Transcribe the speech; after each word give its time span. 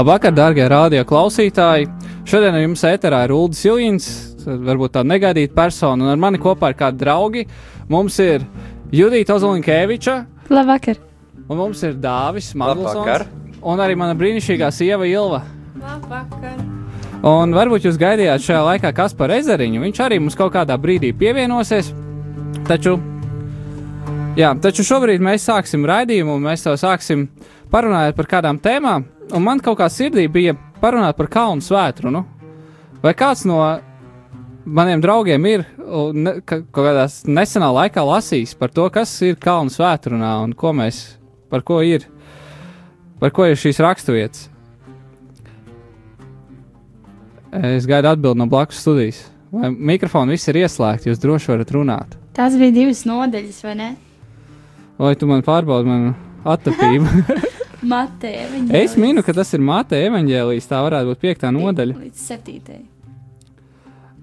Labvakar, 0.00 0.32
darbie 0.32 0.64
radio 0.64 1.02
klausītāji! 1.04 1.84
Šodien 2.24 2.54
ar 2.56 2.62
jums 2.62 2.80
ēterā 2.88 3.18
ir 3.26 3.34
Ulrichs 3.36 3.66
Ilīns, 3.68 4.06
varbūt 4.48 4.94
tāda 4.94 5.10
negaidīta 5.10 5.52
persona, 5.52 6.06
un 6.06 6.12
ar 6.14 6.16
mani 6.22 6.40
kopā 6.40 6.70
ir 6.72 6.78
kādi 6.78 7.02
draugi. 7.02 7.42
Mums 7.92 8.16
ir 8.24 8.46
Judita 8.96 9.36
Ozolinkēviča, 9.36 10.14
Labvakar! 10.48 11.02
un 11.42 11.60
mums 11.60 11.84
ir 11.84 12.00
Dāvis 12.00 12.48
Maglsons, 12.56 13.28
un 13.60 13.84
arī 13.84 13.98
mana 14.00 14.16
brīnišķīgā 14.16 14.72
sieva 14.72 15.04
Ilva. 15.04 15.42
Labvakar! 15.82 16.64
Un 17.34 17.52
varbūt 17.60 17.90
jūs 17.90 18.00
gaidījāt 18.00 18.48
šajā 18.48 18.64
laikā 18.70 18.96
Kasparu 18.96 19.36
Ezeriņu. 19.36 19.84
Viņš 19.84 20.02
arī 20.06 20.22
mums 20.24 20.40
kaut 20.40 20.56
kādā 20.56 20.80
brīdī 20.80 21.12
pievienosies. 21.12 21.92
Taču, 22.72 22.96
jā, 24.40 24.56
taču 24.64 24.88
šobrīd 24.94 25.20
mēs 25.20 25.44
sāksim 25.52 25.84
raidījumu, 25.84 26.40
un 26.40 26.48
mēs 26.48 26.64
to 26.64 26.78
sāksim 26.88 27.28
parunājot 27.68 28.16
par 28.16 28.36
kādām 28.38 28.64
tēmām. 28.64 29.10
Un 29.34 29.44
man 29.44 29.60
kaut 29.62 29.78
kā 29.78 29.86
sirdī 29.92 30.26
bija 30.32 30.56
parunāt 30.80 31.18
par 31.18 31.28
kalnu 31.30 31.62
svētru. 31.62 32.12
Vai 33.00 33.12
kāds 33.16 33.44
no 33.48 33.60
maniem 34.64 35.00
draugiem 35.02 35.46
ir 35.48 35.64
ne, 36.14 36.40
ka, 36.44 36.60
kaut 36.62 36.84
kādā 36.84 37.06
nesenā 37.30 37.70
laikā 37.74 38.04
lasījis 38.06 38.56
par 38.58 38.72
to, 38.74 38.86
kas 38.92 39.12
ir 39.26 39.38
kalnu 39.40 39.72
svētrunā 39.72 40.36
un 40.44 40.54
ko 40.58 40.74
mēs, 40.76 41.02
par 41.52 41.64
ko 41.66 41.80
ir, 41.86 42.06
par 43.22 43.34
ko 43.34 43.48
ir 43.48 43.60
šīs 43.60 43.80
raksturvietas? 43.84 44.48
Es 47.50 47.86
gaidu 47.90 48.12
atbildi 48.12 48.38
no 48.38 48.46
blakus 48.50 48.82
studijas. 48.82 49.24
Vai 49.50 49.72
mikrofoni 49.74 50.36
viss 50.36 50.46
ir 50.50 50.60
ieslēgti, 50.60 51.10
jūs 51.10 51.22
droši 51.22 51.50
varat 51.50 51.72
runāt. 51.74 52.12
Tās 52.36 52.54
bija 52.58 52.76
divas 52.76 53.02
nodaļas, 53.08 53.64
vai 53.66 53.74
ne? 53.78 53.88
Vai 55.00 55.16
tu 55.18 55.26
man 55.26 55.42
pārbaudi 55.42 55.90
manu 55.90 56.12
attapību? 56.46 57.24
Matē, 57.80 58.32
viņa 58.52 58.76
es 58.76 58.94
minu, 59.00 59.22
ka 59.24 59.32
tas 59.36 59.54
ir 59.56 59.62
Mateja 59.64 60.10
evaņģēlijas, 60.10 60.68
tā 60.68 60.80
varētu 60.84 61.12
būt 61.12 61.22
piektā 61.22 61.52
nodaļa. 61.54 61.96
Līdz 61.96 62.24
septītai. 62.28 62.80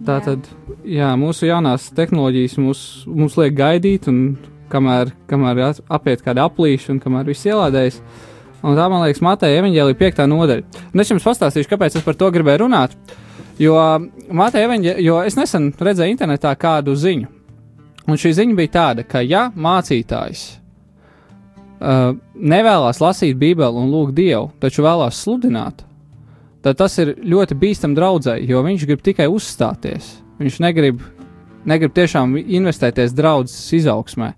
Tā 0.05 0.19
tad, 0.21 0.45
jā, 0.85 1.09
mūsu 1.17 1.47
jaunās 1.49 1.87
tehnoloģijas 1.97 2.57
mūs, 2.61 2.81
mums 3.09 3.37
liek 3.39 3.55
gaidīt, 3.57 4.05
un 4.11 4.35
kamēr, 4.69 5.09
kamēr 5.29 5.63
apiet 5.89 6.21
kāda 6.25 6.45
aplīša 6.45 6.93
un 6.93 6.99
kamēr 7.01 7.31
viss 7.31 7.47
ielādējas. 7.49 7.97
Un 8.61 8.77
tā, 8.77 8.85
man 8.91 9.01
liekas, 9.05 9.23
Mateja 9.25 9.63
evaņģēlija 9.63 9.97
piektā 9.97 10.27
nodaļa. 10.29 10.83
Un 10.93 11.01
es 11.01 11.13
jums 11.13 11.25
pastāstīšu, 11.25 11.71
kāpēc 11.71 11.97
es 11.97 12.05
par 12.05 12.17
to 12.19 12.29
gribēju 12.33 12.65
runāt. 12.65 12.93
Jo, 13.61 13.73
Mateja 14.37 14.69
evaņģē, 14.69 14.95
jo 15.01 15.17
es 15.25 15.37
nesen 15.39 15.71
redzēju 15.73 16.13
internetā 16.13 16.53
kādu 16.61 16.93
ziņu. 16.97 17.33
Un 18.07 18.21
šī 18.21 18.35
ziņa 18.37 18.57
bija 18.57 18.73
tāda, 18.77 19.05
ka 19.07 19.25
ja 19.25 19.47
mācītājs 19.57 20.45
uh, 21.79 22.15
nevēlas 22.35 23.01
lasīt 23.01 23.37
Bībeli 23.39 23.81
un 23.81 23.91
lūgt 23.93 24.15
Dievu, 24.17 24.51
taču 24.61 24.85
vēlās 24.85 25.19
sludināt, 25.23 25.83
tad 26.65 26.79
tas 26.79 26.97
ir 27.01 27.15
ļoti 27.21 27.57
bīstami 27.59 27.97
draudzēji, 27.97 28.47
jo 28.51 28.63
viņš 28.65 28.87
grib 28.89 29.03
tikai 29.05 29.29
uzstāties. 29.31 30.17
Viņš 30.37 30.59
negrib, 30.61 31.01
negrib 31.65 31.93
tiešām 31.95 32.35
investēties 32.37 33.15
draudzes 33.17 33.71
izaugsmē. 33.79 34.33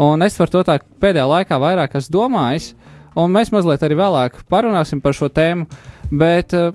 Un 0.00 0.22
es 0.24 0.36
par 0.38 0.50
to 0.50 0.62
tā 0.66 0.78
pēdējā 1.02 1.26
laikā 1.28 1.58
vairāk 1.60 1.96
esmu 1.98 2.16
domājis, 2.16 2.72
un 3.18 3.34
mēs 3.34 3.50
mazliet 3.54 3.82
arī 3.84 3.98
vēlāk 3.98 4.40
parunāsim 4.50 5.02
par 5.02 5.14
šo 5.16 5.28
tēmu. 5.34 5.66
Bet 6.10 6.54
uh, 6.56 6.72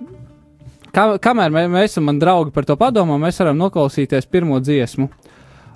kā, 0.96 1.06
kamēr 1.22 1.54
mē, 1.54 1.66
mēs 1.72 1.98
un 2.00 2.08
mani 2.10 2.24
draugi 2.24 2.54
par 2.56 2.68
to 2.68 2.78
padomā, 2.80 3.18
mēs 3.22 3.40
varam 3.42 3.60
noklausīties 3.60 4.30
pirmo 4.32 4.60
dziesmu. 4.64 5.10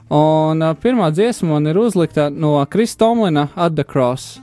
Un 0.09 0.57
uh, 0.65 0.73
pirmā 0.73 1.11
dziesma 1.13 1.51
man 1.53 1.69
ir 1.69 1.77
uzlikta 1.77 2.31
no 2.33 2.55
Kristomlina 2.65 3.49
At 3.55 3.75
the 3.75 3.83
Cross. 3.83 4.39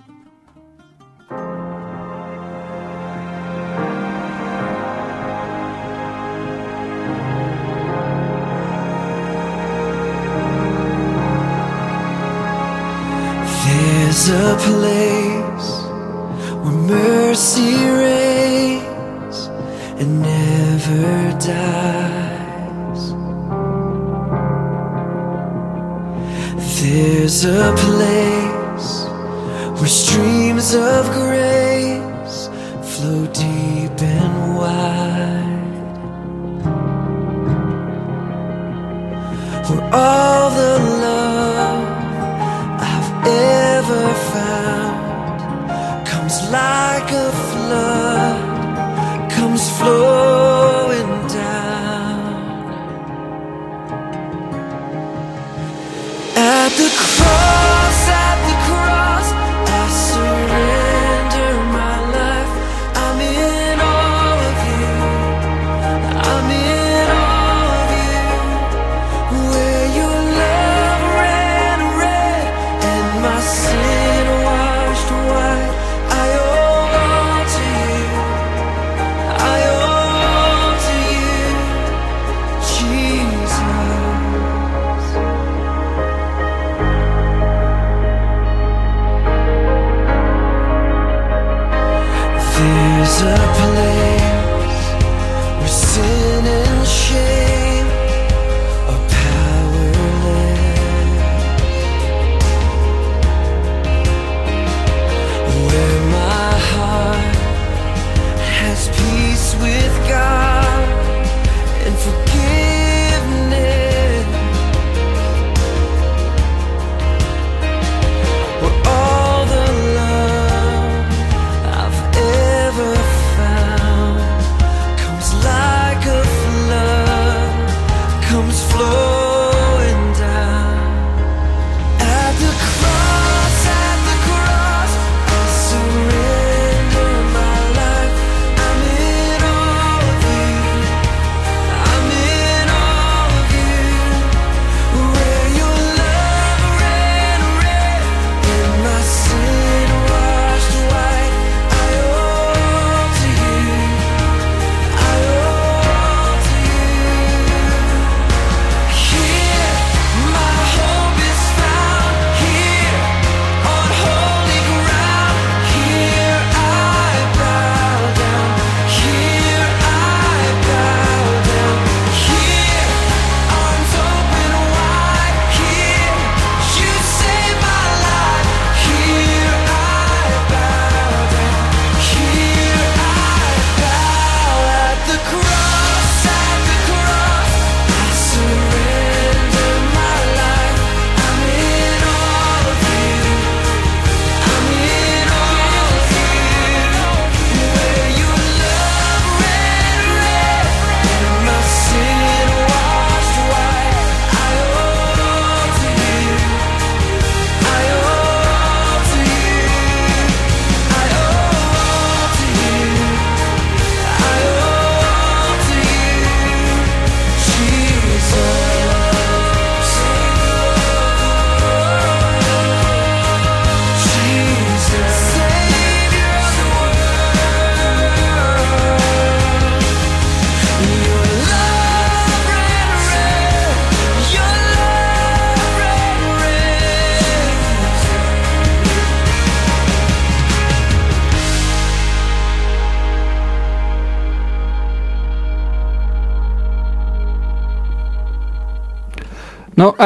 There's 13.66 14.28
a 14.28 14.54
place 14.62 15.70
where 16.62 16.78
mercy 16.86 17.74
reigns 17.90 19.48
and 19.98 20.22
never 20.22 21.36
dies. 21.40 22.35
There's 26.78 27.46
a 27.46 27.72
place 27.74 29.06
where 29.80 29.88
streams 29.88 30.74
of 30.74 31.06
grace 31.10 32.48
flow 32.82 33.26
deep 33.32 34.02
and 34.02 34.56
wide. 34.58 35.86
Where 39.70 39.84
all 39.94 40.50
the 40.50 40.78
love 41.04 41.88
I've 42.92 43.10
ever 43.26 44.14
found 44.34 46.06
comes 46.06 46.36
like 46.50 47.10
a 47.10 47.32
flood, 47.48 49.30
comes 49.30 49.70
flowing 49.78 50.65
the 56.76 56.90
cross, 56.90 57.65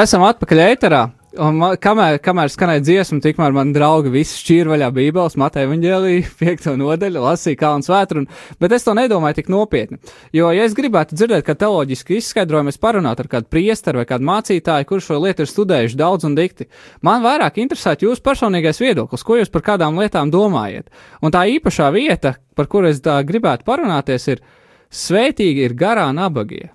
esam 0.04 0.22
atpakaļ 0.28 0.60
ēterā. 0.64 1.00
Un 1.38 1.60
man, 1.60 1.76
kamēr, 1.78 2.16
kamēr 2.18 2.50
skanēja 2.50 2.82
dziesma, 2.82 3.20
tikmēr 3.22 3.52
man 3.54 3.68
draugi 3.70 4.10
visi 4.10 4.40
šķīra 4.40 4.72
vaļā 4.72 4.88
Bībeles, 4.96 5.36
Mateja 5.38 5.68
Vangelī, 5.70 6.16
5. 6.40 6.72
nodaļu, 6.80 7.20
lasīja 7.22 7.58
kalnu 7.60 7.86
svētru, 7.86 8.24
un, 8.24 8.56
bet 8.62 8.74
es 8.74 8.86
to 8.86 8.96
nedomāju 8.98 9.38
tik 9.38 9.50
nopietni. 9.52 10.00
Jo, 10.34 10.48
ja 10.54 10.64
es 10.66 10.74
gribētu 10.74 11.14
dzirdēt, 11.14 11.44
ka 11.46 11.54
teoloģiski 11.60 12.18
izskaidrojumu 12.18 12.74
es 12.74 12.80
parunātu 12.82 13.22
ar 13.22 13.30
kādu 13.36 13.46
priesteru 13.54 14.02
vai 14.02 14.08
kādu 14.10 14.26
mācītāju, 14.26 14.88
kurš 14.90 15.12
šo 15.12 15.20
lietu 15.22 15.46
ir 15.46 15.52
studējuši 15.52 16.00
daudz 16.02 16.26
un 16.26 16.34
dikti, 16.38 16.66
man 17.06 17.22
vairāk 17.22 17.62
interesētu 17.62 18.08
jūsu 18.08 18.26
personīgais 18.26 18.82
viedoklis, 18.82 19.26
ko 19.26 19.38
jūs 19.38 19.54
par 19.54 19.66
kādām 19.70 20.02
lietām 20.02 20.34
domājat. 20.34 20.90
Un 21.22 21.30
tā 21.30 21.46
īpašā 21.54 21.92
vieta, 21.94 22.40
par 22.58 22.66
kuru 22.72 22.90
es 22.90 22.98
tā 23.06 23.20
gribētu 23.22 23.68
parunāties, 23.70 24.28
ir 24.34 24.42
svētīgi 24.90 25.68
ir 25.68 25.78
garā 25.78 26.10
nabagie. 26.10 26.72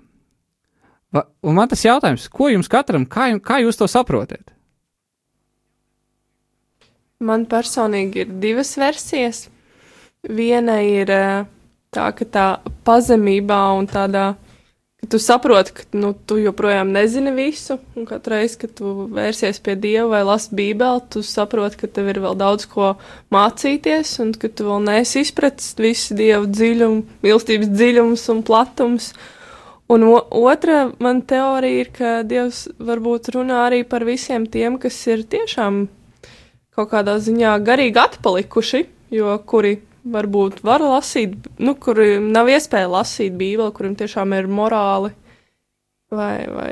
Un 1.14 1.54
man 1.54 1.68
tas 1.70 1.84
jautājums, 1.84 2.26
ko 2.28 2.50
jums 2.50 2.68
katram, 2.70 3.06
kā, 3.06 3.30
kā 3.40 3.60
jūs 3.62 3.78
to 3.78 3.86
saprotat? 3.90 4.52
Man 7.22 7.46
personīgi 7.48 8.24
ir 8.24 8.32
divas 8.42 8.74
versijas. 8.76 9.46
Viena 10.26 10.80
ir 10.84 11.10
eh, 11.12 11.46
tā, 11.94 12.10
ka 12.12 12.26
tā 12.28 12.46
pazemībā 12.84 13.60
un 13.78 13.86
tādā, 13.88 14.34
ka 15.00 15.08
tu 15.14 15.20
saproti, 15.22 15.72
ka 15.78 15.86
nu, 15.96 16.10
tu 16.28 16.36
joprojām 16.42 16.90
nezini 16.92 17.32
visu, 17.36 17.78
un 17.96 18.08
katru 18.08 18.34
reizi, 18.34 18.58
kad 18.64 18.74
tu 18.76 19.06
vērsies 19.16 19.62
pie 19.64 19.78
Dieva 19.80 20.10
vai 20.16 20.24
lasi 20.26 20.52
Bībeli, 20.58 21.06
tu 21.14 21.22
saproti, 21.24 21.80
ka 21.80 21.88
tev 21.88 22.10
ir 22.12 22.20
vēl 22.26 22.36
daudz 22.42 22.66
ko 22.68 22.96
mācīties, 23.32 24.18
un 24.24 24.34
ka 24.36 24.50
tu 24.52 24.68
vēl 24.68 24.84
neesi 24.90 25.24
izpratis 25.24 25.72
visu 25.80 26.18
Dieva 26.18 26.44
dziļumu, 26.44 27.22
mīlestības 27.24 27.72
dziļums 27.72 28.28
un 28.34 28.44
platums. 28.50 29.12
Un 29.88 30.02
otra 30.30 30.88
man 30.98 31.20
teorija 31.22 31.82
ir, 31.84 31.90
ka 31.94 32.12
Dievs 32.26 32.64
varbūt 32.82 33.30
runā 33.36 33.60
arī 33.68 33.84
par 33.86 34.02
visiem 34.06 34.48
tiem, 34.50 34.80
kas 34.82 34.98
ir 35.06 35.22
tiešām 35.30 35.84
kaut 36.74 36.90
kādā 36.90 37.14
ziņā 37.22 37.54
garīgi 37.64 38.02
atpalikuši, 38.02 38.82
jo 39.14 39.36
kuri 39.46 39.76
varbūt 40.06 40.60
var 40.66 40.82
lasīt, 40.82 41.38
nu, 41.62 41.76
kuri 41.78 42.18
nav 42.22 42.50
iespēja 42.50 42.90
lasīt 42.90 43.38
Bībeli, 43.38 43.72
kuriem 43.74 43.94
tiešām 43.98 44.34
ir 44.34 44.50
morāli, 44.50 45.12
vai, 46.10 46.34
vai 46.50 46.70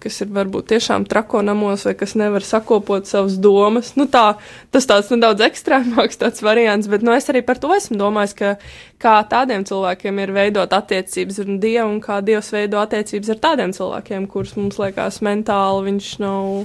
kas 0.00 0.16
ir 0.24 0.30
varbūt 0.32 0.70
tiešām 0.72 1.04
trakonamos, 1.08 1.84
vai 1.84 1.92
kas 1.98 2.14
nevar 2.16 2.44
sakopot 2.46 3.08
savas 3.08 3.36
domas. 3.42 3.92
Nu, 3.98 4.06
tā, 4.10 4.38
tas 4.72 4.88
tāds 4.88 5.10
nedaudz 5.12 5.44
ekstrēmāks 5.44 6.20
tāds 6.22 6.44
variants, 6.44 6.88
bet 6.90 7.04
nu, 7.04 7.12
es 7.16 7.28
arī 7.32 7.44
par 7.44 7.60
to 7.60 7.72
esmu 7.76 7.98
domājis, 8.00 8.34
ka 8.38 8.54
kā 9.02 9.14
tādiem 9.28 9.66
cilvēkiem 9.68 10.22
ir 10.24 10.32
veidot 10.36 10.72
attiecības 10.72 11.42
ar 11.44 11.52
Dievu, 11.60 11.90
un 11.90 12.00
kā 12.04 12.20
Dievs 12.24 12.50
veido 12.54 12.80
attiecības 12.80 13.34
ar 13.36 13.42
tādiem 13.44 13.76
cilvēkiem, 13.76 14.28
kurus 14.32 14.56
mums 14.56 14.80
liekas 14.80 15.20
mentāli 15.24 15.90
viņš 15.90 16.10
nav, 16.24 16.64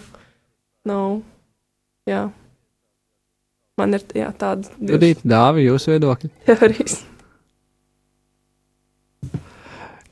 nav, 0.88 1.20
jā. 2.10 2.30
Man 3.80 3.96
ir 3.96 4.04
jā, 4.16 4.32
tāda 4.36 4.68
Judīt, 4.80 5.24
Dāvi, 5.28 5.68
jūsu 5.68 5.96
viedokļi. 5.96 6.34
teorijas. 6.48 7.00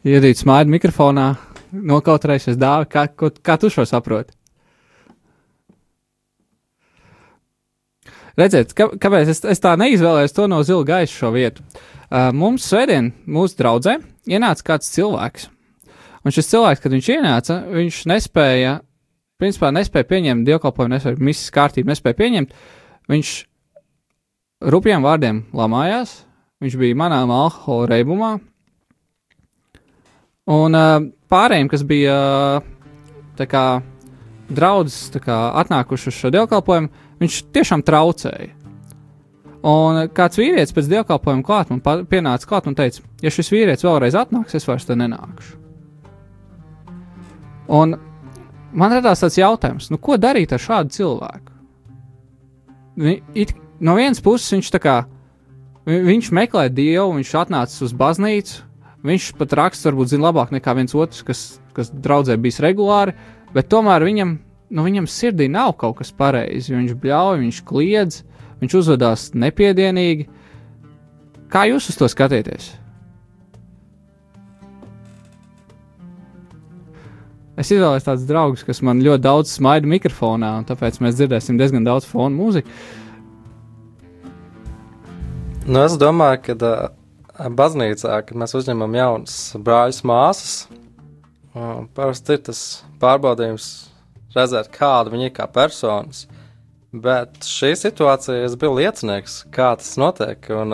Judīt, 0.07 0.39
smaida 0.39 0.71
mikrofonā, 0.71 1.33
nokautrēsies 1.71 2.59
Dāvi, 2.59 2.89
kā, 2.91 3.07
ko, 3.11 3.31
kā 3.43 3.57
tu 3.61 3.71
šo 3.73 3.85
saproti? 3.87 4.35
Redziet, 8.37 8.75
kā, 8.77 8.85
kāpēc 9.01 9.31
es, 9.33 9.41
es 9.49 9.61
tā 9.63 9.73
neizvēlējos 9.81 10.35
to 10.37 10.45
no 10.51 10.59
zila 10.65 10.85
gaisa 10.85 11.13
šo 11.13 11.31
vietu? 11.33 11.63
Uh, 12.07 12.29
mums 12.37 12.67
svētdien, 12.69 13.09
mūsu 13.25 13.57
draudzē, 13.57 13.97
ienāca 14.29 14.67
kāds 14.67 14.91
cilvēks. 14.93 15.47
Un 16.21 16.35
šis 16.35 16.51
cilvēks, 16.51 16.83
kad 16.83 16.93
viņš 16.93 17.09
ienāca, 17.15 17.57
viņš 17.73 18.03
nespēja, 18.11 18.75
principā 19.41 19.71
nespēja 19.73 20.09
pieņemt 20.11 20.45
dievkalpojumu, 20.47 20.93
nespēja 20.93 21.23
misijas 21.23 21.53
kārtību, 21.55 21.89
nespēja 21.89 22.19
pieņemt. 22.19 22.53
Viņš 23.09 23.33
rupjiem 24.75 25.05
vārdiem 25.05 25.41
lamājās, 25.57 26.13
viņš 26.61 26.77
bija 26.77 26.99
manām 26.99 27.33
alkohola 27.33 27.89
reibumā. 27.95 28.31
Un 30.53 30.77
uh, 30.77 31.09
pārējiem, 31.31 31.69
kas 31.71 31.83
bija 31.87 32.17
kā 33.37 33.65
draudzes, 34.49 35.09
kā 35.21 35.37
atnākuši 35.61 36.07
uz 36.11 36.15
šo 36.21 36.31
dievkalpojumu, 36.33 36.89
viņš 37.21 37.39
tiešām 37.55 37.83
traucēja. 37.85 38.53
Un 39.67 40.03
kāds 40.15 40.37
vīrietis 40.39 40.71
pēc 40.75 40.87
dievkalpojuma 40.91 41.43
klāt 41.43 41.71
man 41.73 41.81
pienāca 42.07 42.47
klāt 42.47 42.67
un 42.69 42.75
teica, 42.77 43.01
ja 43.21 43.31
šis 43.33 43.49
vīrietis 43.51 43.83
vēlreiz 43.83 44.15
atnāks, 44.15 44.55
es 44.55 44.67
vairs 44.69 44.85
te 44.87 44.95
nenākšu. 44.95 45.57
Un 47.67 47.97
man 48.77 48.93
radās 48.95 49.23
tāds 49.25 49.37
jautājums, 49.41 49.89
nu, 49.91 49.97
ko 49.99 50.15
darīt 50.21 50.53
ar 50.55 50.61
šādu 50.63 50.93
cilvēku? 50.95 51.55
It, 53.37 53.51
no 53.83 53.97
vienas 53.97 54.21
puses 54.23 54.53
viņš 54.55 54.71
tā 54.73 54.79
kā, 54.81 54.95
vi- 55.85 55.99
viņš 56.05 56.31
meklē 56.33 56.69
dievu, 56.73 57.17
viņš 57.17 57.33
atnācis 57.43 57.81
uz 57.89 57.93
baznīcu, 57.93 58.61
viņš 59.05 59.29
pat 59.37 59.53
raksta 59.59 59.91
varbūt 59.91 60.13
zina 60.13 60.29
labāk 60.29 60.53
nekā 60.55 60.73
viens 60.77 60.95
otrs, 60.97 61.21
kas, 61.25 61.43
kas 61.77 61.91
draudzē 61.93 62.37
bijis 62.41 62.61
regulāri, 62.63 63.13
bet 63.53 63.69
tomēr 63.71 64.05
viņam, 64.07 64.33
nu, 64.73 64.87
viņam 64.87 65.09
sirdī 65.11 65.49
nav 65.51 65.75
kaut 65.81 65.99
kas 66.01 66.13
pareizi, 66.15 66.75
viņš 66.75 66.97
bļauj, 67.01 67.39
viņš 67.43 67.61
kliedz, 67.67 68.23
viņš 68.63 68.79
uzvedās 68.81 69.29
nepiedienīgi. 69.37 70.27
Kā 71.51 71.67
jūs 71.69 71.91
uz 71.91 71.99
to 71.99 72.09
skatieties? 72.11 72.73
Es 77.57 77.71
izvēlējos 77.73 78.05
tādus 78.05 78.27
draugus, 78.29 78.61
kas 78.61 78.83
man 78.85 78.99
ļoti 79.01 79.23
daudz 79.23 79.55
smaida 79.57 79.89
mikrofonā, 79.89 80.51
un 80.59 80.65
tāpēc 80.69 80.99
mēs 81.01 81.15
dzirdēsim 81.17 81.57
diezgan 81.57 81.87
daudz 81.87 82.05
fonu 82.05 82.37
mūziku. 82.37 82.69
Nu, 85.65 85.81
es 85.81 85.97
domāju, 85.99 86.43
ka 86.45 86.55
uh, 86.61 86.91
baznīcā, 87.37 88.21
kad 88.27 88.37
mēs 88.39 88.55
uzņemam 88.57 88.95
jaunus 88.97 89.37
brāļus, 89.61 90.03
māsas, 90.07 90.55
parasti 91.97 92.37
ir 92.37 92.43
tas 92.49 92.61
pārbaudījums 93.01 93.67
redzēt, 94.35 94.71
kāda 94.73 95.13
viņi 95.13 95.29
ir 95.29 95.35
kā 95.37 95.47
personas. 95.49 96.25
Bet 96.93 97.43
šī 97.45 97.73
situācija 97.77 98.45
es 98.45 98.55
biju 98.59 98.77
liecinieks, 98.77 99.41
kā 99.53 99.73
tas 99.77 99.91
notiek. 99.99 100.47
Un, 100.55 100.73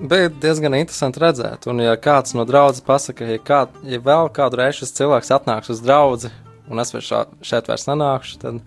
bija 0.00 0.32
diezgan 0.42 0.76
interesanti 0.78 1.22
redzēt, 1.22 1.68
un 1.70 1.80
ja 1.84 1.94
kāds 2.00 2.34
no 2.36 2.44
draudzes 2.48 2.84
pasakā, 2.86 3.30
ja, 3.34 3.38
kā, 3.42 3.62
ja 3.88 4.02
vēl 4.04 4.28
kādu 4.34 4.60
reizi 4.60 4.82
šis 4.82 4.96
cilvēks 5.00 5.32
atnāks 5.38 5.72
uz 5.72 5.80
draugu, 5.84 6.32
un 6.68 6.82
es 6.82 6.92
šā- 6.92 7.26
šeit 7.42 7.70
vairs 7.70 7.88
nenākšu, 7.88 8.38
tad 8.42 8.60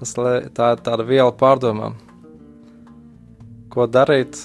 tas, 0.00 0.16
tā 0.16 0.72
ir 0.74 0.82
tāda 0.84 1.06
viela 1.06 1.32
pārdomām 1.32 1.96
ko 3.76 3.84
darīt, 3.92 4.38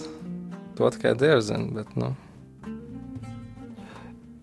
to 0.78 0.92
tikai 0.96 1.16
Dievs 1.20 1.50
zina. 1.52 1.68
Bet, 1.80 1.96
nu, 2.00 2.14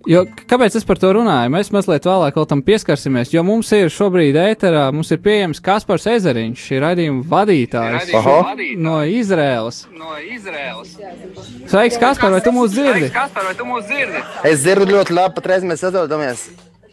Jo, 0.08 0.22
kāpēc 0.48 0.72
es 0.78 0.86
par 0.88 0.96
to 0.96 1.10
runāju? 1.12 1.50
Mēs 1.52 1.68
mazliet 1.74 2.06
vēlāk 2.08 2.36
vēl 2.38 2.46
tam 2.48 2.62
pieskarsimies, 2.64 3.32
jo 3.34 3.42
mums 3.44 3.68
ir 3.76 3.90
šobrīd 3.92 4.38
ēterā, 4.40 4.86
mums 4.94 5.10
ir 5.12 5.18
pieejams 5.20 5.60
Kaspars 5.60 6.06
Ezeriņš, 6.08 6.62
šī 6.64 6.78
raidījuma 6.80 7.26
vadītājs 7.28 8.14
Aha. 8.16 8.54
no 8.80 8.94
Izrēlas. 9.04 9.82
Sveiks, 11.68 12.00
Kaspar, 12.00 12.32
vai 12.38 12.40
tu 12.40 12.54
mūs 12.56 12.72
dzirdi? 12.72 13.12
Es 14.48 14.62
dzirdu 14.62 14.88
ļoti 14.94 15.18
labi, 15.18 15.36
patreiz 15.36 15.68
mēs 15.68 15.84
atrodamies 15.90 16.46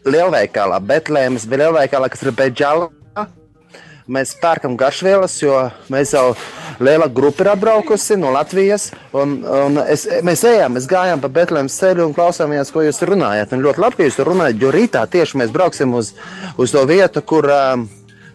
lielveikalā, 0.04 0.82
Betlēmas 0.84 1.48
lielveikalā, 1.48 2.12
kas 2.12 2.26
ir 2.26 2.36
Beidžāla. 2.36 2.90
Mēs 4.06 4.36
pērkam 4.38 4.76
garšvielas, 4.78 5.32
jo 5.42 5.54
mēs 5.90 6.12
jau 6.14 6.28
liela 6.78 7.08
grupa 7.10 7.42
ir 7.42 7.48
atbraukusi 7.56 8.14
no 8.20 8.30
Latvijas. 8.30 8.92
Un, 9.10 9.40
un 9.42 9.80
es, 9.82 10.04
mēs 10.22 10.44
ejam, 10.46 10.76
mēs 10.76 10.86
gājām 10.90 11.22
pa 11.24 11.30
Betlēmas 11.40 11.74
ceļu 11.80 12.06
un 12.06 12.14
klausāmies, 12.14 12.70
ko 12.70 12.84
jūs 12.86 13.02
runājat. 13.02 13.56
Un 13.56 13.64
ļoti 13.66 13.82
labi, 13.82 13.98
ka 13.98 14.06
jūs 14.06 14.20
runājat, 14.28 14.62
jo 14.62 14.70
rītā 14.70 15.02
tieši 15.10 15.42
mēs 15.42 15.50
brauksim 15.54 15.98
uz, 15.98 16.12
uz 16.54 16.76
to 16.76 16.84
vietu, 16.86 17.24
kur, 17.26 17.50
ā, 17.50 17.64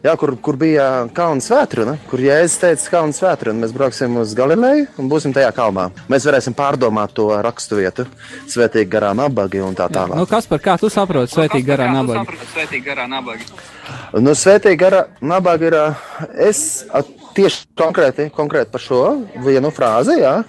jā, 0.04 0.18
kur, 0.20 0.36
kur 0.44 0.60
bija 0.60 0.90
kalns 1.16 1.48
vētruna, 1.56 1.96
kur 2.12 2.28
Jēzus 2.28 2.60
teica 2.66 2.94
kalns 2.98 3.24
vētruna. 3.24 3.64
Mēs 3.64 3.72
brauksim 3.80 4.20
uz 4.20 4.36
Galileju 4.36 4.92
un 5.00 5.16
būsim 5.16 5.32
tajā 5.32 5.56
kalnā. 5.56 5.88
Mēs 6.12 6.28
varēsim 6.28 6.58
pārdomāt 6.58 7.16
to 7.16 7.32
rakstu 7.48 7.80
vietu, 7.80 8.10
svētīgi 8.52 8.92
garā 8.92 9.16
nabagi 9.16 9.64
un 9.64 9.80
tā 9.80 9.88
tālāk. 9.88 10.20
Nu, 10.20 10.28
Kaspar, 10.28 10.60
kā 10.68 10.76
tu 10.84 10.92
saproti 10.92 11.32
svētīgi 11.40 11.72
garā 11.72 11.88
nabaga? 11.96 12.28
Nu, 14.12 14.34
Svētīgi 14.36 14.76
gara 14.80 15.06
nabaga 15.24 15.68
ir. 15.70 15.78
Es 16.50 16.84
tieši 17.36 17.64
konkrēti, 17.80 18.28
konkrēti 18.36 18.74
par 18.74 18.84
šo 18.84 19.02
vienu 19.46 19.72
frāzi, 19.72 20.18
jā. 20.20 20.42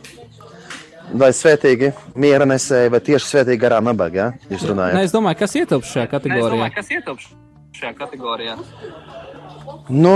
Vai 1.12 1.28
svētīgi 1.36 1.92
miera 2.18 2.46
nesēji, 2.48 2.90
vai 2.94 3.00
tieši 3.04 3.28
svētīgi 3.28 3.60
garā 3.62 3.78
nabaga, 3.84 4.18
jā. 4.18 4.54
Jūs 4.54 4.64
runājat. 4.70 4.96
es 5.06 5.14
domāju, 5.14 5.38
kas 5.42 5.54
ietilpst 5.60 5.94
šajā 5.94 6.08
kategorijā. 6.10 6.70
kas 6.74 6.90
ietilpst 6.96 7.36
šajā 7.78 7.92
kategorijā? 8.00 8.56
Nu, 9.92 10.14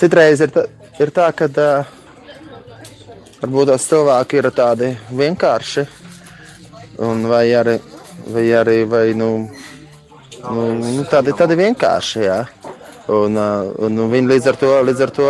citreiz 0.00 0.40
ir 0.44 0.54
tā, 0.54 0.64
ir 1.02 1.12
tā 1.12 1.28
ka 1.36 1.50
uh, 1.50 1.90
varbūt 3.42 3.72
tās 3.72 3.88
cilvēki 3.90 4.40
ir 4.40 4.48
tādi 4.54 4.92
vienkārši, 5.18 5.84
un 7.02 7.26
vai 7.28 7.44
arī, 7.58 7.76
vai 8.30 8.46
arī 8.62 8.78
vai, 8.88 9.06
nu, 9.18 9.32
Nu, 10.42 11.04
tādi, 11.10 11.34
tādi 11.38 11.58
vienkārši, 11.58 12.22
jā. 12.24 12.38
Un, 13.12 13.36
un, 13.36 14.00
viņi 14.10 14.30
līdz 14.30 14.48
ar 14.52 14.58
to, 14.60 14.70
līdz 14.86 15.02
ar 15.06 15.12
to 15.14 15.28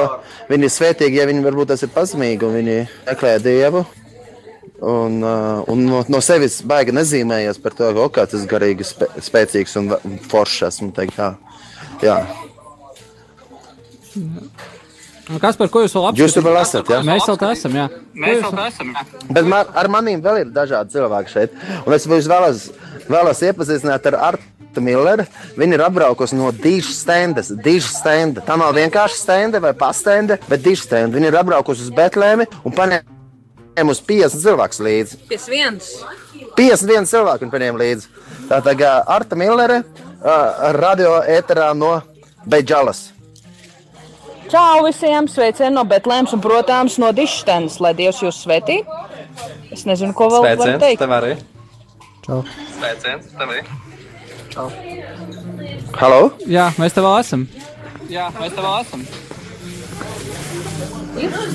viņi 0.51 0.69
ir 0.69 0.73
svētīgi, 0.73 1.19
ja 1.19 1.27
viņi 1.29 1.45
varbūt 1.45 1.73
tas 1.73 1.83
ir 1.85 1.93
pazemīgi 1.93 2.47
un 2.49 2.57
viņi 2.59 2.79
meklē 3.09 3.37
Dievu. 3.43 3.85
Un, 4.83 5.21
un 5.23 5.85
no, 5.87 6.01
no 6.11 6.21
sevis 6.25 6.59
baigi 6.67 6.95
nezīmējies 6.95 7.61
par 7.63 7.77
to, 7.79 7.93
ka 7.95 8.07
okay, 8.09 8.31
tas 8.33 8.49
garīgi 8.51 8.87
spē, 8.87 9.09
spēcīgs 9.23 9.77
un 9.79 9.93
foršs 10.31 10.67
esmu. 10.73 10.91
Teikt, 10.97 11.21
tā. 11.21 11.29
Jā. 12.03 12.19
Kas 15.41 15.57
par 15.57 15.71
ko 15.73 15.85
jūs 15.85 15.95
vēl 15.95 16.09
apskatāt? 16.09 16.21
Jūs 16.21 16.37
vēl 16.45 16.59
esat, 16.61 16.91
jā? 16.91 16.99
Mēs 17.07 17.29
vēl 17.31 17.39
tā 17.41 17.53
esam, 17.55 17.77
jā. 17.79 17.85
Mēs 18.25 18.41
jau 18.43 18.51
tā 18.57 18.65
esam. 18.73 18.91
jā. 18.91 19.05
Bet 19.39 19.49
man, 19.49 19.71
ar 19.79 19.89
maniem 19.93 20.25
vēl 20.25 20.43
ir 20.43 20.51
dažādi 20.53 20.97
cilvēki 20.97 21.33
šeit. 21.33 21.55
Un 21.87 21.97
es 21.97 22.09
jūs 22.11 22.29
vēlos, 22.33 22.65
vēlos 23.07 23.45
iepazīstināt 23.47 24.11
ar 24.11 24.19
Artu 24.33 24.52
Milleru. 24.81 25.27
Viņa 25.59 25.77
ir 25.77 25.85
apbraukusi 25.85 26.39
no 26.39 26.49
dižas 26.55 27.03
stendas. 27.03 27.51
Dižas 27.53 27.99
stenda. 28.01 28.41
Tā 28.47 28.57
nav 28.57 28.73
vienkārši 28.79 29.19
stenda 29.21 29.61
vai 29.61 29.75
pastenda, 29.77 30.39
bet 30.49 30.65
dižas 30.65 30.87
stenda. 30.89 31.19
Viņa 31.19 31.29
ir 31.29 31.39
apbraukusi 31.43 31.85
uz 31.85 31.93
Betlēmi 31.97 32.49
un 32.65 32.77
paņēma 32.79 33.93
uz 33.93 34.01
50 34.09 34.45
cilvēku 34.47 34.87
līdzi. 34.89 35.21
51. 35.29 35.81
51 36.57 37.11
cilvēku 37.11 37.45
viņa 37.45 37.57
paņēma 37.57 37.83
līdzi. 37.85 38.13
Tā 38.49 38.61
tagad 38.65 39.09
Arta 39.11 39.37
Millere 39.39 39.83
uh, 39.83 40.71
radio 40.79 41.19
ēterā 41.27 41.73
no 41.77 41.99
Beidžalas. 42.47 43.11
Čau 44.53 44.83
visiem! 44.85 45.29
Sveicieni 45.33 45.73
no 45.73 45.85
Betlēmas 45.89 46.35
un, 46.37 46.43
protams, 46.45 46.99
no 47.01 47.09
Dištenes, 47.17 47.79
lai 47.81 47.95
Dievs 47.97 48.19
jūs 48.21 48.43
svētī. 48.45 48.83
Es 49.73 49.87
nezinu, 49.89 50.13
ko 50.13 50.29
vēl 50.29 50.45
var 50.45 50.59
Sveiciens 50.59 50.83
teikt. 50.83 51.01
tev 51.01 51.15
arī. 51.17 51.31
Čau. 52.27 52.43
Sveiciens 52.75 53.31
tev 53.39 53.55
arī. 53.55 53.63
Halo? 54.53 56.33
Jā, 56.45 56.67
mēs 56.77 56.93
te 56.93 57.01
vēl 57.01 57.15
esam. 57.23 57.47
Jā, 58.13 58.27
mēs 58.37 58.53
te 58.53 58.61
vēl 58.61 58.75
esam. 58.83 59.05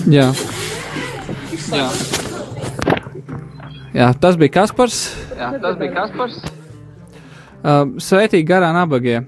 Jā. 0.10 0.26
Jā. 1.70 1.86
Jā, 3.94 4.10
tas 4.18 4.38
bija 4.42 4.56
Kaspars. 4.58 5.02
Jā, 5.38 5.52
tas 5.62 5.78
bija 5.78 5.94
Kaspars. 5.94 6.42
Uh, 7.62 7.96
Sveitīgi 8.02 8.48
garā 8.50 8.74
nabagie. 8.74 9.22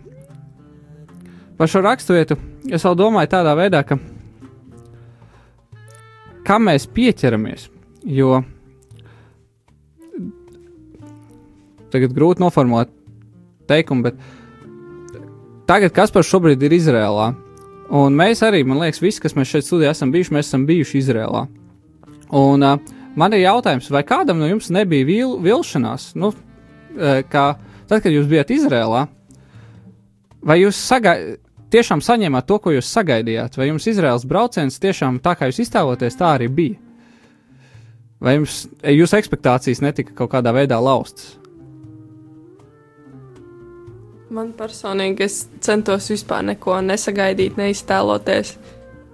Par 1.59 1.69
šo 1.69 1.83
raksturvietu 1.85 2.39
es 2.73 2.85
vēl 2.85 2.97
domāju 2.97 3.35
tādā 3.35 3.53
veidā, 3.59 3.83
ka 3.85 3.99
kam 6.47 6.65
mēs 6.71 6.87
pieķeramies, 6.89 7.67
jo 8.17 8.39
tagad 11.93 12.15
grūti 12.15 12.41
noformulēt 12.41 12.95
teikumu, 13.69 14.09
bet 14.09 14.19
tagad 15.69 15.93
Kaspars 15.95 16.29
šobrīd 16.29 16.65
ir 16.65 16.75
Izrēlā. 16.79 17.31
Un 17.99 18.17
mēs 18.17 18.43
arī, 18.45 18.61
man 18.67 18.81
liekas, 18.83 19.01
visi, 19.01 19.21
kas 19.23 19.33
mēs 19.37 19.49
šeit 19.49 19.65
studijā 19.65 19.95
esam 19.95 20.11
bijuši, 20.13 20.35
mēs 20.35 20.51
esam 20.51 20.65
bijuši 20.69 20.99
Izrēlā. 21.01 21.45
Un 22.37 22.65
uh, 22.65 22.77
man 23.17 23.33
ir 23.33 23.47
jautājums, 23.47 23.89
vai 23.93 24.03
kādam 24.05 24.41
no 24.41 24.49
jums 24.49 24.69
nebija 24.73 25.07
vil, 25.07 25.37
vilšanās, 25.45 26.11
nu, 26.21 26.29
uh, 26.33 27.21
kā 27.29 27.45
tad, 27.89 28.03
kad 28.03 28.11
jūs 28.13 28.29
bijat 28.29 28.53
Izrēlā, 28.53 29.07
vai 30.45 30.59
jūs 30.61 30.77
saga 30.77 31.15
tiešām 31.73 32.01
saņēmāt 32.03 32.47
to, 32.49 32.59
ko 32.61 32.73
jūs 32.73 32.89
sagaidījāt, 32.93 33.57
vai 33.59 33.69
jums 33.69 33.87
Izraels 33.89 34.25
brauciens 34.29 34.79
tiešām 34.81 35.19
tā, 35.23 35.35
kā 35.37 35.49
jūs 35.49 35.61
iztēloties, 35.65 36.17
tā 36.19 36.33
arī 36.37 36.49
bija? 36.49 36.77
Vai 38.19 38.35
jums, 38.35 38.65
jūsu 38.83 39.15
expectācijas 39.19 39.81
netika 39.83 40.15
kaut 40.17 40.33
kādā 40.33 40.51
veidā 40.55 40.79
laustas? 40.83 41.37
Man 44.29 44.51
personīgi 44.53 45.25
es 45.25 45.39
centos 45.65 46.09
vispār 46.11 46.43
neko 46.51 46.77
nesagaidīt, 46.85 47.57
neiztēloties. 47.57 48.53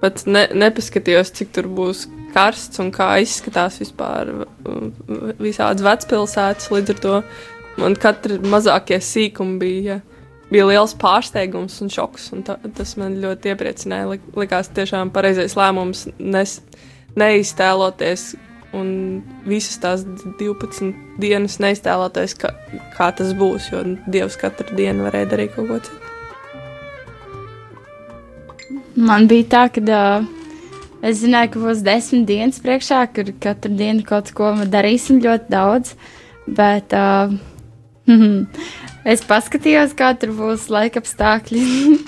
Pat 0.02 0.26
ne, 0.28 0.44
nepaskatījos, 0.52 1.32
cik 1.38 1.54
tur 1.56 1.70
būs 1.72 2.04
karsts 2.36 2.82
un 2.84 2.92
kā 2.94 3.14
izskatās 3.24 3.80
vispār 3.80 4.32
uh, 4.44 5.30
visādas 5.40 5.86
vecpilsētas. 5.86 6.68
Līdz 6.74 6.94
ar 6.96 7.00
to 7.06 7.14
man 7.80 7.96
katra 8.00 8.42
mazākie 8.44 9.00
sīkumi 9.00 9.56
bija, 9.62 10.02
bija 10.52 10.68
liels 10.68 10.98
pārsteigums 11.00 11.80
un 11.86 11.94
šoks. 11.96 12.28
Un 12.36 12.44
ta, 12.48 12.58
tas 12.76 12.96
man 13.00 13.16
ļoti 13.24 13.54
iepriecināja. 13.54 14.12
Lik, 14.12 14.28
likās 14.36 14.72
tiešām 14.76 15.14
pareizais 15.16 15.56
lēmums 15.56 16.10
nes, 16.20 16.60
neiztēloties. 17.16 18.34
Un 18.76 18.88
visas 19.48 19.78
tās 19.80 20.04
12 20.40 20.92
dienas 21.22 21.60
neiztēloties, 21.64 22.36
ka, 22.42 22.52
kā 22.98 23.12
tas 23.16 23.32
būs, 23.38 23.70
jo 23.72 23.84
Dievs 24.12 24.36
katru 24.42 24.76
dienu 24.76 25.06
varēja 25.08 25.32
darīt 25.32 25.56
kaut 25.56 25.70
ko 25.70 25.80
citu. 25.86 26.02
Man 28.96 29.28
bija 29.28 29.48
tā, 29.52 29.64
ka 29.76 29.82
uh, 29.84 30.28
es 31.04 31.20
zināju, 31.20 31.52
ka 31.54 31.64
būs 31.66 31.84
desmit 31.86 32.28
dienas 32.30 32.62
priekšā, 32.64 33.02
kur 33.16 33.32
katru 33.44 33.74
dienu 33.76 34.06
kaut 34.08 34.32
ko 34.36 34.54
darīsim 34.72 35.20
ļoti 35.24 35.52
daudz. 35.52 35.96
Bet 36.48 36.96
uh, 36.96 37.34
es 39.14 39.26
paskatījos, 39.28 39.96
kā 39.98 40.14
tur 40.20 40.32
būs 40.38 40.70
laika 40.72 41.04
apstākļi 41.04 41.66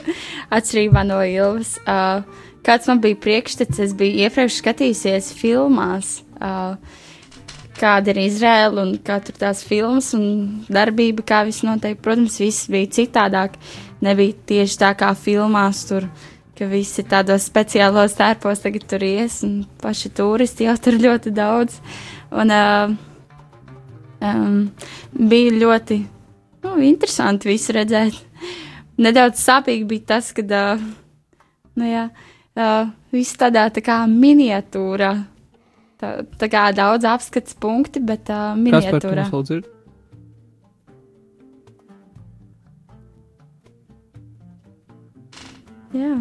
atšķirībā 0.56 1.04
no 1.10 1.20
Ilvas. 1.28 1.76
Uh, 1.84 2.24
kāds 2.68 2.88
man 2.88 3.04
bija 3.04 3.20
priekšstats, 3.24 3.84
es 3.84 3.98
biju 3.98 4.24
iepriekš 4.28 4.62
skatījusies 4.62 5.34
filmās. 5.38 6.22
Uh, 6.38 7.06
Kāda 7.78 8.10
ir 8.10 8.24
Izraela 8.24 8.82
un 8.82 8.96
kā 9.06 9.20
tur 9.22 9.36
tās 9.38 9.60
filmas 9.66 10.10
un 10.18 10.24
darbība, 10.66 11.22
kā 11.22 11.44
viss 11.46 11.62
notiek. 11.66 12.00
Protams, 12.02 12.40
viss 12.42 12.66
bija 12.74 12.90
citādāk. 12.96 13.60
Nebija 14.02 14.34
tieši 14.50 14.80
tā 14.82 14.90
kā 14.98 15.12
filmās, 15.18 15.84
tur, 15.90 16.08
visi 16.58 17.06
tādos 17.06 17.46
speciālos 17.46 18.18
tērpos 18.18 18.64
tagad 18.64 18.88
tur 18.90 19.06
ies, 19.06 19.44
un 19.46 19.60
paši 19.82 20.10
turisti 20.18 20.66
jau 20.66 20.74
tur 20.82 20.98
ļoti 21.04 21.34
daudz. 21.38 21.78
Un, 22.34 22.54
uh, 22.54 22.96
um, 24.26 24.60
bija 25.14 25.54
ļoti 25.62 26.02
nu, 26.66 26.76
interesanti 26.90 27.54
visu 27.54 27.78
redzēt. 27.78 28.18
Nedaudz 28.98 29.44
sāpīgi 29.46 29.86
bija 29.86 30.16
tas, 30.16 30.34
ka 30.34 30.42
uh, 30.42 30.86
nu, 31.78 31.86
jā, 31.86 32.08
uh, 32.58 32.94
viss 33.14 33.38
tādā 33.38 33.70
tā 33.70 33.86
kā 33.86 34.02
miniatūrā. 34.10 35.14
Tā, 35.98 36.12
tā 36.38 36.46
kā 36.54 36.68
daudz 36.78 37.08
apskats 37.10 37.56
punkti, 37.58 37.98
bet 38.06 38.30
uh, 38.30 38.54
dzird? 39.48 39.66
Jā. 45.98 46.12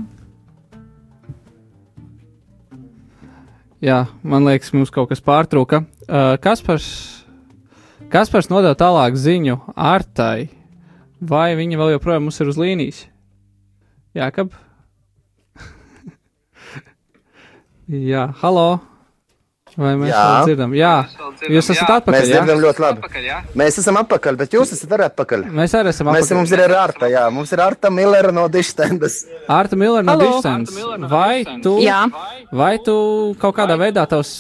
Jā, 3.85 3.99
man 4.25 4.49
liekas, 4.49 4.73
mums 4.73 4.95
kaut 4.95 5.11
kas 5.11 5.21
pārtrūka. 5.21 5.83
Uh, 6.07 6.39
Kaspars, 6.41 6.89
Kaspars 8.09 8.49
nodeva 8.49 8.73
tālāk 8.81 9.21
ziņu 9.21 9.59
ārtai, 9.77 10.49
vai 11.21 11.51
viņa 11.61 11.83
vēl 11.83 11.95
joprojām 11.99 12.31
mums 12.31 12.41
ir 12.41 12.49
uz 12.49 12.57
līnijas? 12.57 13.05
Jā, 14.17 14.33
kab? 14.33 14.57
Jā, 17.93 18.31
halo! 18.41 18.96
Vai 19.77 19.93
mēs 20.01 20.09
Jā. 20.09 20.21
vēl 20.25 20.47
dzirdam? 20.49 20.75
Jā, 20.77 20.93
jūs 21.53 21.67
esat 21.75 21.91
atpakaļ. 21.99 22.15
Mēs 22.17 22.31
jā? 22.31 22.39
dzirdam 22.39 22.61
ļoti 22.65 22.81
labi. 22.81 23.03
Atpakaļ, 23.03 23.25
jā. 23.29 23.41
Mēs 23.61 23.79
esam 23.83 23.99
atpakaļ, 24.01 24.39
bet 24.41 24.57
jūs 24.57 24.73
esat 24.73 24.95
arī 24.97 25.05
atpakaļ. 25.11 25.45
Mēs 25.59 25.75
arī 25.77 25.93
esam 25.93 26.09
Mēs, 26.09 26.25
atpakaļ. 26.25 26.39
mums 26.41 26.55
ir 26.57 26.63
arī 26.65 26.79
Arta, 26.81 27.11
jā. 27.13 27.25
Mums 27.37 27.53
ir 27.53 27.63
Arta 27.67 27.91
Millera 27.93 28.33
no 28.33 28.47
Dištendas. 28.49 29.19
Arta 29.53 29.77
Millera 29.77 30.07
no 30.07 30.17
no 30.17 31.11
Vai 31.13 31.45
tu, 31.63 31.77
Jā. 31.85 32.07
vai 32.53 32.79
tu 32.81 32.97
kaut 33.43 33.57
kādā 33.61 33.77
veidā 33.77 34.07
tavs 34.09 34.33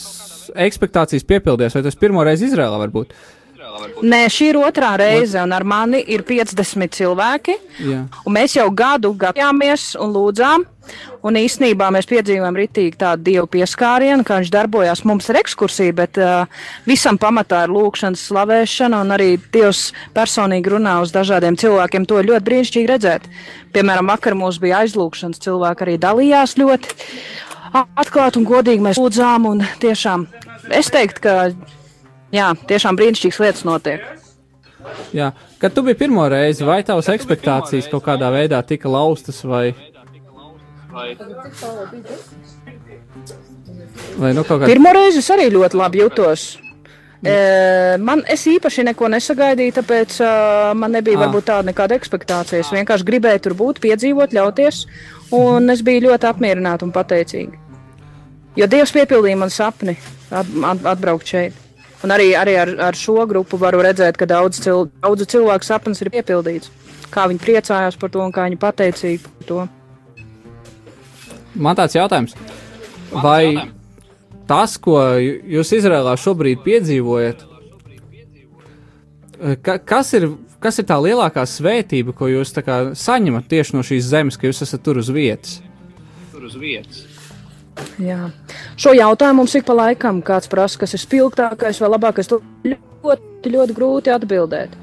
ekspektācijas 0.56 1.26
piepildies, 1.28 1.74
vai 1.76 1.82
tas 1.84 1.98
pirmo 2.00 2.24
reizi 2.24 2.48
Izrēlā 2.48 2.80
varbūt? 2.86 3.12
Nē, 4.06 4.26
šī 4.32 4.50
ir 4.52 4.58
otrā 4.60 4.94
reize, 5.00 5.38
un 5.42 5.52
ar 5.56 5.64
mani 5.66 6.02
ir 6.12 6.24
50 6.26 6.94
cilvēki. 6.96 7.56
Mēs 8.32 8.56
jau 8.58 8.68
gadu 8.70 9.12
gatavojāmies 9.16 9.94
un 10.00 10.14
lūdzām. 10.16 10.66
Un 11.26 11.34
īsnībā 11.34 11.88
mēs 11.90 12.06
piedzīvojām 12.06 12.58
ritīgi 12.60 13.00
tādu 13.00 13.24
dievu 13.26 13.48
pieskārienu, 13.56 14.22
kā 14.22 14.36
viņš 14.38 14.52
darbojās 14.54 15.02
mums 15.08 15.26
ar 15.32 15.40
ekskursiju, 15.40 15.94
bet 15.98 16.20
uh, 16.22 16.60
visam 16.86 17.18
pamatā 17.18 17.64
ir 17.66 17.72
lūkšanas 17.74 18.22
slavēšana, 18.28 19.00
un 19.02 19.10
arī 19.16 19.32
Dievs 19.54 19.88
personīgi 20.14 20.76
runā 20.76 21.00
uz 21.02 21.10
dažādiem 21.14 21.58
cilvēkiem. 21.58 22.06
To 22.06 22.22
ļoti 22.22 22.46
brīnišķīgi 22.46 22.92
redzēt. 22.92 23.26
Piemēram, 23.74 24.12
vakar 24.14 24.38
mums 24.38 24.60
bija 24.62 24.84
aizlūkšanas 24.84 25.42
cilvēki, 25.42 25.88
arī 25.88 25.98
dalījās 26.06 26.54
ļoti 26.60 26.94
atklāti 27.74 28.40
un 28.40 28.46
godīgi 28.46 28.86
mēs 28.86 29.00
lūdzām, 29.00 29.50
un 29.50 29.64
tiešām 29.82 30.28
es 30.70 30.92
teiktu, 30.94 31.26
ka 31.26 31.34
jā, 32.34 32.52
tiešām 32.68 32.98
brīnišķīgas 32.98 33.42
lietas 33.42 33.66
notiek. 33.68 34.06
Jā. 35.16 35.32
Kad 35.58 35.74
tu 35.74 35.82
biji 35.86 35.98
pirmo 35.98 36.26
reizi, 36.30 36.64
vai 36.66 36.82
tavas 36.86 37.08
ekspektācijas 37.10 37.88
kaut 37.90 38.04
kādā 38.06 38.30
veidā 38.34 38.60
tika 38.66 38.90
laustas, 38.90 39.42
vai, 39.44 39.72
vai 44.20 44.30
nu 44.36 44.44
kaut 44.44 44.62
kā 44.62 44.70
Pirmo 44.70 44.92
reizi 44.94 45.22
es 45.24 45.32
arī 45.34 45.48
ļoti 45.54 45.80
labi 45.80 46.04
jutos. 46.04 46.46
E, 47.26 47.96
man 47.98 48.22
es 48.30 48.44
īpaši 48.46 48.84
neko 48.86 49.08
nesagaidīju, 49.10 49.74
tāpēc 49.80 50.18
uh, 50.20 50.72
man 50.78 50.92
nebija 50.94 51.18
Ah. 51.18 51.24
varbūt 51.24 51.48
tāda 51.48 51.72
nekāda 51.72 51.96
expectācija. 51.98 52.60
Es 52.60 52.70
vienkārši 52.70 53.08
gribēju 53.08 53.42
tur 53.42 53.54
būt, 53.58 53.80
piedzīvot, 53.82 54.36
ļauties, 54.36 54.84
un 55.34 55.70
es 55.72 55.82
biju 55.82 56.10
ļoti 56.10 56.28
apmierināta 56.30 56.86
un 56.86 56.92
pateicīga. 56.94 57.58
Jo 58.56 58.68
Dievs 58.70 58.92
piepildīja 58.94 59.36
man 59.36 59.50
sapni 59.50 59.96
at, 60.30 60.46
at, 60.46 60.86
atbraukt 60.94 61.26
šeit. 61.26 61.65
Un 62.04 62.12
arī, 62.12 62.30
arī 62.36 62.56
ar, 62.60 62.72
ar 62.90 62.98
šo 62.98 63.24
grupu 63.28 63.58
varu 63.60 63.80
redzēt, 63.84 64.18
ka 64.20 64.28
daudz, 64.28 64.60
cil, 64.62 64.86
daudzu 65.02 65.26
cilvēku 65.32 65.64
sapnis 65.64 66.02
ir 66.04 66.12
piepildīts. 66.12 66.70
Kā 67.12 67.24
viņi 67.30 67.40
priecājās 67.40 67.96
par 68.00 68.12
to 68.12 68.20
un 68.24 68.34
kā 68.34 68.44
viņi 68.48 68.60
pateicīgi 68.60 69.22
par 69.24 69.48
to. 69.48 69.64
Man 71.56 71.78
tāds 71.78 71.96
jautājums, 71.96 72.34
vai 73.14 73.72
tas, 74.48 74.76
ko 74.76 74.98
jūs 75.16 75.72
Izrēlā 75.78 76.12
šobrīd 76.20 76.60
piedzīvojat, 76.66 77.46
ka, 79.64 79.78
kas, 79.80 80.12
ir, 80.18 80.28
kas 80.60 80.82
ir 80.82 80.88
tā 80.90 80.98
lielākā 81.00 81.46
svētība, 81.48 82.12
ko 82.16 82.28
jūs 82.28 82.52
tā 82.52 82.64
kā 82.66 82.80
saņemat 82.92 83.48
tieši 83.48 83.78
no 83.78 83.86
šīs 83.86 84.10
zemes, 84.12 84.36
ka 84.36 84.50
jūs 84.50 84.60
esat 84.68 84.84
tur 84.84 85.00
uz 85.00 85.08
vietas? 85.08 85.62
Tur 86.34 86.44
uz 86.50 86.58
vietas. 86.60 87.15
Jā. 88.00 88.30
Šo 88.80 88.92
jautājumu 88.96 89.42
mums 89.42 89.54
ik 89.56 89.66
pa 89.68 89.76
laikam 89.76 90.22
kāds 90.24 90.50
prasa, 90.52 90.80
kas 90.82 90.96
ir 90.96 91.02
spilgtākais 91.02 91.80
vai 91.82 91.90
labākais. 91.92 92.28
To 92.30 92.40
ļoti, 92.64 93.52
ļoti 93.52 93.76
grūti 93.76 94.12
atbildēt. 94.14 94.76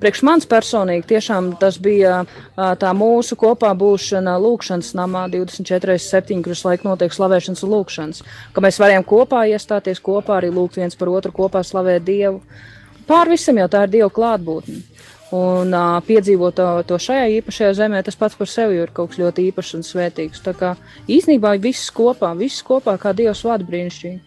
Priekš 0.00 0.22
manis 0.24 0.48
personīgi 0.48 1.04
tiešām 1.10 1.50
tas 1.60 1.76
bija 1.76 2.22
tā 2.56 2.92
mūsu 2.96 3.36
kopā 3.36 3.74
būšana 3.76 4.38
Lūkšanas 4.40 4.94
namā 4.96 5.26
24.7, 5.28 6.40
kur 6.40 6.54
visu 6.54 6.68
laiku 6.70 6.88
notiek 6.88 7.12
slavēšanas 7.12 7.66
un 7.66 7.74
lūkšanas. 7.74 8.22
Ka 8.56 8.64
mēs 8.64 8.80
varējām 8.80 9.04
kopā 9.04 9.44
iestāties, 9.52 10.00
kopā 10.00 10.38
arī 10.38 10.48
lūgt 10.56 10.80
viens 10.80 10.96
par 10.96 11.12
otru, 11.12 11.34
kopā 11.36 11.60
slavēt 11.60 12.06
Dievu. 12.08 12.40
Pār 13.10 13.28
visam 13.28 13.60
jau 13.60 13.68
tā 13.68 13.84
ir 13.84 13.92
Dieva 13.98 14.08
klātbūtne. 14.14 14.80
Un 15.30 15.70
uh, 15.70 16.00
piedzīvot 16.02 16.56
to, 16.58 16.64
to 16.88 16.96
šajā 16.98 17.28
īpašajā 17.38 17.74
zemē, 17.78 18.00
tas 18.02 18.16
pats 18.18 18.34
par 18.34 18.48
sevi 18.50 18.80
ir 18.82 18.90
kaut 18.90 19.12
kas 19.12 19.20
ļoti 19.22 19.44
īpašs 19.52 19.76
un 19.78 19.84
svētīgs. 19.86 20.40
Tā 20.42 20.54
kā 20.58 20.72
īsnībā 21.06 21.52
viss 21.62 21.90
kopā, 21.94 22.32
viss 22.38 22.64
kopā, 22.66 22.96
kā 22.98 23.12
Dievs 23.14 23.44
vada 23.46 23.62
brīnišķīgi. 23.68 24.18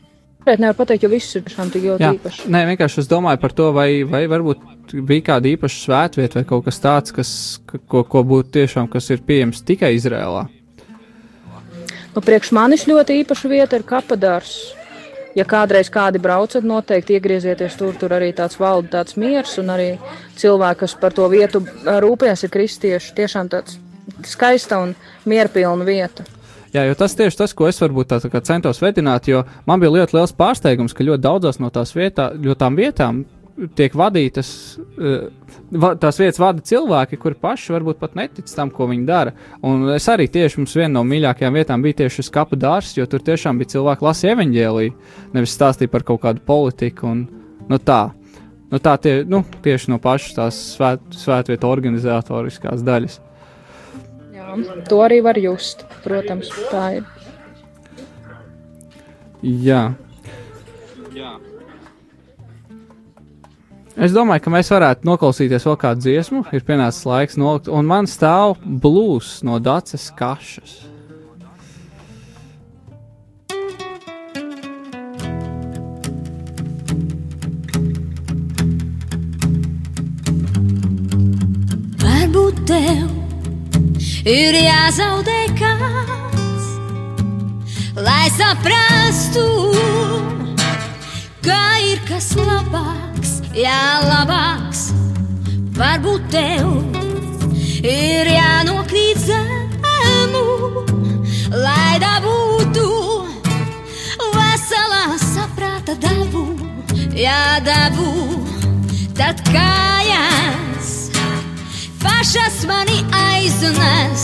Nevar 0.59 0.75
pateikt, 0.75 1.03
jo 1.03 1.09
viss 1.11 1.35
ir 1.35 1.43
tiešām 1.43 1.69
tik 1.71 1.83
ļoti 1.87 2.03
Jā, 2.03 2.13
īpašs. 2.17 2.39
nē, 2.51 2.61
vienkārši 2.71 2.99
es 3.03 3.07
domāju 3.11 3.39
par 3.39 3.53
to, 3.55 3.69
vai, 3.75 4.03
vai 4.07 4.25
varbūt 4.31 4.95
bija 5.07 5.23
kāda 5.29 5.51
īpaša 5.53 5.77
svētvieta 5.85 6.39
vai 6.39 6.43
kaut 6.49 6.65
kas 6.65 6.79
tāds, 6.83 7.13
kas, 7.15 7.31
ka- 7.67 7.79
ko, 7.87 8.03
ko 8.03 8.23
būtu 8.27 8.51
tiešām, 8.59 8.89
kas 8.91 9.07
ir 9.15 9.23
pieejams 9.27 9.61
tikai 9.63 9.93
Izrēlā. 9.95 10.45
Nu, 12.13 12.21
priekš 12.21 12.51
manis 12.55 12.83
ļoti 12.87 13.21
īpaša 13.23 13.49
vieta 13.51 13.79
ir 13.79 13.83
kapadārs. 13.87 14.51
Ja 15.33 15.45
kādreiz 15.49 15.89
kādi 15.89 16.21
braucat, 16.21 16.65
noteikti 16.67 17.17
iegriezieties 17.17 17.77
tur, 17.79 17.95
tur 17.97 18.13
arī 18.13 18.29
tāds 18.37 18.59
valda 18.61 18.99
tāds 18.99 19.17
miers, 19.17 19.55
un 19.57 19.71
arī 19.73 19.87
cilvēki, 20.37 20.83
kas 20.83 20.93
par 21.01 21.15
to 21.17 21.25
vietu 21.31 21.63
rūpējas, 21.83 22.45
ir 22.45 22.53
kristieši. 22.53 23.15
Tiešām 23.17 23.49
tāds 23.49 23.79
skaista 24.29 24.77
un 24.83 24.93
mierpilna 25.25 25.87
vieta. 25.87 26.25
Jā, 26.73 26.87
jo 26.89 26.95
tas 26.97 27.13
tieši 27.13 27.37
tas, 27.37 27.51
ko 27.53 27.67
es 27.69 27.77
varbūt 27.81 28.09
tā, 28.09 28.17
tā 28.33 28.41
centos 28.45 28.79
vedināt, 28.81 29.27
jo 29.29 29.43
man 29.69 29.81
bija 29.81 29.93
ļoti 29.93 30.17
liels 30.17 30.33
pārsteigums, 30.37 30.95
ka 30.97 31.05
ļoti 31.05 31.21
daudzās 31.21 31.59
no 31.61 31.69
tās 31.73 31.93
vietā, 31.93 32.31
jo 32.41 32.55
tām 32.57 32.77
vietām 32.77 33.23
tiek 33.77 33.93
vadītas, 33.97 34.49
eh, 34.97 35.27
tās 36.01 36.17
vietas 36.19 36.39
vada 36.41 36.63
cilvēki, 36.65 37.19
kuri 37.21 37.37
paši 37.39 37.75
varbūt 37.75 37.99
pat 38.01 38.15
netic 38.17 38.49
tam, 38.49 38.71
ko 38.73 38.87
viņi 38.89 39.05
dara. 39.05 39.33
Un 39.61 39.89
es 39.93 40.07
arī 40.09 40.27
tieši 40.31 40.57
mums 40.57 40.73
viena 40.73 40.93
no 40.97 41.03
mīļākajām 41.07 41.53
vietām 41.53 41.85
bija 41.85 42.01
tieši 42.01 42.21
šis 42.21 42.31
kapu 42.33 42.57
dārzs, 42.57 42.97
jo 42.97 43.05
tur 43.05 43.19
tiešām 43.19 43.61
bija 43.61 43.75
cilvēki 43.75 44.07
lasīja 44.07 44.35
evaņģēliju, 44.37 44.93
nevis 45.33 45.55
stāstīja 45.57 45.91
par 45.93 46.03
kaut 46.03 46.23
kādu 46.25 46.41
politiku 46.45 47.07
un 47.11 47.27
nu, 47.69 47.77
tā. 47.77 48.11
Nu, 48.73 48.79
tā 48.81 48.97
tie, 48.97 49.19
nu, 49.29 49.43
tieši 49.61 49.91
no 49.93 49.99
pašas 50.01 50.33
tās 50.33 50.59
svēt, 50.73 51.03
svētvietu 51.13 51.69
organizatoriskās 51.69 52.81
daļas. 52.81 53.19
Jā, 54.33 54.57
to 54.89 54.97
arī 55.05 55.21
var 55.21 55.37
just. 55.37 55.85
Protams, 56.01 56.49
tā 56.71 56.87
ir. 56.97 57.05
Jā. 59.43 59.93
Jā. 61.13 61.37
Es 63.93 64.09
domāju, 64.09 64.41
ka 64.41 64.51
mēs 64.51 64.71
varētu 64.73 65.05
noklausīties 65.05 65.67
vēl 65.67 65.75
kādu 65.77 66.01
dziesmu. 66.07 66.39
Ir 66.49 66.63
pienācis 66.65 67.05
laiks 67.05 67.37
nolikt, 67.37 67.69
un 67.69 67.85
man 67.85 68.09
stāv 68.09 68.57
blūzs 68.65 69.43
no 69.45 69.59
Dācis 69.61 70.09
Kašas. 70.17 70.79
Varbūt 82.01 82.65
tev 82.65 83.13
ir 84.25 84.57
jāzaudē 84.57 85.39
kāds, 85.61 86.67
lai 88.01 88.25
saprastu, 88.33 89.47
ka 91.45 91.61
ir 91.85 92.01
kas 92.09 92.33
labāks, 92.41 93.12
jā, 93.57 93.79
labāks. 94.07 94.89
Varbūt 95.77 96.27
tev 96.33 96.69
ir 97.83 98.29
jānokrīt 98.29 99.19
zemu, 99.25 100.43
lai 101.63 101.97
dabūtu 102.03 102.87
veselā 104.33 105.17
saprāta 105.21 105.97
dabu, 106.01 106.45
jā, 107.17 107.59
dabu. 107.65 108.09
Tad 109.13 109.43
kājās 109.45 110.93
pašas 112.01 112.63
mani 112.69 113.03
aiznes 113.13 114.23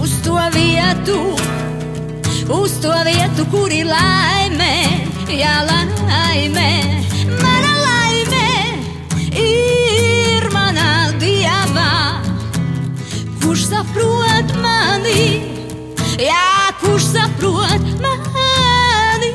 uz 0.00 0.14
to 0.24 0.38
vietu, 0.56 1.20
uz 2.48 2.72
to 2.80 2.92
vietu, 3.04 3.46
kur 3.50 3.72
ir 3.72 3.86
laime, 3.86 4.74
jā, 5.30 5.64
laime. 5.66 6.70
Mana 7.42 7.72
laime 7.82 8.48
ir 9.34 10.46
manā 10.54 11.12
dievā, 11.20 12.22
kurš 13.42 13.66
saprot 13.70 14.54
mani, 14.62 15.26
jā, 16.22 16.70
kurš 16.82 17.04
saprot 17.16 17.84
mani. 18.02 19.30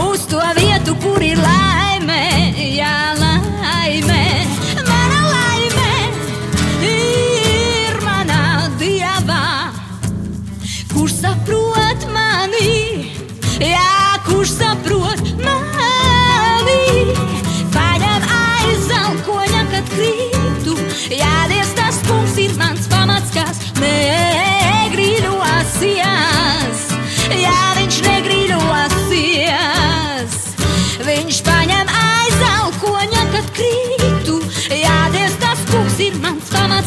uz 0.08 0.26
to 0.30 0.42
vietu, 0.58 0.98
kur 1.04 1.22
ir 1.22 1.38
laime, 1.38 2.22
jā, 2.74 2.96
laime. 3.22 4.25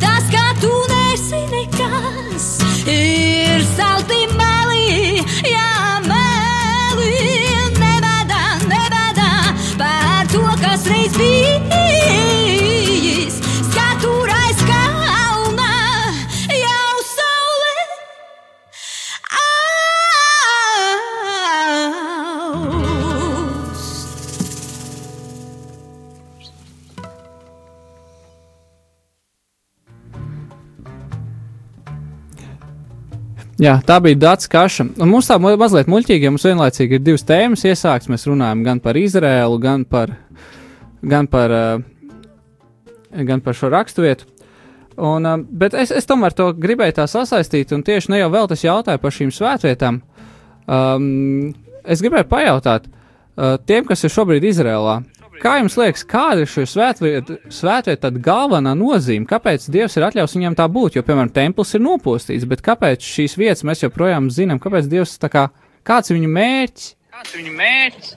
Tas, 0.00 0.24
kā 0.32 0.54
tu 0.60 0.72
nesi 0.90 1.40
nekas, 1.52 2.46
ir 2.86 3.64
salti 3.76 4.13
Jā, 33.62 33.76
tā 33.86 34.00
bija 34.02 34.18
Dārsa 34.18 34.50
Kaša. 34.50 34.86
Un 34.98 35.10
mums 35.12 35.28
tā 35.30 35.36
ma- 35.38 35.54
mazliet 35.60 35.86
muļķīgi, 35.90 36.26
ja 36.26 36.30
mums 36.34 36.44
vienlaicīgi 36.46 36.98
ir 36.98 37.02
divas 37.06 37.22
tēmas 37.26 37.62
iesāktas. 37.68 38.10
Mēs 38.10 38.26
runājam 38.26 38.64
gan 38.66 38.80
par 38.82 38.98
Izrēlu, 38.98 39.60
gan 39.62 39.84
par, 39.84 40.16
gan 41.02 41.28
par, 41.30 41.54
uh, 41.54 41.82
gan 43.22 43.40
par 43.40 43.54
šo 43.54 43.70
raksturvietu. 43.70 44.26
Un, 44.98 45.26
uh, 45.26 45.38
bet 45.38 45.74
es, 45.74 45.92
es 45.94 46.06
tomēr 46.06 46.34
to 46.34 46.52
gribēju 46.52 46.96
tā 46.98 47.06
sasaistīt, 47.10 47.72
un 47.74 47.82
tieši 47.86 48.10
ne 48.10 48.18
jau 48.24 48.30
vēl 48.34 48.50
tas 48.50 48.64
jautāja 48.64 48.98
par 49.02 49.14
šīm 49.14 49.30
svētvietām. 49.34 50.02
Um, 50.66 51.54
es 51.84 52.02
gribēju 52.02 52.26
pajautāt 52.30 52.88
uh, 52.90 53.56
tiem, 53.66 53.84
kas 53.86 54.02
ir 54.02 54.10
šobrīd 54.10 54.46
Izrēlā. 54.50 54.98
Kā 55.42 55.56
jums 55.58 55.76
liekas, 55.78 56.04
kāda 56.08 56.44
ir 56.44 56.50
šī 56.50 56.64
svētvieta, 56.68 57.36
svētvieta 57.52 58.06
tad 58.06 58.18
galvenā 58.22 58.74
nozīme? 58.78 59.26
Kāpēc 59.28 59.66
Dievs 59.72 59.96
ir 59.98 60.06
atļaus 60.06 60.36
viņam 60.36 60.56
tā 60.58 60.66
būt? 60.70 60.98
Jo, 60.98 61.02
piemēram, 61.06 61.32
templis 61.34 61.74
ir 61.74 61.82
nopostīts, 61.84 62.46
bet 62.50 62.62
kāpēc 62.64 63.04
šīs 63.04 63.36
vietas 63.40 63.64
mēs 63.66 63.82
joprojām 63.84 64.30
zinām? 64.34 64.60
Kāpēc 64.62 64.88
Dievs 64.90 65.16
tā 65.22 65.30
kā, 65.32 65.48
kāds 65.86 66.12
ir 66.12 66.20
viņa 66.20 66.30
mērķis? 66.38 66.90
Kāds 67.14 67.34
ir 67.34 67.42
viņa 67.42 67.54
mērķis? 67.60 68.08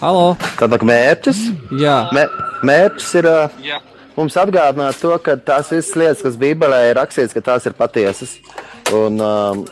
Halo? 0.00 0.32
Tātad 0.56 0.84
mērķis? 0.88 1.44
Jā. 1.80 1.98
Mē, 2.16 2.24
mērķis 2.64 3.10
ir 3.20 3.28
uh, 3.28 3.60
Jā. 3.64 3.82
mums 4.16 4.36
atgādināt 4.40 5.00
to, 5.02 5.12
ka 5.24 5.36
tās 5.36 5.72
visas 5.72 5.92
lietas, 5.96 6.24
kas 6.24 6.40
Bībelē 6.40 6.86
ir 6.88 6.96
rakstīts, 7.00 7.36
ka 7.36 7.44
tās 7.52 7.68
ir 7.68 7.76
patiesas. 7.76 8.38
Un 8.96 9.20
um, 9.22 9.62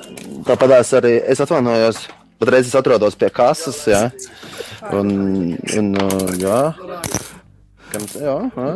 tāpat 0.47 0.95
arī 1.01 1.17
es 1.33 1.41
atvainojos, 1.43 2.05
bet 2.41 2.53
reiz 2.55 2.69
es 2.71 2.77
atrodos 2.79 3.17
pie 3.19 3.31
kases. 3.35 3.81
Jā, 3.91 4.05
un, 4.95 5.11
un 5.79 5.91
uh, 6.03 6.31
jā. 6.39 6.61
Kam, 7.89 8.07
jā, 8.21 8.37
jā. 8.53 8.71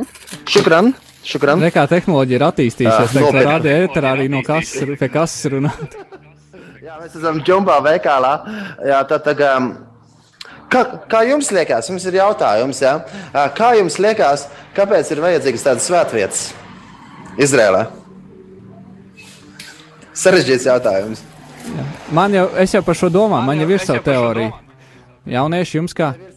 Šukran, 0.49 0.91
šukran. 1.27 1.63
Nekā 1.63 1.85
tehnoloģija 1.91 2.41
ir 2.41 2.47
attīstījusies, 2.49 3.17
Jā, 3.19 3.31
tā 3.37 3.47
rādi 3.47 3.73
ēterā 3.75 4.17
arī 4.17 4.29
no 4.33 4.43
kases, 4.47 4.95
pie 4.99 5.09
kases 5.13 5.53
runāt. 5.53 5.97
Jā, 6.83 6.99
mēs 6.99 7.17
esam 7.21 7.41
džumbā 7.45 7.79
veikalā. 7.85 8.35
Jā, 8.89 9.03
tad, 9.11 9.27
tad, 9.29 9.43
um, 9.53 9.73
kā, 10.73 10.85
kā 11.13 11.23
jums 11.29 11.53
liekas, 11.55 11.91
mums 11.93 12.07
ir 12.09 12.19
jautājums, 12.19 12.81
jā? 12.83 12.97
Ā, 13.31 13.47
kā 13.57 13.75
jums 13.79 14.01
liekas, 14.03 14.49
kāpēc 14.77 15.13
ir 15.15 15.23
vajadzīgas 15.25 15.67
tādas 15.69 15.91
svētvietas 15.91 16.47
Izrēlā? 17.41 17.87
Sarežģīts 20.13 20.67
jautājums. 20.69 21.23
Man 22.13 22.35
jau, 22.35 22.49
es 22.61 22.75
jau 22.75 22.83
par 22.85 22.99
šo 22.99 23.09
domāju, 23.13 23.47
man 23.47 23.63
jau 23.63 23.71
ir 23.71 23.83
sava 23.83 24.03
teorija. 24.05 24.53
Jaunieši, 25.33 25.79
jums 25.79 25.95
kā? 25.97 26.13
Ne, 26.19 26.33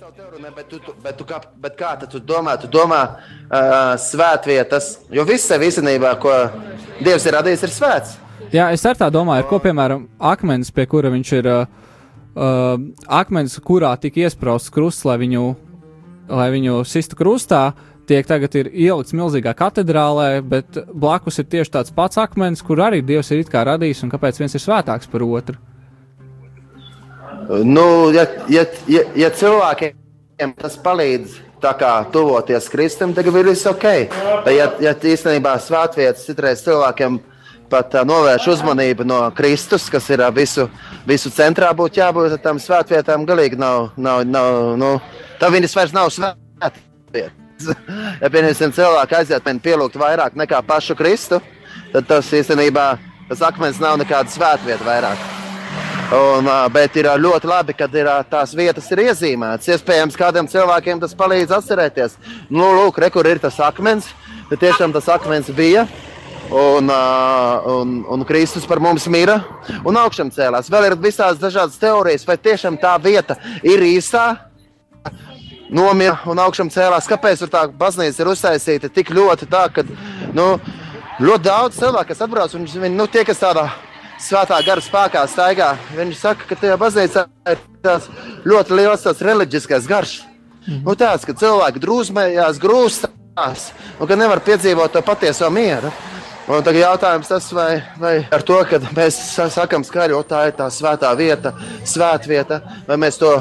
Bet, 0.56 0.68
tu, 0.70 0.78
bet, 1.04 1.16
tu 1.18 1.26
kā, 1.28 1.40
bet 1.60 1.74
kā 1.80 1.94
tad 2.00 2.12
tu 2.12 2.20
domā? 2.20 2.54
Tu 2.62 2.68
domā 2.72 3.00
uh, 3.08 3.96
svētvietas, 4.00 4.90
jo 5.12 5.24
viss 5.28 5.48
sev 5.50 5.64
īstenībā, 5.66 6.12
ko 6.22 6.34
Dievs 7.00 7.26
ir 7.26 7.36
radījis, 7.36 7.64
ir 7.66 7.74
svēts. 7.74 8.14
Jā, 8.54 8.68
es 8.76 8.84
ar 8.88 9.00
tā 9.00 9.08
domāju, 9.12 9.48
ko 9.50 9.60
piemēram 9.64 10.06
akmens, 10.20 10.70
pie 10.76 10.86
kura 10.92 11.10
viņš 11.12 11.32
ir, 11.40 11.50
uh, 11.50 11.90
uh, 12.36 12.76
akmens, 13.08 13.58
kurā 13.64 13.94
tika 14.00 14.26
iesprausts 14.28 14.74
krusts, 14.76 15.04
lai 15.08 15.18
viņu, 15.24 15.48
lai 16.30 16.50
viņu 16.54 16.84
sistu 16.88 17.18
krustā, 17.20 17.66
tiek 18.08 18.28
tagad 18.28 18.56
ielikts 18.56 19.16
milzīgā 19.16 19.54
katedrālē, 19.58 20.42
bet 20.46 20.80
blakus 20.94 21.40
ir 21.42 21.50
tieši 21.52 21.74
tāds 21.78 21.96
pats 21.96 22.20
akmens, 22.22 22.64
kur 22.66 22.82
arī 22.84 23.02
Dievs 23.06 23.32
ir 23.32 23.46
radījis, 23.46 24.04
un 24.06 24.14
kāpēc 24.14 24.40
viens 24.40 24.56
ir 24.56 24.64
svētāks 24.64 25.10
par 25.12 25.26
otru. 25.26 25.58
Nu, 27.64 28.12
ja, 28.16 28.26
ja, 28.50 28.66
ja, 28.90 29.04
ja 29.16 29.30
cilvēkiem 29.30 30.56
tas 30.58 30.78
palīdz 30.82 31.42
kā 31.74 32.06
tuvoties 32.14 32.68
Kristum, 32.70 33.14
tad 33.14 33.26
ir 33.26 33.48
viss 33.50 33.66
ok. 33.66 33.86
Ja, 34.54 34.68
ja 34.82 34.94
īstenībā 34.94 35.56
svētvietas 35.62 36.26
citreiz 36.28 36.62
cilvēkiem 36.66 37.20
pat 37.70 37.96
uh, 37.98 38.06
novērš 38.06 38.50
uzmanību 38.54 39.08
no 39.08 39.22
Kristus, 39.38 39.88
kas 39.90 40.10
ir 40.14 40.22
uh, 40.22 40.34
visu, 40.34 40.68
visu 41.08 41.32
centrā, 41.34 41.72
būtu 41.74 42.02
jābūt 42.02 42.38
tam 42.44 42.62
svētvietām, 42.62 43.26
galīgi 43.26 43.58
nav. 43.58 43.90
nav, 43.98 44.22
nav 44.30 44.76
nu, 44.78 44.92
tā 45.42 45.50
viņas 45.54 45.76
vairs 45.80 45.96
nav 45.96 46.14
svētvietas. 46.14 47.45
Ja 48.22 48.30
piemēram 48.32 48.74
cilvēki 48.76 49.18
aiziet 49.18 49.48
un 49.52 49.60
pielūgt 49.64 49.98
vairāk 50.00 50.36
nekā 50.40 50.62
pašu 50.68 50.96
Kristu, 50.98 51.42
tad 51.94 52.08
tas 52.10 52.32
īstenībā 52.34 52.86
tas 53.30 53.42
akmens 53.46 53.82
nav 53.82 53.98
nekāda 54.02 54.32
svētvieta 54.32 54.86
vairāk. 54.86 55.26
Un, 56.14 56.46
bet 56.70 56.94
ir 57.00 57.08
ļoti 57.18 57.50
labi, 57.50 57.74
ka 57.74 57.88
ir, 57.98 58.08
tās 58.30 58.54
vietas 58.54 58.86
ir 58.94 59.02
iezīmētas. 59.08 59.72
Iespējams, 59.74 60.18
kādiem 60.20 60.46
cilvēkiem 60.52 61.02
tas 61.02 61.16
palīdz 61.18 61.56
atcerēties. 61.58 62.20
Nu, 62.54 62.68
lūk, 62.78 63.00
re, 63.02 63.10
kur 63.10 63.26
ir 63.26 63.42
tas 63.42 63.58
akmens. 63.64 64.12
Tiešām 64.52 64.94
tas 64.94 65.10
akmens 65.10 65.50
bija. 65.58 65.88
Un, 66.54 66.92
un, 67.72 67.96
un 68.14 68.26
Kristus 68.30 68.68
par 68.70 68.78
mums 68.78 69.08
mira 69.10 69.40
un 69.82 69.98
augšām 69.98 70.30
cēlās. 70.30 70.70
Vēl 70.70 70.92
ir 70.92 70.98
visādas 71.02 71.42
dažādas 71.42 71.82
teorijas, 71.82 72.28
vai 72.30 72.38
tiešām 72.38 72.78
tā 72.78 72.94
vieta 73.02 73.40
ir 73.66 73.82
īstā. 73.82 74.28
Nomira 75.74 76.20
un 76.30 76.40
augšām 76.42 76.70
cēlās. 76.74 77.08
Kāpēc 77.10 77.42
tur 77.42 77.52
tā 77.54 77.66
baznīca 77.70 78.22
ir 78.22 78.30
uztaisīta 78.30 78.92
tik 78.94 79.10
ļoti 79.16 79.48
tā, 79.50 79.66
ka 79.74 79.86
nu, 80.36 80.48
ļoti 81.22 81.48
daudz 81.48 81.80
cilvēku, 81.80 82.12
kas 82.12 82.22
atbrauc, 82.26 82.54
un 82.58 82.68
viņi 82.70 82.94
nu, 82.94 83.08
tie, 83.10 83.26
kas 83.26 83.42
tādā 83.42 83.66
svētā 84.22 84.60
gara 84.66 84.84
spēkā 84.84 85.26
staigā. 85.32 85.74
Viņš 85.96 86.22
saka, 86.22 86.48
ka 86.50 86.60
tajā 86.62 86.78
baznīcā 86.82 87.26
ir 87.52 87.62
tāds 87.84 88.10
ļoti 88.46 88.80
liels 88.80 89.06
tāds 89.06 89.24
reliģiskais 89.26 89.90
garš. 89.90 90.20
Nu, 90.66 90.96
tāds, 90.98 91.26
ka 91.28 91.36
cilvēki 91.38 91.82
drūzmējās, 91.84 92.62
grūstās, 92.62 93.70
un 94.00 94.10
ka 94.10 94.18
nevar 94.18 94.42
piedzīvot 94.46 94.94
to 94.96 95.02
patieso 95.06 95.50
mieru. 95.54 95.92
Un 96.46 96.62
tagad 96.62 96.78
jautājums 96.84 97.30
tas, 97.30 97.46
vai, 97.58 97.80
vai 97.98 98.14
ar 98.30 98.44
to, 98.46 98.60
ka 98.70 98.78
mēs 98.94 99.16
sa- 99.34 99.48
sakam 99.50 99.82
skaļi, 99.82 100.14
o 100.14 100.22
tā 100.22 100.44
ir 100.48 100.54
tā 100.54 100.68
svētā 100.70 101.10
vieta, 101.18 101.56
svētvieta, 101.82 102.60
vai 102.86 102.98
mēs 103.02 103.18
to, 103.18 103.32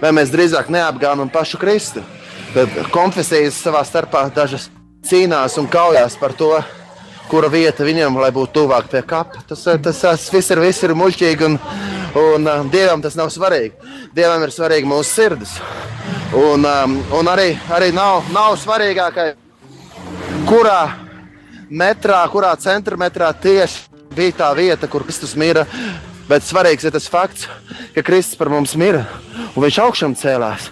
vai 0.00 0.10
mēs 0.10 0.32
drīzāk 0.34 0.66
neapgānam 0.66 1.30
pašu 1.30 1.60
Kristu. 1.62 2.02
Tad 2.50 2.74
konfesijas 2.90 3.54
savā 3.54 3.84
starpā 3.86 4.24
dažas 4.34 4.66
cīnās 5.06 5.54
un 5.62 5.68
kaujās 5.70 6.16
par 6.18 6.32
to, 6.34 6.56
kura 7.30 7.46
vieta 7.48 7.86
viņam, 7.86 8.18
lai 8.18 8.32
būtu 8.34 8.50
tuvāk 8.58 8.88
pie 8.90 9.02
kapa. 9.06 9.44
Tas, 9.46 9.62
tas, 9.62 10.00
tas 10.00 10.24
viss 10.34 10.50
ir, 10.50 10.58
viss 10.58 10.82
ir 10.82 10.96
muļķīgi, 10.98 11.46
un, 11.46 11.54
un 12.18 12.48
uh, 12.50 12.64
Dievam 12.72 13.00
tas 13.00 13.14
nav 13.14 13.30
svarīgi. 13.30 13.76
Dievam 14.12 14.42
ir 14.42 14.50
svarīgi 14.50 14.90
mūsu 14.90 15.06
sirdis. 15.14 15.52
Un, 16.34 16.66
um, 16.66 16.98
un 17.14 17.30
arī, 17.30 17.52
arī 17.70 17.92
nav, 17.94 18.26
nav 18.34 18.58
svarīgākai, 18.58 19.28
kurā 20.50 20.80
metrā, 21.70 22.20
kurā 22.30 22.52
centimetrā 22.58 23.30
tieši 23.32 23.86
bija 24.14 24.36
tā 24.42 24.50
vieta, 24.58 24.88
kur 24.90 25.06
Kristus 25.06 25.36
mira. 25.38 25.66
Bet 26.30 26.44
svarīgs 26.46 26.84
ir 26.86 26.94
tas 26.94 27.08
fakts, 27.10 27.48
ka 27.94 28.04
Kristus 28.06 28.38
par 28.38 28.50
mums 28.52 28.76
mira 28.78 29.06
un 29.54 29.64
viņš 29.64 29.80
augšām 29.82 30.14
cēlās. 30.18 30.68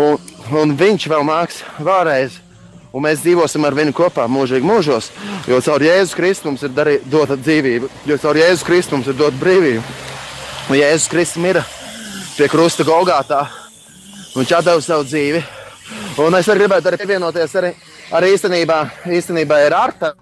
Un, 0.00 0.16
un 0.52 0.72
viņš 0.78 1.08
vēl 1.10 1.26
nāks 1.28 1.60
vēlreiz. 1.78 2.40
Un 2.94 3.02
mēs 3.02 3.24
dzīvosim 3.24 3.64
ar 3.66 3.74
viņu 3.74 3.92
kopā 3.96 4.28
mūžīgi 4.30 4.66
mūžos. 4.68 5.08
Jo 5.50 5.58
caur 5.66 5.82
Jēzus 5.82 6.14
Kristu 6.14 6.46
mums 6.46 6.62
ir 6.62 6.70
darī, 6.70 7.00
dota 7.10 7.34
dzīvība, 7.34 7.88
jo 8.06 8.18
caur 8.22 8.38
Jēzus 8.38 8.62
Kristu 8.66 8.94
mums 8.94 9.08
ir 9.10 9.16
dota 9.18 9.34
brīvība. 9.40 9.82
Un 10.70 10.78
Jēzus 10.78 11.10
Kristus 11.10 11.42
mira 11.42 11.64
pie 12.36 12.46
krusta 12.52 12.86
Golgātā. 12.86 13.42
Viņš 14.36 14.54
deva 14.54 14.78
savu 14.82 15.08
dzīvi. 15.08 15.42
Un 16.22 16.38
es 16.38 16.46
arī 16.48 16.64
gribētu 16.64 16.90
arī 16.90 17.00
pievienoties 17.02 17.58
arī, 17.58 17.72
arī 18.14 18.34
īstenībā, 18.34 18.78
īstenībā 19.10 19.60
ir 19.66 19.74
Arta. 19.76 20.14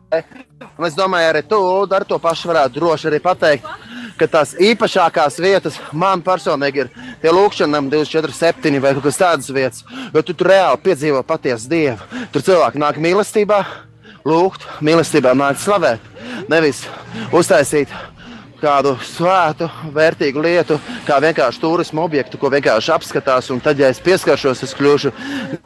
Un 0.79 0.87
es 0.87 0.97
domāju, 0.97 1.31
arī 1.33 1.43
tu 1.49 1.59
ar 1.85 2.05
to 2.09 2.19
pašu 2.23 2.51
varētu 2.51 2.79
droši 2.79 3.09
arī 3.11 3.21
pateikt, 3.23 3.67
ka 4.19 4.29
tās 4.31 4.55
īpašākās 4.61 5.39
vietas 5.43 5.79
man 5.93 6.23
personīgi 6.25 6.85
ir 6.85 6.91
tie 7.23 7.33
lūkšanām 7.33 7.91
24-7 7.93 8.81
vai 8.83 8.95
kaut 8.95 9.07
kas 9.09 9.21
tādas 9.21 9.51
vietas, 9.53 9.85
jo 10.15 10.23
tu 10.23 10.37
tur 10.37 10.53
reāli 10.53 10.83
piedzīvo 10.85 11.23
patiesu 11.27 11.71
Dievu. 11.73 12.23
Tur 12.33 12.45
cilvēki 12.47 12.83
nāk 12.83 13.01
mīlestībā, 13.03 13.61
lūgt, 14.29 14.67
mīlestībā 14.85 15.35
nāk 15.39 15.61
slavēt, 15.61 16.05
nevis 16.53 16.85
uztaisīt 17.35 17.93
kādu 18.63 18.95
svētu, 19.07 19.69
vērtīgu 19.95 20.43
lietu, 20.45 20.79
kā 21.07 21.19
vienkārši 21.23 21.63
turismu 21.63 22.05
objektu, 22.05 22.39
ko 22.41 22.51
vienkārši 22.53 22.95
apskatās. 22.95 23.51
Un 23.55 23.61
tad, 23.65 23.81
ja 23.83 23.91
es 23.93 24.01
pieskaršos, 24.03 24.63
es 24.67 24.77
kļūšu 24.79 25.13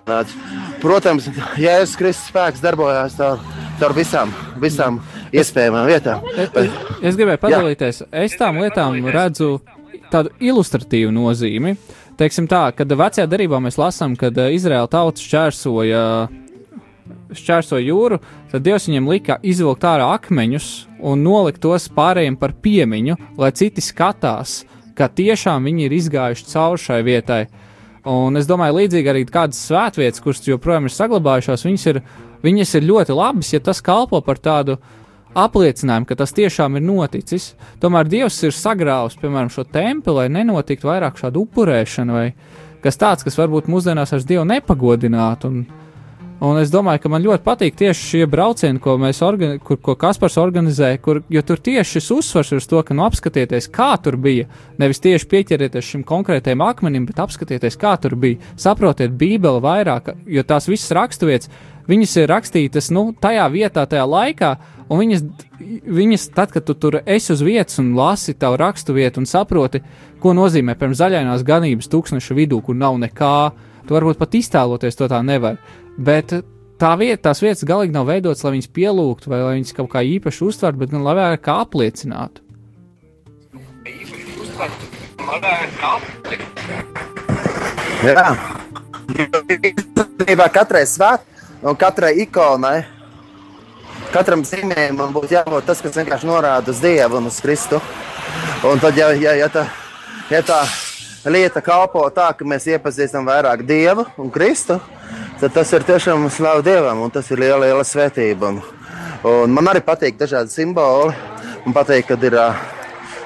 tāds. 0.08 0.34
Protams, 0.82 1.28
Jēzus 1.60 1.96
Kristus 2.00 2.30
spēks 2.30 2.64
darbojās 2.64 3.16
caur, 3.18 3.42
caur 3.80 3.96
visām, 3.96 4.32
visām 4.62 5.00
iespējamām 5.36 5.88
vietām. 5.90 6.26
Bet, 6.36 6.82
Es 7.02 7.18
gribēju 7.18 7.42
padalīties. 7.42 8.02
Es 8.12 8.36
tām 8.40 8.60
lietām 8.62 8.98
redzu 9.12 9.58
tādu 10.12 10.32
ilustratīvu 10.40 11.12
nozīmi. 11.14 11.76
Teiksim 12.16 12.46
tā, 12.48 12.70
kad 12.72 12.88
vecajā 12.88 13.26
darbā 13.28 13.60
mēs 13.60 13.76
lasām, 13.76 14.14
kad 14.16 14.38
eh, 14.40 14.54
Izraēla 14.56 14.88
tauta 14.88 15.20
šķērsoja, 15.20 16.04
šķērsoja 17.34 17.86
jūru, 17.86 18.18
tad 18.52 18.64
Dievs 18.66 18.88
viņiem 18.88 19.10
lika 19.10 19.38
izvilkt 19.42 19.86
ārā 19.88 20.08
akmeņus 20.16 20.70
un 21.06 21.22
nolikt 21.26 21.62
tos 21.64 21.88
pārējiem 21.96 22.38
par 22.40 22.54
piemiņu, 22.62 23.16
lai 23.40 23.52
citi 23.56 23.84
skatās, 23.84 24.64
ka 24.96 25.08
tiešām 25.08 25.66
viņi 25.68 25.86
ir 25.86 25.96
izgājuši 25.96 26.50
cauri 26.52 26.82
šai 26.82 27.00
vietai. 27.06 27.40
Un 28.06 28.38
es 28.38 28.46
domāju, 28.46 28.78
līdzīgi 28.78 29.10
arī 29.10 29.24
kādas 29.26 29.58
svētvietas, 29.66 30.22
kuras 30.22 30.44
joprojām 30.46 30.86
ir 30.86 30.94
saglabājušās, 30.94 31.66
viņas 31.66 31.86
ir, 31.90 32.02
viņas 32.46 32.76
ir 32.78 32.86
ļoti 32.86 33.16
labas, 33.18 33.50
ja 33.50 33.60
tas 33.60 33.82
kalpo 33.82 34.20
par 34.22 34.38
tādu 34.38 34.78
apliecinājumu, 35.36 36.06
ka 36.08 36.16
tas 36.16 36.32
tiešām 36.36 36.78
ir 36.78 36.84
noticis. 36.86 37.50
Tomēr 37.82 38.08
Dievs 38.08 38.38
ir 38.46 38.54
sagrāvis, 38.56 39.18
piemēram, 39.20 39.50
šo 39.52 39.66
templi, 39.68 40.14
lai 40.16 40.28
nenotiktu 40.32 40.88
vairāk 40.88 41.18
šādu 41.20 41.42
upurēšanu 41.44 42.16
vai 42.16 42.28
kas 42.84 43.00
tāds, 43.00 43.26
kas 43.26 43.36
varbūt 43.40 43.68
mūsdienās 43.72 44.14
ar 44.14 44.24
Dievu 44.24 44.46
nepagodinātu. 44.48 45.50
Un, 45.50 45.85
un 46.40 46.58
es 46.60 46.70
domāju, 46.72 47.00
ka 47.02 47.10
man 47.12 47.24
ļoti 47.24 47.44
patīk 47.44 47.76
tieši 47.78 48.08
šie 48.10 48.26
braucieni, 48.28 48.80
ko 48.82 48.96
organi 48.96 49.58
kur, 49.58 49.78
ko 49.80 49.94
Kaspars 49.96 50.36
organizē, 50.36 50.98
kur, 51.00 51.22
jo 51.28 51.42
tur 51.42 51.56
tieši 51.56 51.96
šis 51.96 52.10
uzsvars 52.10 52.52
ir 52.52 52.60
uz 52.60 52.66
to, 52.66 52.82
ka 52.82 52.94
nu 52.94 53.06
apskatieties, 53.06 53.68
kā 53.72 53.96
tur 54.02 54.16
bija. 54.16 54.46
Nevis 54.78 55.00
tieši 55.00 55.28
pieķerieties 55.30 55.84
šim 55.84 56.04
konkrētajam 56.04 56.64
akmenim, 56.66 57.06
bet 57.06 57.22
apskatieties, 57.24 57.78
kā 57.80 57.96
tur 58.00 58.16
bija. 58.20 58.40
Saprotiet 58.56 59.16
Bībeli 59.16 59.62
vairāk, 59.64 60.12
jo 60.26 60.44
tās 60.44 60.68
visas 60.68 60.92
raksturvietas, 60.96 61.50
viņas 61.88 62.16
ir 62.20 62.30
rakstītas 62.30 62.90
nu, 62.92 63.08
tajā 63.20 63.46
vietā, 63.52 63.86
tajā 63.88 64.04
laikā, 64.04 64.50
un 64.90 65.00
viņas, 65.02 65.24
viņas, 65.86 66.28
tad, 66.36 66.52
kad 66.54 66.66
tu 66.66 66.74
tur 66.74 67.00
esi 67.04 67.32
uz 67.34 67.42
vietas 67.46 67.80
un 67.82 67.94
lasi 67.96 68.34
tavu 68.34 68.58
raksturvietu 68.60 69.22
un 69.22 69.30
saproti, 69.30 69.82
ko 70.20 70.34
nozīmē, 70.36 70.76
piemēram, 70.76 70.98
zaļainās 71.00 71.46
ganības 71.46 71.90
tūkstneša 71.92 72.36
vidū, 72.36 72.60
kur 72.64 72.76
nav 72.76 72.98
nekā, 73.02 73.34
tu 73.86 73.96
varbūt 73.96 74.20
pat 74.20 74.38
iztēloties 74.38 74.98
to 74.98 75.08
tā 75.10 75.22
nevar. 75.24 75.60
Bet 75.96 76.32
tā 76.80 76.90
vieta, 77.00 77.22
tās 77.28 77.40
vietas 77.40 77.64
galīgi 77.68 77.94
nav 77.94 78.08
veidotas, 78.10 78.44
lai 78.44 78.56
viņas 78.56 78.72
pielūgtu 78.76 79.32
vai 79.32 79.40
lai 79.42 79.54
viņas 79.58 79.76
kaut 79.78 79.90
kā 79.94 80.02
īpaši 80.04 80.44
uztvertu, 80.44 80.82
bet 80.82 80.92
gan 80.92 81.06
vairāk 81.06 81.44
kā 81.46 81.60
apliecinātu. 81.64 82.44
jā, 88.06 88.26
īstenībā 89.16 90.46
katrai 90.52 90.84
svētdienai 90.86 91.34
un 91.66 91.78
katrai 91.80 92.12
ikonai, 92.22 92.76
katram 94.14 94.44
zīmējumam 94.46 95.14
būtu 95.16 95.34
jābūt 95.34 95.66
tas, 95.66 95.80
kas 95.82 95.96
vienkārši 95.98 96.28
norāda 96.28 96.72
uz 96.72 96.82
Dievu 96.84 97.18
un 97.20 97.30
uz 97.30 97.40
Kristu. 97.42 97.80
Un 98.66 98.80
tad, 98.82 98.96
ja, 98.98 99.10
ja, 99.16 99.34
ja, 99.36 99.48
tā, 99.52 99.66
ja 100.30 100.42
tā 100.46 100.60
lieta 101.32 101.62
kalpo 101.64 102.04
tā, 102.14 102.28
ka 102.36 102.46
mēs 102.46 102.68
iepazīstam 102.70 103.26
vairāk 103.26 103.64
Dievu 103.66 104.04
un 104.20 104.30
Kristu, 104.30 104.78
tad 105.40 105.54
tas 105.56 105.72
ir 105.74 105.86
tiešām 105.86 106.28
slavu 106.30 106.62
Dievam 106.66 107.02
un 107.06 107.12
tas 107.14 107.30
ir 107.30 107.42
liela, 107.42 107.64
liela 107.64 107.84
svētība. 107.86 108.52
Un, 109.26 109.50
man 109.50 109.72
arī 109.72 109.82
patīk 109.82 110.18
dažādi 110.20 110.52
simboli. 110.52 111.14
Man 111.64 111.74
patīk, 111.74 112.06
kad 112.06 112.22
ir, 112.22 112.36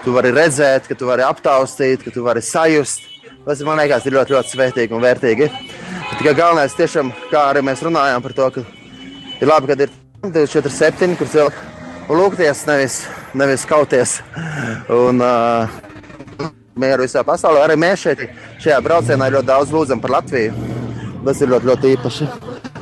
tu 0.04 0.14
vari 0.14 0.30
redzēt, 0.32 0.86
ka 0.88 0.96
tu 0.96 1.10
vari 1.10 1.26
aptaustīt, 1.26 2.00
ka 2.06 2.12
tu 2.14 2.24
vari 2.24 2.40
sajust. 2.40 3.04
Tas 3.44 3.60
man 3.66 3.80
liekas, 3.80 4.06
ir 4.08 4.16
ļoti, 4.16 4.36
ļoti 4.36 4.54
svētīgi 4.54 4.96
un 4.96 5.04
vērtīgi. 5.04 5.50
Tikai 6.14 6.34
galvenais, 6.38 6.76
tiešām, 6.78 7.12
kā 7.28 7.50
arī 7.50 7.64
mēs 7.68 7.84
runājām 7.84 8.24
par 8.24 8.36
to, 8.38 8.48
ka 8.54 8.64
ir 9.40 9.50
labi, 9.50 9.68
ka 9.68 9.76
ir 9.76 9.92
24, 10.24 11.18
kur 11.20 11.30
cilvēki 11.32 12.16
lūgties, 12.16 12.64
nevis, 12.68 12.98
nevis 13.36 13.68
kauties. 13.68 14.18
Un, 14.88 15.20
uh, 15.20 15.89
mieru 16.78 17.06
visā 17.06 17.24
pasaulē. 17.26 17.64
Arī 17.66 17.76
mēs 17.80 18.04
šeit, 18.04 18.26
šajā 18.62 18.80
braucienā 18.85 19.30
ļoti 19.35 19.50
daudz 19.50 19.72
lūdzam 19.74 20.02
par 20.02 20.18
Latviju. 20.18 20.52
Tas 21.24 21.40
ir 21.42 21.50
ļoti, 21.52 21.68
ļoti 21.68 21.94
īpaši. 21.96 22.28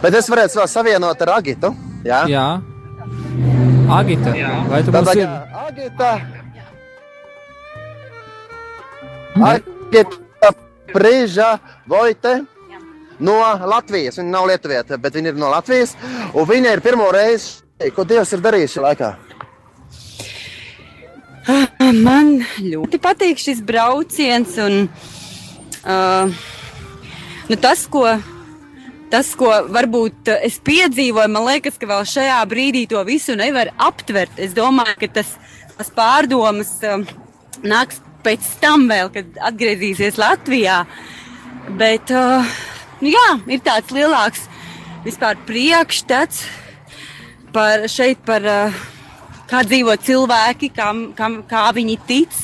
Bet 0.03 0.15
es 0.15 0.29
varētu 0.31 0.61
vēl 0.61 0.69
savienot 0.71 1.23
ar 1.27 1.33
Agitu. 1.39 1.73
Jā, 2.07 2.23
Jā, 2.31 2.49
Agita, 3.91 4.31
vai 4.69 4.83
tu 4.85 4.93
Tad, 4.93 5.05
mums 5.05 5.17
jā, 5.17 5.25
ir? 5.25 5.29
Agita. 5.65 6.11
Agita 9.49 10.53
Prīža 10.93 11.51
Vojte. 11.89 12.35
No 13.19 13.41
Latvijas. 13.67 14.21
Viņa 14.21 14.31
nav 14.31 14.47
Lietuvieta, 14.47 14.99
bet 15.03 15.17
viņa 15.19 15.33
ir 15.33 15.41
no 15.41 15.51
Latvijas. 15.51 15.97
Un 16.35 16.47
viņa 16.47 16.77
ir 16.77 16.85
pirmo 16.85 17.09
reizi, 17.15 17.59
ko 17.97 18.05
Dievs 18.07 18.33
ir 18.37 18.45
darījis 18.45 18.77
šajā 18.77 18.85
laikā. 18.87 19.11
Man 21.95 22.43
ļoti 22.61 22.99
patīk 23.01 23.39
šis 23.41 23.61
brauciens. 23.65 24.57
Un, 24.61 24.89
uh, 25.89 26.49
nu 27.49 27.57
tas, 27.61 27.87
ko, 27.91 28.05
tas, 29.13 29.31
ko 29.39 29.49
varbūt 29.73 30.29
es 30.37 30.59
piedzīvoju, 30.65 31.31
man 31.33 31.47
liekas, 31.49 31.79
ka 31.81 31.89
vēl 31.89 32.05
šajā 32.09 32.41
brīdī 32.51 32.85
to 32.91 33.01
visu 33.09 33.37
nevar 33.39 33.73
aptvert. 33.77 34.37
Es 34.37 34.53
domāju, 34.57 34.99
ka 35.01 35.11
tas, 35.21 35.33
tas 35.79 35.93
pārdomas 35.97 36.75
uh, 36.85 37.01
nāks 37.65 38.03
pēc 38.27 38.45
tam, 38.61 38.85
vēl, 38.91 39.09
kad 39.15 39.41
atgriezīsies 39.53 40.21
Latvijā. 40.21 40.83
Bet 41.81 42.13
uh, 42.13 42.45
nu 43.01 43.15
jā, 43.15 43.27
ir 43.49 43.65
tāds 43.65 43.97
lielāks 43.97 44.45
vispār 45.07 45.41
priekšstats 45.49 46.45
par 47.55 47.89
šeit, 47.89 48.21
par 48.29 48.45
uh, 48.45 48.87
kā 49.49 49.65
dzīvo 49.67 49.97
cilvēki, 50.05 50.71
kam, 50.77 51.09
kam, 51.19 51.43
kā 51.49 51.69
viņi 51.77 51.99
tic. 52.09 52.39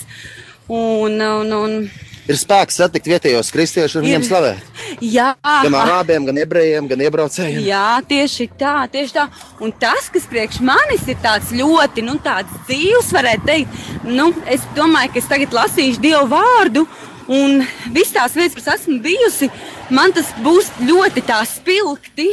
Un, 0.72 1.20
un, 1.20 1.52
un, 1.52 1.78
Ir 2.24 2.38
spēks 2.40 2.78
satikt 2.80 3.04
vietējos 3.10 3.50
kristiešus 3.52 3.98
un 4.00 4.06
viņiem 4.06 4.22
slavēt. 4.24 4.68
jā, 5.04 5.26
Gan 5.44 5.74
arābiem, 5.76 6.24
gan 6.24 6.38
ebrejiem, 6.40 6.86
gan 6.88 7.02
iebraucējiem. 7.04 7.66
Jā, 7.66 7.98
tieši 8.08 8.46
tā, 8.56 8.86
tieši 8.88 9.12
tā. 9.18 9.26
Un 9.60 9.74
tas, 9.76 10.08
kas 10.08 10.24
priekš 10.30 10.62
manis 10.64 11.04
ir 11.04 11.18
tāds 11.20 11.52
ļoti 11.52 12.06
nu, 12.06 12.16
tāds 12.24 12.48
dzīves, 12.64 13.12
varētu 13.12 13.44
teikt, 13.50 13.82
nu, 14.08 14.30
es 14.48 14.64
domāju, 14.78 15.12
ka 15.12 15.20
es 15.20 15.28
tagad 15.28 15.58
lasīšu 15.58 16.00
Dievu 16.00 16.24
vārdu. 16.32 16.86
Un 17.28 17.60
visas 17.92 18.16
tās 18.16 18.34
vietas, 18.36 18.56
kuras 18.56 18.80
esmu 18.80 18.98
bijusi, 19.04 19.50
man 19.92 20.12
tas 20.16 20.32
būs 20.44 20.72
ļoti 20.80 21.24
tā 21.28 21.42
spilgti. 21.48 22.30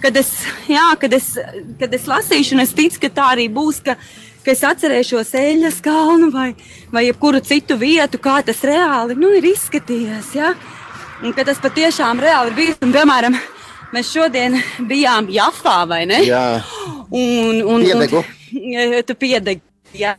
Kad 0.00 0.16
es, 0.16 0.32
jā, 0.70 0.86
kad, 1.00 1.12
es, 1.12 1.34
kad 1.80 1.94
es 1.94 2.08
lasīšu, 2.08 2.56
un 2.56 2.64
es 2.64 2.74
ticu, 2.76 3.02
ka 3.02 3.12
tā 3.20 3.26
arī 3.34 3.46
būs, 3.52 3.82
ka, 3.84 3.96
ka 4.44 4.52
es 4.54 4.64
atcerēšos 4.64 5.34
Eļas 5.36 5.80
kalnu 5.84 6.30
vai, 6.32 6.54
vai 6.92 7.04
jebkuru 7.08 7.42
citu 7.44 7.76
vietu, 7.80 8.20
kā 8.22 8.38
tas 8.46 8.64
reāli 8.64 9.18
nu, 9.20 9.32
ir 9.36 9.50
izskatījies. 9.52 10.34
Ja? 10.38 10.54
Un 11.20 11.36
ka 11.36 11.44
tas 11.44 11.60
patiešām 11.60 12.22
reāli 12.22 12.54
ir 12.54 12.56
bijis. 12.56 12.80
Un, 12.80 12.94
piemēram, 12.96 13.36
mēs 13.92 14.14
šodien 14.14 14.56
bijām 14.88 15.28
Jafā, 15.32 15.82
vai 15.90 16.06
ne? 16.08 16.22
Jā, 16.24 16.46
Un, 17.10 17.62
un, 17.62 17.82
Piedegu. 17.82 18.24
Un, 18.52 19.02
tu 19.06 19.14
piedegi. 19.14 19.62
Jā. 19.94 20.16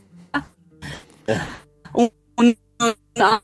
Un, 1.92 2.08
un, 2.40 2.54
un 2.84 2.92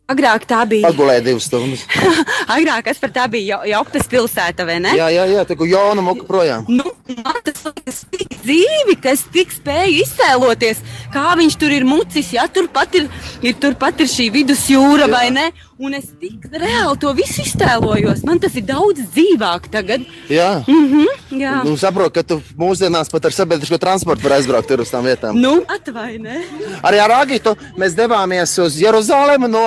agrāk 0.09 0.47
tā 0.49 0.63
bija. 0.69 0.89
pagulēja 0.89 1.25
divas 1.27 1.49
stundas. 1.49 1.83
Agrāk 2.57 2.87
kas 2.89 3.01
par 3.03 3.13
tā 3.13 3.27
bija 3.31 3.59
jau 3.61 3.69
Joptas 3.75 4.09
pilsēta, 4.09 4.65
vai 4.69 4.79
ne? 4.81 4.95
Jā, 4.97 5.11
jā, 5.13 5.27
jā, 5.29 5.45
tā 5.49 5.57
kā 5.59 5.69
Jona 5.69 6.05
muka 6.05 6.25
projām. 6.29 6.65
Nu, 6.73 6.87
man 7.21 7.41
tas 7.45 7.61
liekas 7.67 8.03
tik 8.13 8.39
dzīvi, 8.41 8.97
ka 9.03 9.13
es 9.13 9.27
tik 9.33 9.53
spēju 9.53 10.03
iztēloties, 10.07 10.81
kā 11.13 11.37
viņš 11.39 11.59
tur 11.61 11.75
ir 11.77 11.85
mucis. 11.89 12.33
Jā, 12.33 12.49
turpat 12.53 12.97
ir, 12.97 13.09
ir, 13.45 13.57
turpat 13.61 14.01
ir 14.05 14.09
šī 14.09 14.31
vidusjūra, 14.39 15.07
Jā. 15.09 15.13
vai 15.13 15.27
ne? 15.35 15.49
Un 15.79 15.95
es 15.95 16.09
tik 16.19 16.49
reāli 16.51 16.97
to 16.99 17.13
visu 17.15 17.45
iztēlojos. 17.45 18.25
Man 18.27 18.41
tas 18.43 18.57
ir 18.59 18.65
daudz 18.67 19.05
dzīvāk 19.15 19.69
tagad. 19.71 20.03
Jā. 20.27 20.65
Mhm, 20.67 21.05
jā. 21.39 21.53
Nu, 21.63 21.77
saprotu, 21.79 22.17
ka 22.17 22.25
tu 22.27 22.41
mūsdienās 22.59 23.13
pat 23.13 23.29
ar 23.29 23.37
sabiedrisko 23.37 23.79
transportu 23.79 24.27
vari 24.27 24.41
aizbraukt 24.41 24.67
tur 24.73 24.83
uz 24.83 24.91
tām 24.91 25.07
vietām. 25.07 25.39
Nu, 25.39 25.61
atvainojiet. 25.71 26.81
Arī 26.83 26.99
ar 27.05 27.15
Agitu 27.21 27.55
mēs 27.79 27.95
devāmies 27.95 28.57
uz 28.65 28.81
Jeruzalemi 28.83 29.47
no, 29.53 29.58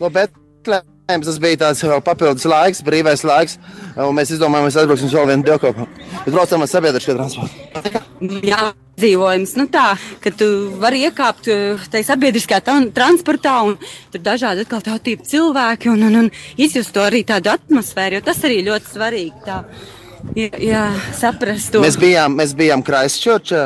no 0.00 0.12
Betlēmas. 0.12 1.26
Tas 1.26 1.40
bija 1.42 1.58
tāds 1.64 1.82
papildus 2.06 2.46
laiks, 2.48 2.80
brīvais 2.86 3.24
laiks. 3.26 3.58
Mēs 3.96 4.30
izdomājām, 4.36 4.68
mēs 4.68 4.78
aizbrauksim 4.80 5.10
uz 5.10 5.16
vēl 5.18 5.28
vienu 5.32 5.44
dievkopu. 5.50 5.88
Mēs 6.22 6.32
braucam 6.32 6.64
ar 6.64 6.70
sabiedrisko 6.70 7.18
transportu. 7.18 8.00
Jā, 8.46 8.70
dzīvojums, 9.00 9.54
nu 9.58 9.66
tā, 9.72 9.92
ka 10.22 10.32
tu 10.36 10.48
vari 10.80 11.02
iekāpt 11.08 11.48
eh, 11.52 11.86
tajā 11.92 12.06
sabiedriskā 12.12 12.60
tan- 12.64 12.90
transportā 12.94 13.54
un 13.66 13.78
tur 14.12 14.22
dažādi 14.24 14.66
atkal 14.66 14.84
tautību 14.84 15.26
cilvēki 15.28 15.90
un, 15.92 16.04
un, 16.08 16.18
un 16.22 16.30
izjust 16.60 16.94
to 16.94 17.04
arī 17.04 17.24
tādu 17.28 17.52
atmosfēru, 17.54 18.18
jo 18.18 18.26
tas 18.28 18.42
arī 18.46 18.60
ļoti 18.68 18.92
svarīgi 18.92 19.46
tā, 19.46 19.62
jā, 20.38 20.50
jā 20.60 20.84
saprast 21.18 21.72
to. 21.74 21.82
Mēs 21.84 21.98
bijām, 22.00 22.36
mēs 22.38 22.54
bijām 22.58 22.84
Kraisčurčā, 22.86 23.64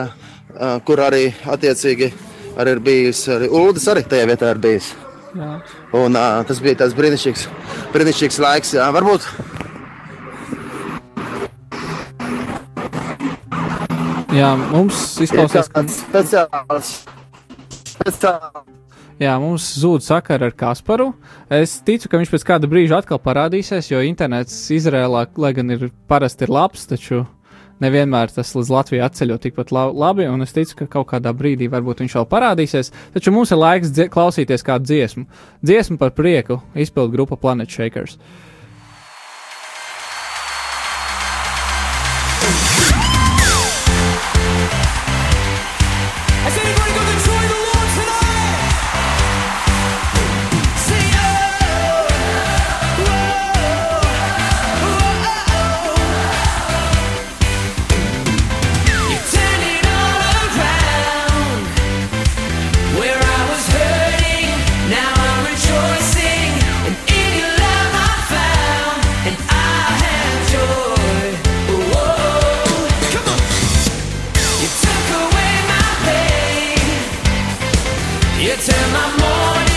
kur 0.89 1.03
arī 1.05 1.29
attiecīgi 1.45 2.13
arī 2.57 2.79
ir 2.79 2.85
bijis, 2.87 3.27
arī 3.33 3.51
Uldis 3.53 3.91
arī 3.93 4.07
tajā 4.09 4.31
vietā 4.31 4.55
ir 4.55 4.63
bijis. 4.63 4.95
Jā. 5.37 5.53
Un, 5.97 6.17
uh, 6.17 6.41
tas 6.49 6.61
bija 6.65 6.81
tāds 6.81 6.97
brīnišķīgs, 6.97 7.47
brīnišķīgs 7.93 8.41
laiks. 8.41 8.75
Jā. 8.79 8.89
Varbūt 8.97 9.27
Jā, 14.37 14.51
mums 14.69 15.15
izklausās, 15.25 15.69
ka 15.73 15.81
tāds 15.81 16.01
speciāls. 16.03 16.91
speciāls. 17.95 18.67
Jā, 19.17 19.33
mums 19.41 19.65
zūd 19.81 20.05
sakara 20.05 20.51
ar 20.51 20.53
Kasparu. 20.53 21.07
Es 21.49 21.79
ticu, 21.81 22.11
ka 22.13 22.21
viņš 22.21 22.33
pēc 22.35 22.45
kāda 22.45 22.69
brīža 22.69 22.99
atkal 23.01 23.21
parādīsies, 23.23 23.89
jo 23.89 24.03
internets 24.05 24.59
Izrēlā, 24.77 25.23
lai 25.41 25.53
gan 25.57 25.73
ir 25.73 25.87
parasti 26.11 26.45
ir 26.45 26.53
labs, 26.53 26.85
taču 26.91 27.23
nevienmēr 27.85 28.33
tas 28.35 28.55
līdz 28.57 28.73
Latvijai 28.73 29.05
atceļot 29.07 29.45
tikpat 29.47 29.73
la 29.75 29.87
labi. 29.93 30.27
Un 30.31 30.45
es 30.47 30.55
ticu, 30.57 30.79
ka 30.81 30.91
kaut 30.99 31.11
kādā 31.13 31.35
brīdī 31.37 31.71
varbūt 31.73 32.03
viņš 32.05 32.19
vēl 32.21 32.29
parādīsies. 32.33 32.93
Taču 33.15 33.35
mums 33.35 33.53
ir 33.53 33.63
laiks 33.63 33.95
klausīties 34.13 34.67
kādu 34.67 34.91
dziesmu. 34.93 35.27
Dziesmu 35.67 36.01
par 36.01 36.15
prieku 36.17 36.61
izpildu 36.75 37.17
grupa 37.19 37.41
Planet 37.41 37.71
Shakers. 37.71 38.17
Has 38.17 38.46
morning. 79.29 79.76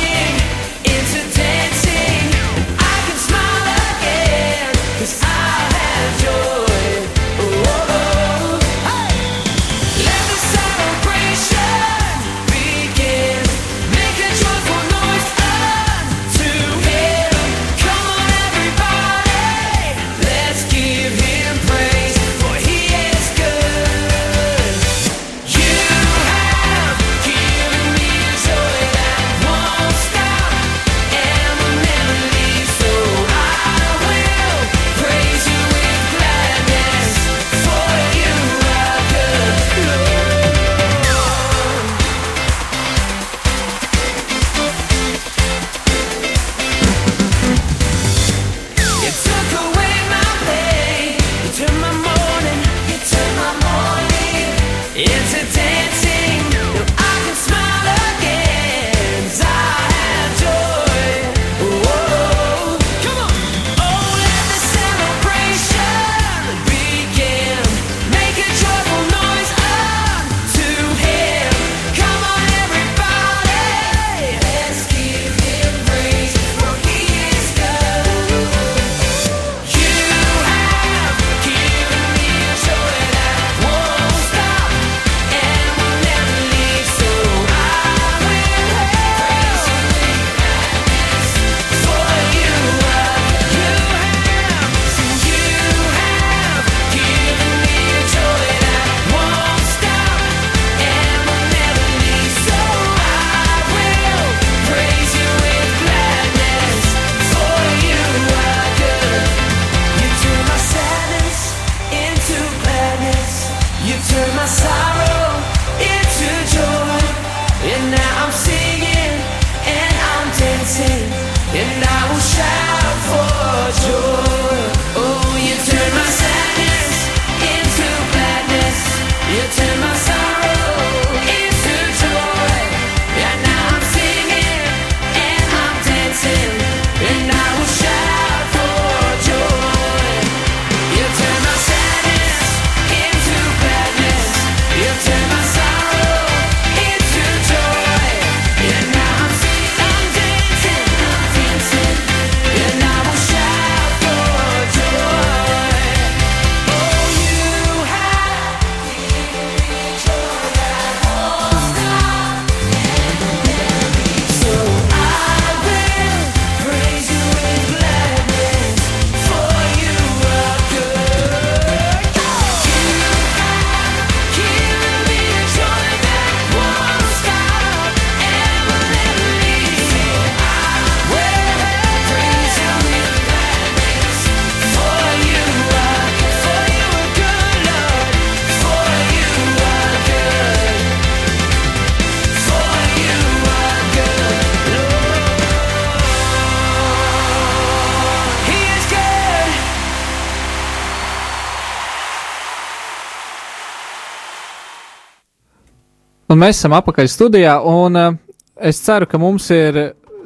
Un 206.29 206.37
mēs 206.37 206.59
esam 206.59 206.75
apakaļ 206.77 207.07
studijā, 207.09 207.55
un 207.65 207.97
uh, 207.97 208.17
es 208.61 208.77
ceru, 208.85 209.07
ka 209.09 209.17
mums 209.17 209.47
ir 209.49 209.79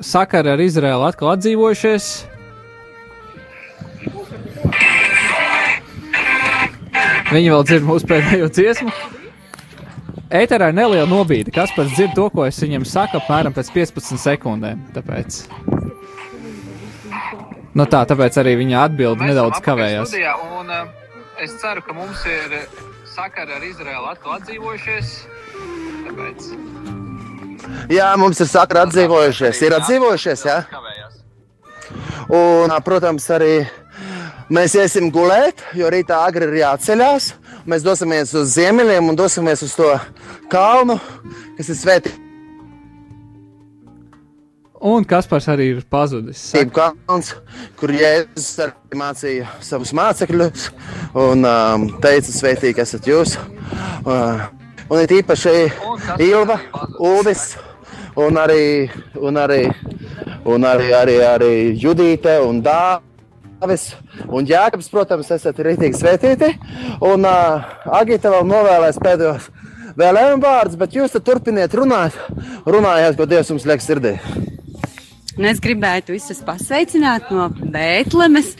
sakari 0.03 0.49
ar 0.51 0.59
Izraēlu 0.59 1.05
atkal 1.07 1.29
atdzīvojušies. 1.31 2.07
Viņi 7.31 7.53
vēl 7.53 7.63
dzird 7.69 7.87
mūsu 7.87 8.09
pēdējo 8.09 8.49
dziesmu. 8.51 8.91
Ēterā 10.43 10.73
ir 10.73 10.75
neliela 10.75 11.07
nobīde. 11.07 11.53
Kas 11.55 11.71
pats 11.71 11.95
dzird 11.95 12.17
to, 12.17 12.27
ko 12.33 12.49
es 12.49 12.59
viņam 12.59 12.83
saku, 12.89 13.21
apmēram 13.21 13.55
pēc 13.55 13.71
15 13.71 14.19
sekundēm. 14.25 14.81
Tāpēc. 14.97 15.39
Nu 17.79 17.87
tā, 17.87 18.03
tāpēc 18.09 18.41
arī 18.43 18.57
viņa 18.59 18.83
atbilde 18.89 19.29
nedaudz 19.29 19.63
kavējās. 19.63 20.11
Studijā, 20.11 20.35
un 20.59 20.67
uh, 20.67 20.91
es 21.39 21.55
ceru, 21.63 21.85
ka 21.87 21.95
mums 21.95 22.27
ir 22.27 22.59
sakari 23.07 23.55
ar 23.55 23.63
Izraēlu 23.71 24.11
atkal 24.11 24.35
atdzīvojušies. 24.41 25.15
Tāpēc. 26.13 26.49
Jā, 27.93 28.11
mums 28.19 28.41
ir 28.43 28.49
sakra 28.49 28.85
atdzīvojušies. 28.87 29.61
Ir 29.65 29.75
atdzīvojušies, 29.79 30.43
jā. 30.45 30.59
Un, 32.33 32.73
protams, 32.85 33.25
arī 33.33 33.53
mēs 34.53 34.75
iesim 34.77 35.09
gulēt, 35.13 35.63
jo 35.77 35.89
rītā 35.91 36.21
agri 36.27 36.47
ir 36.49 36.59
jāceļās. 36.61 37.33
Mēs 37.69 37.85
dosimies 37.85 38.33
uz 38.35 38.53
ziemeļiem 38.57 39.09
un 39.09 39.17
dosimies 39.17 39.63
uz 39.65 39.73
to 39.77 39.89
kalnu, 40.51 40.99
kas 41.57 41.71
ir 41.71 41.79
svētīts. 41.79 42.19
Un 44.83 45.05
Kaspars 45.07 45.45
arī 45.47 45.69
ir 45.71 45.85
pazudis. 45.87 46.41
Kalns, 46.75 47.29
kur 47.79 47.93
Jēzus 47.95 48.49
arī 48.65 48.97
mācīja 48.99 49.53
savus 49.63 49.93
mācekļus 49.95 50.65
un 51.23 51.47
um, 51.47 51.85
teica, 52.03 52.33
sveitīgi 52.35 52.83
esat 52.83 53.07
jūs. 53.07 53.37
Uh, 54.03 54.43
un 54.93 55.01
ir 55.01 55.13
īpaši 55.17 55.53
Ilva, 56.21 56.59
Uldis 57.01 57.53
un 58.19 58.37
arī, 58.37 58.91
un 59.17 59.39
arī, 59.41 59.63
un 60.45 60.67
arī, 60.69 60.91
arī, 60.93 61.17
arī 61.25 61.53
Judīte 61.81 62.37
un 62.45 62.61
Dāvis. 62.65 63.93
Un 64.29 64.45
Jānis, 64.45 64.91
protams, 64.91 65.31
esat 65.33 65.61
rītīgi 65.65 65.97
svētīti. 65.97 66.51
Un 67.01 67.25
uh, 67.25 67.63
Agita 67.97 68.33
vēl 68.33 68.45
novēlēs 68.49 68.99
pēdējos 69.01 69.49
vēlējumu 69.97 70.43
vārdus, 70.43 70.77
bet 70.79 70.97
jūs 70.97 71.15
turpiniet 71.23 71.73
runāt, 71.77 72.17
runājiet, 72.65 73.17
ko 73.17 73.29
Dievs 73.29 73.53
jums 73.53 73.65
liek 73.69 73.81
sirdī. 73.83 74.17
Un 75.33 75.47
es 75.49 75.57
gribētu 75.61 76.13
visus 76.13 76.43
pasveicināt 76.45 77.31
no 77.33 77.47
Bēntlēmes. 77.49 78.51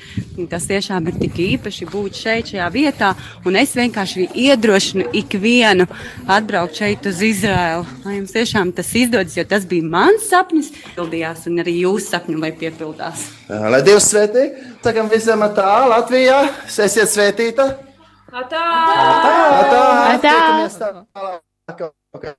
Tas 0.50 0.66
tiešām 0.66 1.06
ir 1.12 1.20
tik 1.22 1.38
īpaši 1.44 1.86
būt 1.92 2.18
šeit, 2.18 2.50
šajā 2.50 2.70
vietā. 2.74 3.12
Un 3.46 3.60
es 3.60 3.76
vienkārši 3.78 4.26
iedrošinu 4.46 5.12
ikvienu 5.22 5.86
atbraukt 6.26 6.82
šeit 6.82 7.06
uz 7.10 7.22
Izraēlu. 7.26 7.86
Lai 8.08 8.18
jums 8.18 8.34
tiešām 8.34 8.74
tas 8.74 8.90
izdodas, 8.98 9.38
jo 9.38 9.46
tas 9.46 9.68
bija 9.70 9.86
mans 9.86 10.26
sapnis, 10.32 10.72
pildījās, 10.98 11.46
un 11.52 11.62
arī 11.62 11.78
jūsu 11.84 12.10
sapņi, 12.10 12.42
lai 12.42 12.54
piepildās. 12.58 13.28
Lai 13.50 13.84
Dievs 13.86 14.10
svētī, 14.10 14.50
sakam 14.82 15.12
visam 15.14 15.46
tā 15.54 15.74
Latvijā, 15.94 16.42
esiet 16.74 17.12
svētīta. 17.14 17.70
Tā! 18.34 18.48
Tā, 18.50 18.66
Atā! 19.62 19.84
tiekamies 20.26 20.80
tālāk. 20.82 21.06
Lai 22.18 22.34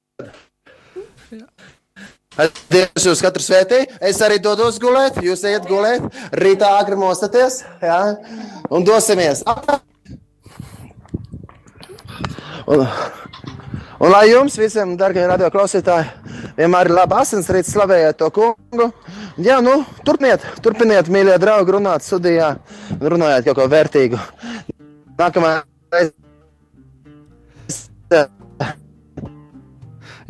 Dievs 2.35 3.05
jūs 3.07 3.23
katru 3.23 3.45
svētī. 3.45 3.85
Es 4.03 4.19
arī 4.25 4.41
dodos 4.43 4.81
gulēt, 4.83 5.21
jūs 5.23 5.45
ejat 5.47 5.69
gulēt, 5.71 6.07
rītā 6.35 6.73
agri 6.81 6.99
mostaties, 6.99 7.61
jā, 7.83 7.99
un 8.75 8.87
dosimies. 8.87 9.45
Un, 12.65 12.83
un 14.01 14.11
lai 14.11 14.25
jums 14.33 14.59
visiem, 14.59 14.97
darbie 14.99 15.27
radio 15.31 15.51
klausītāji, 15.55 16.09
vienmēr 16.59 16.91
ir 16.91 16.97
laba 16.99 17.23
asins 17.23 17.51
rīts, 17.53 17.71
slavējiet 17.77 18.19
to 18.19 18.33
kungu. 18.35 18.91
Jā, 19.45 19.61
nu, 19.63 19.81
turpiniet, 20.07 20.43
turpiniet, 20.65 21.11
mīļie 21.13 21.39
draugi, 21.43 21.77
runāt 21.77 22.07
studijā 22.07 22.55
un 22.99 23.09
runājiet 23.15 23.47
kaut 23.51 23.63
ko 23.63 23.71
vērtīgu. 23.71 24.21
Nākamā 25.21 25.57
reize. 25.95 26.24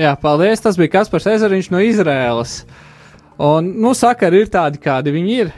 Jā, 0.00 0.14
paldies. 0.18 0.62
Tas 0.62 0.78
bija 0.78 0.96
Kaspars 0.96 1.28
Ezeriņš 1.30 1.70
no 1.70 1.82
Izraēlas. 1.84 2.64
Un, 3.38 3.68
nu, 3.82 3.92
sakari 3.94 4.42
ir 4.42 4.50
tādi, 4.50 4.80
kādi 4.82 5.12
viņi 5.14 5.36
ir. 5.44 5.52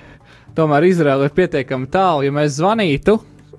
Tomēr 0.56 0.84
Izraēla 0.88 1.28
ir 1.28 1.34
pietiekami 1.36 1.88
tālu. 1.92 2.26
Ja 2.26 2.34
mēs 2.36 2.58
zvanītu 2.58 3.16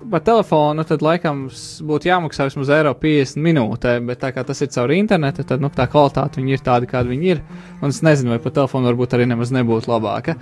pa 0.08 0.20
telefonu, 0.22 0.84
tad 0.86 1.02
laikam 1.02 1.44
būtu 1.50 2.08
jāmaksā 2.08 2.46
vismaz 2.46 2.70
eiro 2.74 2.94
50 2.94 3.42
minūtē. 3.42 3.98
Bet 4.06 4.22
tā 4.22 4.30
kā 4.34 4.44
tas 4.46 4.62
ir 4.62 4.70
caur 4.74 4.94
internetu, 4.94 5.42
tad 5.46 5.62
nu, 5.62 5.70
tā 5.74 5.88
kvalitāte 5.90 6.42
ir 6.46 6.62
tāda, 6.62 6.86
kāda 6.90 7.10
viņi 7.10 7.32
ir. 7.34 7.42
Un 7.82 7.90
es 7.90 8.02
nezinu, 8.06 8.36
vai 8.36 8.42
pa 8.42 8.54
telefonu 8.54 8.90
varbūt 8.92 9.18
arī 9.18 9.26
nemaz 9.30 9.54
nebūtu 9.54 9.90
labāka. 9.90 10.38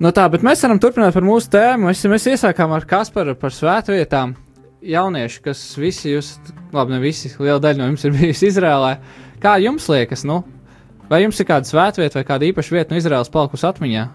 Nu 0.00 0.12
tā, 0.16 0.24
bet 0.32 0.44
mēs 0.44 0.64
varam 0.64 0.80
turpināt 0.80 1.12
par 1.12 1.26
mūsu 1.28 1.52
tēmu. 1.52 1.90
Mēs, 1.90 2.06
mēs 2.08 2.30
iesākām 2.32 2.72
ar 2.72 2.88
Kasparu 2.88 3.36
par 3.36 3.52
svētvietām. 3.52 4.32
Jaunieši, 4.80 5.42
kas 5.44 5.60
visi 5.76 6.14
jūs, 6.14 6.38
labi, 6.72 6.94
ne 6.94 7.00
visi, 7.02 7.28
liela 7.36 7.60
daļa 7.60 7.82
no 7.82 7.90
jums 7.90 8.06
ir 8.06 8.14
bijusi 8.16 8.48
Izrēlā. 8.48 8.94
Kā 9.42 9.58
jums 9.60 9.88
liekas, 9.92 10.24
nu? 10.28 10.38
Vai 11.10 11.24
jums 11.24 11.40
ir 11.42 11.48
kāda 11.48 11.68
svētvieta 11.68 12.16
vai 12.20 12.24
kāda 12.24 12.46
īpaša 12.48 12.74
vieta 12.76 12.94
no 12.94 13.00
Izraēlas 13.00 13.32
palikusi 13.34 13.66
atmiņā? 13.68 14.06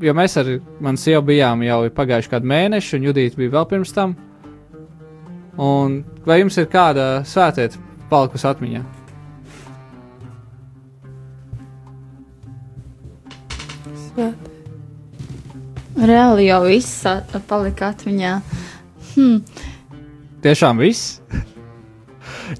Jo 0.00 0.14
mēs 0.16 0.36
ar 0.40 0.48
mani 0.80 1.00
sievu 1.02 1.26
bijām 1.28 1.64
jau 1.66 1.82
pagājuši 1.92 2.30
kādu 2.32 2.48
mēnešu, 2.48 2.96
un 2.96 3.08
Judita 3.08 3.36
bija 3.36 3.52
vēl 3.52 3.66
pirms 3.68 3.92
tam. 3.92 4.14
Un 5.60 6.00
vai 6.24 6.38
jums 6.40 6.56
ir 6.56 6.70
kāda 6.72 7.08
svētvieta 7.28 7.82
palikusi 8.08 8.48
atmiņā? 8.48 8.84
Reāli 16.00 16.48
jau 16.48 16.64
viss 16.64 17.04
palika 17.50 17.92
atmiņā. 17.92 18.34
Hmm. 19.14 19.38
Tiešām 20.44 20.76
viss. 20.76 21.22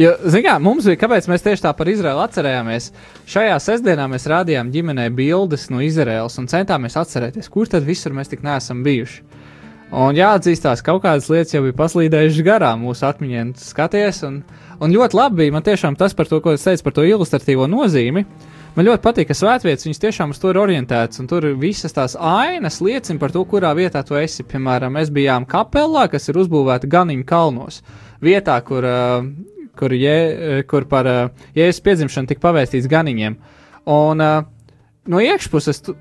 Jo, 0.00 0.14
zinām, 0.32 0.62
mums 0.64 0.86
bija, 0.88 0.96
kāpēc 1.02 1.26
mēs 1.28 1.42
tieši 1.44 1.66
tā 1.66 1.72
par 1.76 1.88
Izraelu 1.92 2.22
atcerējāmies. 2.24 2.86
Šajā 3.28 3.58
sestdienā 3.60 4.06
mēs 4.08 4.24
rādījām 4.30 4.70
ģimenei 4.72 5.10
bildes 5.12 5.66
no 5.68 5.82
Izraels 5.84 6.38
un 6.40 6.48
centāmies 6.48 6.96
atcerēties, 6.96 7.50
kur 7.52 7.68
tad 7.68 7.84
visur 7.84 8.16
mēs 8.16 8.32
tik 8.32 8.40
neesam 8.46 8.80
bijuši. 8.86 9.20
Un 9.94 10.16
jāatzīstās, 10.16 10.80
ka 10.80 10.94
kaut 10.94 11.04
kādas 11.04 11.28
lietas 11.28 11.52
jau 11.52 11.60
bija 11.66 11.76
paslīdējušas 11.82 12.46
garām 12.46 12.86
mūsu 12.86 13.04
atmiņā, 13.06 13.44
skaties. 13.60 14.22
Un, 14.26 14.40
un 14.80 14.96
ļoti 14.96 15.20
labi 15.20 15.42
bija 15.42 15.54
man 15.54 15.68
tiešām 15.68 16.00
tas 16.00 16.16
par 16.16 16.30
to, 16.30 16.40
ko 16.40 16.56
es 16.56 16.64
teicu 16.64 16.88
par 16.88 16.96
to 16.96 17.04
ilustratīvo 17.04 17.68
nozīmi. 17.70 18.24
Man 18.74 18.88
ļoti 18.88 19.04
patīk, 19.04 19.28
ka 19.28 19.36
svētvietas 19.38 19.86
viņas 19.86 20.00
tiešām 20.02 20.32
uz 20.34 20.40
to 20.42 20.50
ir 20.50 20.58
orientētas, 20.58 21.20
un 21.22 21.28
tur 21.30 21.44
visas 21.60 21.94
tās 21.94 22.16
ainas 22.18 22.80
liecina 22.82 23.22
par 23.22 23.30
to, 23.30 23.44
kurā 23.46 23.70
vietā 23.78 24.02
tu 24.02 24.18
esi. 24.18 24.42
Piemēram, 24.50 24.96
mēs 24.98 25.12
bijām 25.14 25.46
kapelā, 25.46 26.08
kas 26.10 26.26
ir 26.26 26.40
uzbūvēta 26.42 26.90
Ganiņu 26.90 27.26
kalnos, 27.28 27.84
vietā, 28.24 28.56
kur, 28.66 28.82
uh, 28.82 29.28
kur, 29.78 29.94
je, 29.94 30.64
kur 30.66 30.88
par 30.90 31.10
uh, 31.10 31.44
jēzus 31.54 31.84
piedzimšanu 31.86 32.32
tika 32.32 32.42
pavēstīts 32.48 32.90
Ganiņiem. 32.90 33.38
Un 33.94 34.24
no 34.24 35.22
iekšpuses 35.22 35.82
tu, 35.86 35.94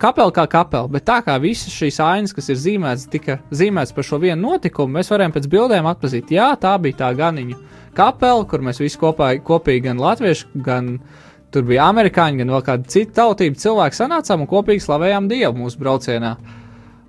kapela 0.00 0.32
kā 0.34 0.46
kapela, 0.50 0.88
bet 0.88 1.04
tā 1.04 1.18
kā 1.26 1.36
visas 1.42 1.74
šīs 1.74 2.00
ainas, 2.00 2.32
kas 2.32 2.48
ir 2.48 2.58
zīmētas, 2.60 3.10
tika 3.12 3.38
zīmētas 3.54 3.92
par 3.92 4.08
šo 4.08 4.22
vienu 4.22 4.40
notikumu, 4.40 4.96
mēs 4.96 5.12
varējām 5.12 5.36
pēc 5.36 5.50
bildēm 5.52 5.88
atpazīt, 5.90 6.32
jā, 6.34 6.48
tā 6.60 6.74
bija 6.82 7.02
tā 7.04 7.12
ganiņu 7.18 7.60
kapela, 7.94 8.48
kur 8.48 8.64
mēs 8.64 8.80
visi 8.82 8.98
kopā, 9.00 9.34
kopīgi 9.44 9.88
gan 9.88 10.02
latvieši, 10.02 10.50
gan 10.64 10.94
tur 11.54 11.64
bija 11.68 11.86
amerikāņi, 11.92 12.42
gan 12.42 12.52
vēl 12.56 12.66
kāda 12.66 12.90
cita 12.90 13.20
tautība 13.22 13.60
cilvēki 13.62 13.98
sanācām 14.00 14.44
un 14.44 14.50
kopīgi 14.50 14.82
slavējām 14.84 15.30
Dievu 15.30 15.62
mūsu 15.62 15.80
braucienā. 15.80 16.34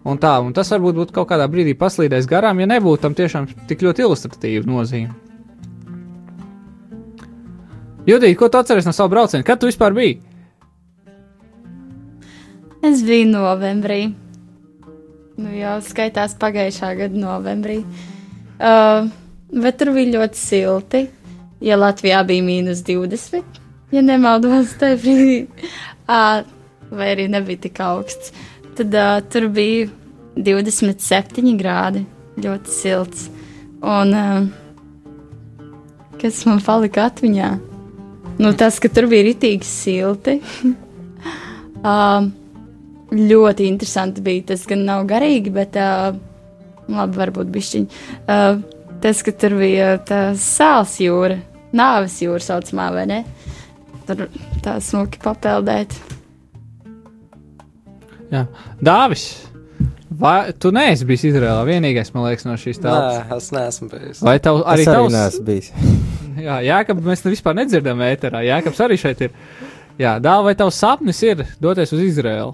Un 0.05 0.19
tā, 0.21 0.35
un 0.45 0.53
tas 0.53 0.69
varbūt 0.69 0.99
būtu 0.99 1.15
kaut 1.15 1.31
kādā 1.31 1.47
brīdī 1.49 1.73
paslīdējis 1.77 2.29
garām, 2.29 2.61
ja 2.61 2.69
nebūtu 2.69 3.01
tam 3.01 3.15
tiešām 3.17 3.47
tik 3.69 3.81
ļoti 3.81 4.05
ilustratīva 4.05 4.69
nozīme. 4.69 5.15
Judīt, 8.05 8.35
ko 8.37 8.51
tu 8.53 8.61
atceries 8.61 8.85
no 8.85 8.93
savu 8.93 9.09
braucienu? 9.15 9.45
Kad 9.45 9.59
tu 9.61 9.65
vispār 9.65 9.95
biji? 9.97 10.19
Es 12.85 13.01
biju 13.01 13.31
novembrī. 13.31 14.13
Nu, 15.41 15.49
jau 15.57 15.79
skaitās 15.83 16.37
pagājušā 16.37 16.91
gada 16.99 17.17
novembrī. 17.17 17.79
Uh, 18.61 19.09
bet 19.49 19.81
tur 19.81 19.89
bija 19.95 20.19
ļoti 20.19 20.39
silti. 20.39 21.01
Ja 21.65 21.79
Latvijā 21.81 22.21
bija 22.27 22.45
mīnus 22.45 22.83
20, 22.85 23.57
ja 23.95 24.03
nemaldos, 24.03 24.75
tajā 24.79 24.99
brīdī, 25.01 25.37
uh, 26.11 26.43
vai 26.91 27.11
arī 27.13 27.29
nebija 27.31 27.65
tik 27.67 27.79
augsts, 27.85 28.33
tad 28.75 28.95
uh, 28.95 29.17
tur 29.31 29.47
bija 29.55 29.87
27 30.35 31.55
grādi. 31.59 32.05
Ļoti 32.35 32.71
silts. 32.71 33.29
Un 33.79 34.11
uh, 34.11 34.47
kas 36.19 36.41
man 36.49 36.59
palika 36.63 37.07
atmiņā? 37.07 37.51
Nu, 38.43 38.51
tas, 38.59 38.81
ka 38.83 38.91
tur 38.91 39.07
bija 39.07 39.29
ritīgi 39.29 39.67
silti. 39.67 40.41
uh, 41.91 42.27
ļoti 43.15 43.69
interesanti 43.69 44.23
bija. 44.25 44.49
Tas 44.51 44.67
gan 44.67 44.83
nav 44.87 45.05
garīgi, 45.07 45.53
bet 45.55 45.79
uh, 45.79 46.11
labi, 46.91 47.19
varbūt 47.21 47.51
bišķiņi. 47.55 48.03
Uh, 48.27 48.59
tas, 49.03 49.23
ka 49.23 49.31
tur 49.31 49.55
bija 49.61 49.95
tā 50.03 50.21
sāls 50.39 50.97
jūra, 50.99 51.39
nāves 51.75 52.19
jūra 52.25 52.43
saucamā, 52.43 52.91
vai 52.95 53.07
ne? 53.13 53.23
Tur 54.05 54.27
tā 54.65 54.75
smuki 54.83 55.19
papeldēt. 55.23 55.95
Jā. 58.31 58.45
Dāvis, 58.83 59.23
vai 60.09 60.51
tu 60.59 60.71
neesi 60.75 61.05
bijis 61.07 61.27
Izrēlā? 61.29 61.61
Vienīgais, 61.67 62.11
man 62.15 62.27
liekas, 62.27 62.45
no 62.47 62.55
šīs 62.59 62.81
telpas. 62.81 63.21
Nē, 63.21 63.37
es 63.37 63.49
neesmu 63.55 63.89
bijis. 63.91 64.21
Vai 64.25 64.37
tev 64.43 64.61
arī 64.65 64.85
Es 64.85 64.91
arī 64.91 64.99
tavs? 64.99 65.15
neesmu 65.15 65.45
bijis. 65.49 65.71
Jā, 66.45 66.57
Jākab, 66.65 66.99
mēs 67.05 67.23
vispār 67.25 67.55
nedzirdam 67.61 68.01
ēterā. 68.03 68.41
Jākabs 68.45 68.81
arī 68.83 68.97
šeit 68.99 69.21
ir. 69.29 69.35
Jā, 70.01 70.17
dāvā, 70.19 70.49
vai 70.49 70.55
tavs 70.59 70.75
sapnis 70.81 71.21
ir 71.23 71.45
doties 71.63 71.93
uz 71.95 72.01
Izrēlu? 72.03 72.51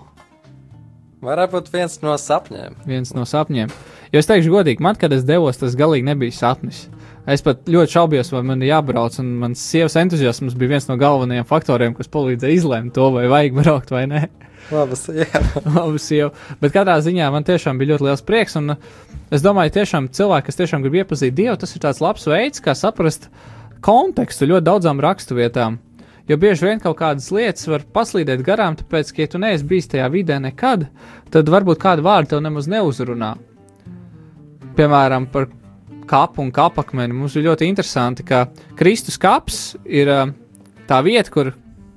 Varētu 1.25 1.53
būt 1.55 1.71
viens 1.73 1.97
no 2.01 2.13
sapņiem. 2.17 2.75
Viens 2.89 3.11
no 3.17 3.25
sapņiem. 3.29 3.71
Jo 4.13 4.21
es 4.21 4.27
teikšu 4.29 4.53
godīgi, 4.53 4.81
man, 4.83 4.97
kad 4.99 5.13
es 5.15 5.23
devos, 5.25 5.57
tas 5.61 5.75
galīgi 5.77 6.05
nebija 6.07 6.33
sapnis. 6.33 6.83
Es 7.29 7.43
pat 7.45 7.67
ļoti 7.69 7.93
šaubījos, 7.93 8.31
vai 8.33 8.41
man 8.49 8.63
ir 8.63 8.71
jābrauc, 8.71 9.19
un 9.21 9.35
mans 9.43 9.61
sievas 9.61 9.93
entuziasms 10.01 10.55
bija 10.57 10.73
viens 10.73 10.87
no 10.89 10.97
galvenajiem 10.97 11.45
faktoriem, 11.45 11.93
kas 11.97 12.09
palīdzēja 12.09 12.57
izlemt 12.57 12.95
to, 12.97 13.11
vai 13.13 13.27
vajag 13.29 13.57
braukt 13.61 13.93
vai 13.93 14.07
nē. 14.09 14.23
Labas, 14.71 15.05
jā. 15.13 15.27
Labi, 15.75 16.01
sieva. 16.01 16.31
Bet 16.61 16.73
katrā 16.73 16.97
ziņā 17.03 17.29
man 17.33 17.45
tiešām 17.45 17.79
bija 17.81 17.93
ļoti 17.93 18.07
liels 18.07 18.25
prieks. 18.25 18.57
Un 18.59 18.73
uh, 18.73 18.89
es 19.33 19.43
domāju, 19.45 19.75
tiešām 19.77 20.09
cilvēki, 20.15 20.47
kas 20.49 20.59
tiešām 20.61 20.85
grib 20.85 21.01
iepazīt 21.01 21.35
Dievu, 21.37 21.57
tas 21.61 21.75
ir 21.75 21.83
tāds 21.83 22.01
labs 22.03 22.27
veids, 22.29 22.63
kā 22.63 22.75
saprast 22.77 23.29
kontekstu 23.85 24.49
ļoti 24.49 24.69
daudzām 24.69 25.01
raksturvietām. 25.03 25.79
Jo 26.29 26.37
bieži 26.39 26.67
vien 26.69 26.79
kaut 26.79 26.99
kādas 26.99 27.27
lietas 27.33 27.65
var 27.67 27.83
paslīdēt 27.93 28.43
garām, 28.45 28.77
tāpēc, 28.79 29.09
ka, 29.11 29.25
ja 29.25 29.31
tu 29.33 29.41
neesi 29.41 29.65
bijis 29.67 29.89
tajā 29.91 30.05
vidē 30.13 30.37
nekad, 30.39 30.85
tad 31.33 31.49
varbūt 31.51 31.81
kādu 31.81 32.05
vārdu 32.05 32.35
tev 32.35 32.43
nemaz 32.45 32.69
neuzrunā. 32.71 33.33
Piemēram, 34.77 35.25
par 35.33 35.49
kapu 36.11 36.43
un 36.43 36.51
kapakmeni. 36.53 37.15
Mums 37.15 37.37
ir 37.39 37.47
ļoti 37.47 37.69
interesanti, 37.71 38.27
ka 38.27 38.45
Kristus 38.79 39.17
kaps 39.21 39.61
ir 39.87 40.11
uh, 40.11 40.27
tā 40.89 40.99
vieta, 41.05 41.31
kur 41.31 41.53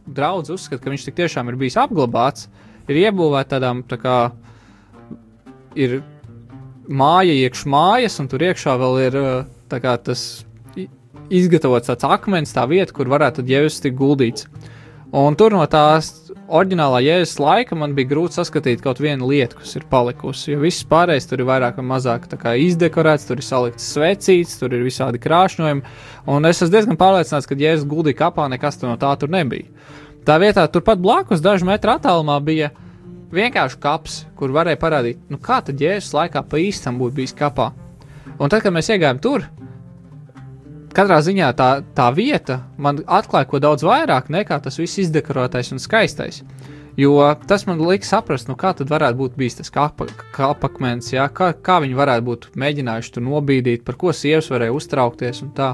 draudz 0.07 0.53
uzskata, 0.55 0.83
ka 0.85 0.93
viņš 0.93 1.09
tik 1.09 1.19
tiešām 1.19 1.51
ir 1.51 1.59
bijis 1.61 1.79
apglabāts, 1.81 2.49
ir 2.89 3.05
iebūvēta 3.07 3.57
tādām 3.57 3.83
tā 3.89 3.99
kā 4.01 4.19
ir 5.75 6.01
māja 6.89 7.35
iekš 7.35 7.65
mājas, 7.71 8.19
un 8.21 8.29
tur 8.31 8.45
iekšā 8.45 8.77
vēl 8.81 9.01
ir 9.07 9.21
tā 9.73 9.81
kā 9.83 9.97
tas 9.97 10.45
izgatavots 11.33 11.89
tāds 11.89 12.07
akmens, 12.07 12.53
tā 12.55 12.67
vieta, 12.69 12.93
kur 12.95 13.09
varētu 13.11 13.47
jēzus 13.49 13.83
tik 13.85 13.97
guldīts. 13.99 14.49
Un 15.15 15.37
tur 15.39 15.55
no 15.55 15.62
tās 15.71 16.24
oriģinālā 16.49 17.01
jēzus 17.05 17.38
laika 17.40 17.76
man 17.78 17.95
bija 17.97 18.11
grūti 18.11 18.38
saskatīt 18.38 18.82
kaut 18.84 19.01
vienu 19.03 19.28
lietu, 19.30 19.59
kas 19.61 19.74
ir 19.78 19.86
palikusi. 19.90 20.53
Jo 20.53 20.61
viss 20.62 20.84
pārējais 20.88 21.28
tur 21.30 21.40
ir 21.40 21.49
vairāk 21.49 21.78
vai 21.80 21.86
mazāk 21.95 22.28
izdekorēts, 22.30 23.26
tur 23.28 23.40
ir 23.40 23.47
salikts 23.47 23.88
svecīts, 23.95 24.59
tur 24.61 24.74
ir 24.74 24.84
visādi 24.84 25.20
krāšņojumi. 25.22 25.84
Un 26.26 26.49
es 26.49 26.61
esmu 26.61 26.72
diezgan 26.74 27.01
pārliecināts, 27.01 27.49
ka 27.49 27.59
jēzus 27.59 27.88
guldīja 27.88 28.20
kapā, 28.24 28.49
nekas 28.53 28.80
no 28.82 28.97
tā 29.01 29.14
tur 29.18 29.32
nebija. 29.32 29.70
Tā 30.24 30.38
vietā 30.40 30.64
turpat 30.72 31.01
blakus, 31.01 31.42
dažu 31.45 31.68
metru 31.68 31.92
attālumā, 31.92 32.38
bija 32.45 32.70
vienkārši 33.34 33.80
kaps, 33.80 34.22
kur 34.38 34.55
varēja 34.55 34.80
parādīt, 34.80 35.20
nu 35.28 35.40
kā 35.42 35.61
tad 35.64 35.80
jēzus 35.80 36.14
laikā 36.16 36.45
pa 36.49 36.61
īstam 36.61 37.01
būtu 37.01 37.20
bijis 37.20 37.36
kapā. 37.36 37.72
Un 38.38 38.51
tad, 38.51 38.62
kad 38.64 38.72
mēs 38.74 38.88
iegājām 38.90 39.20
tur, 39.22 39.45
katrā 40.95 41.18
ziņā 41.24 41.51
tā, 41.59 41.68
tā 41.97 42.09
vieta 42.14 42.61
man 42.78 43.03
atklāja 43.07 43.49
ko 43.51 43.61
daudz 43.62 43.84
vairāk 43.86 44.30
nekā 44.32 44.61
tas 44.64 44.78
viss 44.80 45.01
izdekorētais 45.03 45.72
un 45.74 45.82
skaistais. 45.82 46.42
Jo 46.97 47.18
tas 47.49 47.64
man 47.66 47.80
liek 47.82 48.05
saprast, 48.07 48.47
nu 48.47 48.55
kā 48.55 48.70
tad 48.78 48.90
varētu 48.92 49.18
būt 49.18 49.38
bijis 49.38 49.59
tas 49.59 49.72
kapakmens, 49.74 51.11
jā, 51.11 51.26
kā, 51.34 51.51
kā 51.59 51.80
viņi 51.82 51.97
varētu 51.99 52.26
būt 52.28 52.47
mēģinājuši 52.55 53.14
tur 53.16 53.24
nobīdīt, 53.26 53.82
par 53.86 53.99
ko 53.99 54.12
sievas 54.14 54.51
varēja 54.53 54.76
uztraukties 54.76 55.42
un 55.42 55.51
tā. 55.57 55.72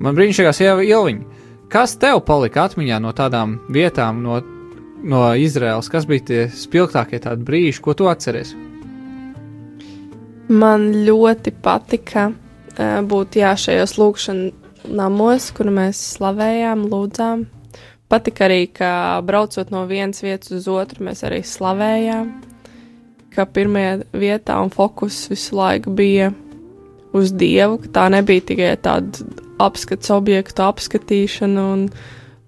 Man 0.00 0.16
brīnišķīgā 0.16 0.52
sieva 0.56 0.84
Ilviņa. 0.84 1.42
Kas 1.72 1.96
tev 2.00 2.22
palika 2.24 2.64
atmiņā 2.68 3.00
no 3.02 3.12
tādām 3.16 3.58
vietām, 3.72 4.22
no, 4.24 4.38
no 5.04 5.26
Izraels? 5.36 5.90
Kas 5.92 6.08
bija 6.08 6.24
tie 6.30 6.40
spilgtākie 6.48 7.20
tādi 7.24 7.44
brīži, 7.44 7.82
ko 7.84 7.96
tu 7.98 8.08
atceries? 8.08 8.54
Man 10.48 10.90
ļoti 11.06 11.54
patika 11.64 12.30
uh, 12.78 13.00
būt 13.06 13.40
jā, 13.40 13.54
šajos 13.58 13.96
lūkšanas 14.00 14.88
namos, 14.90 15.50
kur 15.56 15.70
mēs 15.72 16.00
slavējām, 16.16 16.86
lūdzām. 16.92 17.46
Patika 18.12 18.46
arī, 18.46 18.66
ka 18.68 19.20
braucot 19.24 19.72
no 19.72 19.84
vienas 19.88 20.22
vietas 20.22 20.52
uz 20.54 20.68
otru, 20.68 21.06
mēs 21.06 21.24
arī 21.26 21.40
slavējām. 21.46 22.32
Ka 23.34 23.46
pirmajā 23.50 24.02
vietā 24.12 24.58
un 24.62 24.70
fokus 24.70 25.24
visu 25.30 25.56
laiku 25.58 25.94
bija 25.96 26.30
uz 27.16 27.32
Dievu, 27.34 27.80
ka 27.82 27.94
tā 27.96 28.04
nebija 28.12 28.44
tikai 28.50 28.74
tāda 28.82 29.24
apskats 29.62 30.10
objektu 30.14 30.66
apskatīšana 30.66 31.64
un 31.72 31.88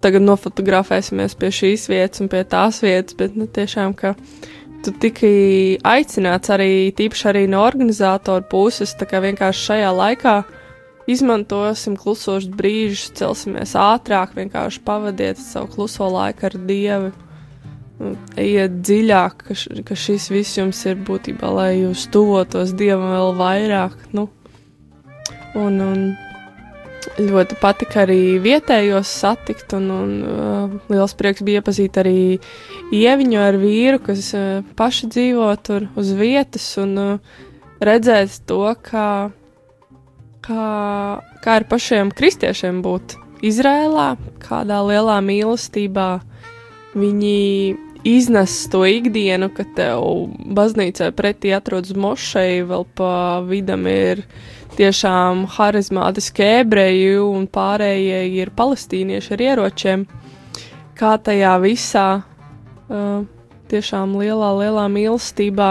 tagad 0.05 0.27
nofotografēsimies 0.27 1.35
pie 1.41 1.51
šīs 1.55 1.89
vietas 1.91 2.23
un 2.23 2.31
pie 2.31 2.45
tās 2.47 2.83
vietas, 2.85 3.17
bet 3.19 3.35
nu, 3.39 3.49
tiešām, 3.51 3.97
ka 3.99 4.15
tu 4.87 4.93
tikai 5.03 5.79
aicināts 5.83 6.53
arī, 6.55 6.93
tīpaši 6.95 7.27
arī 7.33 7.43
no 7.51 7.65
organizatora 7.67 8.45
puses, 8.47 8.95
tā 8.95 9.09
kā 9.11 9.19
vienkārši 9.25 9.65
šajā 9.71 9.91
laikā 9.97 10.37
izmantosim 11.11 11.97
klusošus 11.99 12.51
brīžus, 12.55 13.13
celsimies 13.19 13.75
ātrāk, 13.79 14.35
vienkārši 14.39 14.83
pavadiet 14.87 15.41
savu 15.43 15.71
kluso 15.75 16.09
laiku 16.11 16.49
ar 16.49 16.59
Dievu. 16.69 17.13
Ejiet 18.37 18.81
dziļāk, 18.85 19.45
ka, 19.49 19.55
š, 19.57 19.83
ka 19.89 19.97
šis 19.97 20.29
viss 20.29 20.59
jums 20.59 20.83
ir 20.85 20.99
būtībā, 21.07 21.49
lai 21.59 21.71
jūs 21.79 22.07
tuvotos 22.13 22.75
Dievam 22.77 23.15
vēl 23.15 23.33
vairāk. 23.39 23.97
Nu, 24.13 24.29
un, 25.57 25.81
un 25.81 26.03
ļoti 27.21 27.59
patika 27.61 28.03
arī 28.05 28.37
vietējos 28.43 29.11
satikt, 29.23 29.75
un, 29.79 29.89
un 29.95 30.13
uh, 30.27 30.77
liels 30.93 31.15
prieks 31.19 31.45
bija 31.47 31.63
iepazīt 31.63 31.99
arī 32.03 32.19
ieviņu 32.95 33.41
ar 33.43 33.59
vīru, 33.61 34.01
kas 34.09 34.31
uh, 34.37 34.63
paši 34.79 35.11
dzīvo 35.15 35.49
tur 35.67 35.89
uz 35.99 36.13
vietas, 36.19 36.67
un 36.83 36.97
uh, 37.01 37.41
redzēt 37.85 38.41
to, 38.49 38.63
kā, 38.87 39.09
kā, 40.47 40.67
kā 41.45 41.59
ir 41.61 41.69
pašiem 41.71 42.13
kristiešiem 42.17 42.83
būt 42.85 43.19
Izrēlā, 43.47 44.15
kādā 44.41 44.79
lielā 44.89 45.19
mīlestībā 45.25 46.09
viņi 46.97 47.37
iznes 48.07 48.55
to 48.71 48.85
ikdienu, 48.87 49.49
ka 49.51 49.65
tev 49.77 50.05
baznīcai 50.55 51.11
pretī 51.17 51.51
atrodas 51.57 51.97
mošai, 51.99 52.63
vēl 52.69 52.87
pa 52.99 53.43
vidam 53.47 53.87
ir 53.91 54.23
tiešām 54.77 55.47
harizmātiski 55.57 56.45
ebreji 56.61 57.17
un 57.23 57.49
pārējie 57.51 58.21
ir 58.39 58.53
palestīnieši 58.57 59.35
ar 59.37 59.45
ieročiem. 59.49 60.07
Kā 60.97 61.17
tajā 61.21 61.57
visā 61.61 62.09
uh, 62.23 63.25
tiešām 63.71 64.17
lielā, 64.21 64.53
lielā 64.61 64.87
mīlestībā 64.93 65.71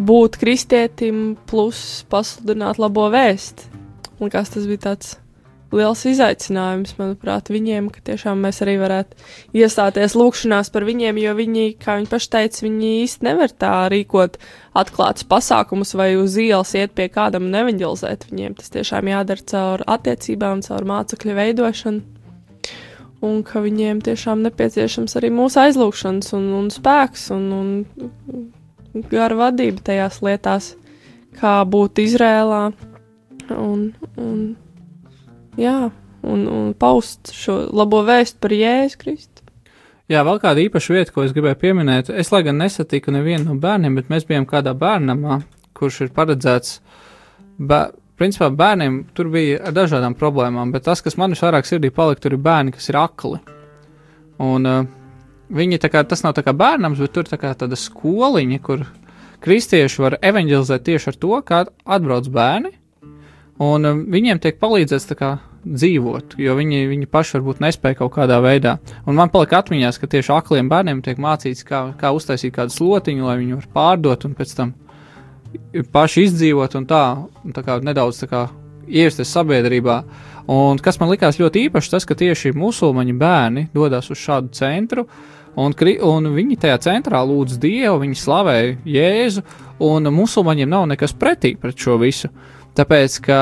būt 0.00 0.38
kristietim 0.40 1.34
plus 1.50 2.06
pasludināt 2.10 2.80
labo 2.80 3.10
vēstu. 3.12 3.68
Kas 4.32 4.52
tas 4.52 4.66
bija 4.68 4.90
tāds 4.90 5.14
liels 5.74 6.02
izaicinājums, 6.08 6.96
manuprāt, 6.98 7.50
viņiem, 7.52 7.90
ka 7.94 8.02
tiešām 8.10 8.42
mēs 8.42 8.60
arī 8.64 8.76
varētu 8.80 9.18
iestāties 9.60 10.16
lūkšanās 10.18 10.70
par 10.74 10.86
viņiem, 10.88 11.20
jo 11.22 11.34
viņi, 11.38 11.66
kā 11.82 11.96
viņi 11.98 12.10
paši 12.10 12.30
teica, 12.34 12.62
viņi 12.66 12.92
īsti 13.04 13.26
nevar 13.28 13.54
tā 13.54 13.74
rīkot 13.92 14.38
atklātus 14.80 15.26
pasākumus 15.30 15.94
vai 15.98 16.12
uz 16.18 16.36
ielas 16.40 16.74
iet 16.78 16.94
pie 16.98 17.06
kādam 17.12 17.48
un 17.48 17.58
evanģelizēt 17.62 18.26
viņiem. 18.30 18.56
Tas 18.58 18.72
tiešām 18.74 19.10
jādara 19.12 19.46
caur 19.52 19.84
attiecībām, 19.86 20.64
caur 20.66 20.88
mācekļu 20.90 21.36
veidošanu. 21.38 22.18
Un 23.20 23.42
ka 23.44 23.60
viņiem 23.60 24.00
tiešām 24.00 24.40
nepieciešams 24.46 25.18
arī 25.20 25.28
mūsu 25.34 25.60
aizlūgšanas 25.60 26.32
un, 26.38 26.46
un 26.56 26.70
spēks 26.72 27.26
un, 27.36 27.50
un 27.52 29.02
gara 29.12 29.36
vadība 29.36 29.84
tajās 29.90 30.22
lietās, 30.24 30.72
kā 31.36 31.58
būt 31.68 32.00
Izrēlā 32.00 32.62
un, 33.52 33.90
un 34.16 34.40
jā, 35.60 35.90
un, 36.22 36.48
un 36.48 36.72
paust 36.78 37.32
šo 37.36 37.62
labo 37.76 38.02
vēstu 38.06 38.40
par 38.42 38.54
Jēzu 38.56 39.00
Kristu. 39.00 39.46
Jā, 40.10 40.24
vēl 40.26 40.40
kāda 40.42 40.62
īpaša 40.64 40.94
vieta, 40.96 41.12
ko 41.14 41.22
es 41.22 41.32
gribēju 41.36 41.58
pieminēt. 41.60 42.08
Es, 42.10 42.32
lai 42.34 42.42
gan 42.42 42.58
nesatiku 42.58 43.12
nevienu 43.14 43.52
no 43.52 43.60
bērniem, 43.62 43.94
bet 43.94 44.08
mēs 44.10 44.26
bijām 44.26 44.46
kādā 44.50 44.72
bērnamā, 44.74 45.38
kurš 45.78 46.00
ir 46.06 46.14
paredzēts. 46.16 46.80
Bē, 47.62 47.84
principā 48.18 48.48
bērniem 48.50 49.04
tur 49.14 49.30
bija 49.30 49.60
ar 49.68 49.76
dažādām 49.76 50.16
problēmām, 50.18 50.72
bet 50.74 50.88
tas, 50.88 51.02
kas 51.04 51.14
man 51.20 51.36
visvairāk 51.36 51.68
sirdī 51.68 51.92
palika, 51.94 52.24
tur 52.24 52.34
ir 52.34 52.42
bērni, 52.42 52.74
kas 52.74 52.90
ir 52.90 52.98
akli. 52.98 53.38
Un 54.42 54.66
uh, 54.66 54.80
viņi 55.54 55.78
tā 55.78 55.92
kā 55.92 56.02
tas 56.08 56.24
nav 56.26 56.34
tā 56.34 56.42
kā 56.42 56.56
bērnams, 56.58 56.98
bet 57.04 57.14
tur 57.14 57.30
tā 57.30 57.38
kā 57.38 57.52
tāda 57.54 57.78
skoliņa, 57.78 58.58
kur 58.66 58.82
kristieši 59.44 60.02
var 60.02 60.18
evanģelizēt 60.26 60.88
tieši 60.88 61.12
ar 61.12 61.20
to, 61.22 61.36
kā 61.46 61.62
atbrauc 61.86 62.26
bērni, 62.34 62.74
un 63.62 63.92
um, 63.92 64.02
viņiem 64.10 64.42
tiek 64.42 64.58
palīdzēts 64.58 65.08
tā 65.12 65.18
kā 65.22 65.30
dzīvot, 65.64 66.36
jo 66.40 66.54
viņi, 66.56 66.84
viņi 66.90 67.08
paši 67.10 67.36
varbūt 67.36 67.60
nespēja 67.64 67.98
kaut 67.98 68.14
kādā 68.14 68.38
veidā. 68.44 68.78
Un 69.06 69.18
man 69.18 69.32
palika 69.32 69.60
atmiņās, 69.60 69.98
ka 70.00 70.08
tieši 70.10 70.32
akliem 70.36 70.70
bērniem 70.70 71.02
tiek 71.04 71.20
mācīts, 71.20 71.64
kā, 71.68 71.82
kā 72.00 72.12
uztaisīt 72.16 72.54
kādu 72.56 72.74
slotiņu, 72.74 73.26
lai 73.28 73.36
viņi 73.42 73.58
var 73.58 73.68
pārdot 73.74 74.24
un 74.28 74.36
pēc 74.38 74.54
tam 74.56 74.72
paši 75.92 76.26
izdzīvot 76.28 76.76
un 76.78 76.86
tā, 76.88 77.04
un 77.44 77.54
tā 77.56 77.64
kā 77.66 77.80
nedaudz 77.84 78.22
tā 78.22 78.30
kā 78.30 78.44
ievesties 78.88 79.32
sabiedrībā. 79.34 80.00
Un 80.50 80.80
kas 80.82 80.98
man 80.98 81.12
likās 81.12 81.38
ļoti 81.38 81.66
īpaši, 81.68 81.92
tas, 81.92 82.06
ka 82.08 82.16
tieši 82.18 82.54
musulmaņu 82.58 83.18
bērni 83.18 83.68
dodas 83.74 84.08
uz 84.10 84.18
šādu 84.18 84.50
centru, 84.56 85.04
un, 85.60 85.74
kri- 85.76 86.00
un 86.02 86.30
viņi 86.34 86.58
tajā 86.64 86.78
centrā 86.86 87.20
lūdz 87.26 87.58
Dievu, 87.62 88.00
viņi 88.02 88.18
slavē 88.18 88.56
Jēzu, 88.88 89.44
un 89.86 90.10
musulmaņiem 90.14 90.70
nav 90.70 90.88
nekas 90.90 91.14
pretī 91.14 91.54
pret 91.60 91.78
šo 91.78 91.98
visu. 92.00 92.32
Tāpēc, 92.80 93.18
ka 93.20 93.38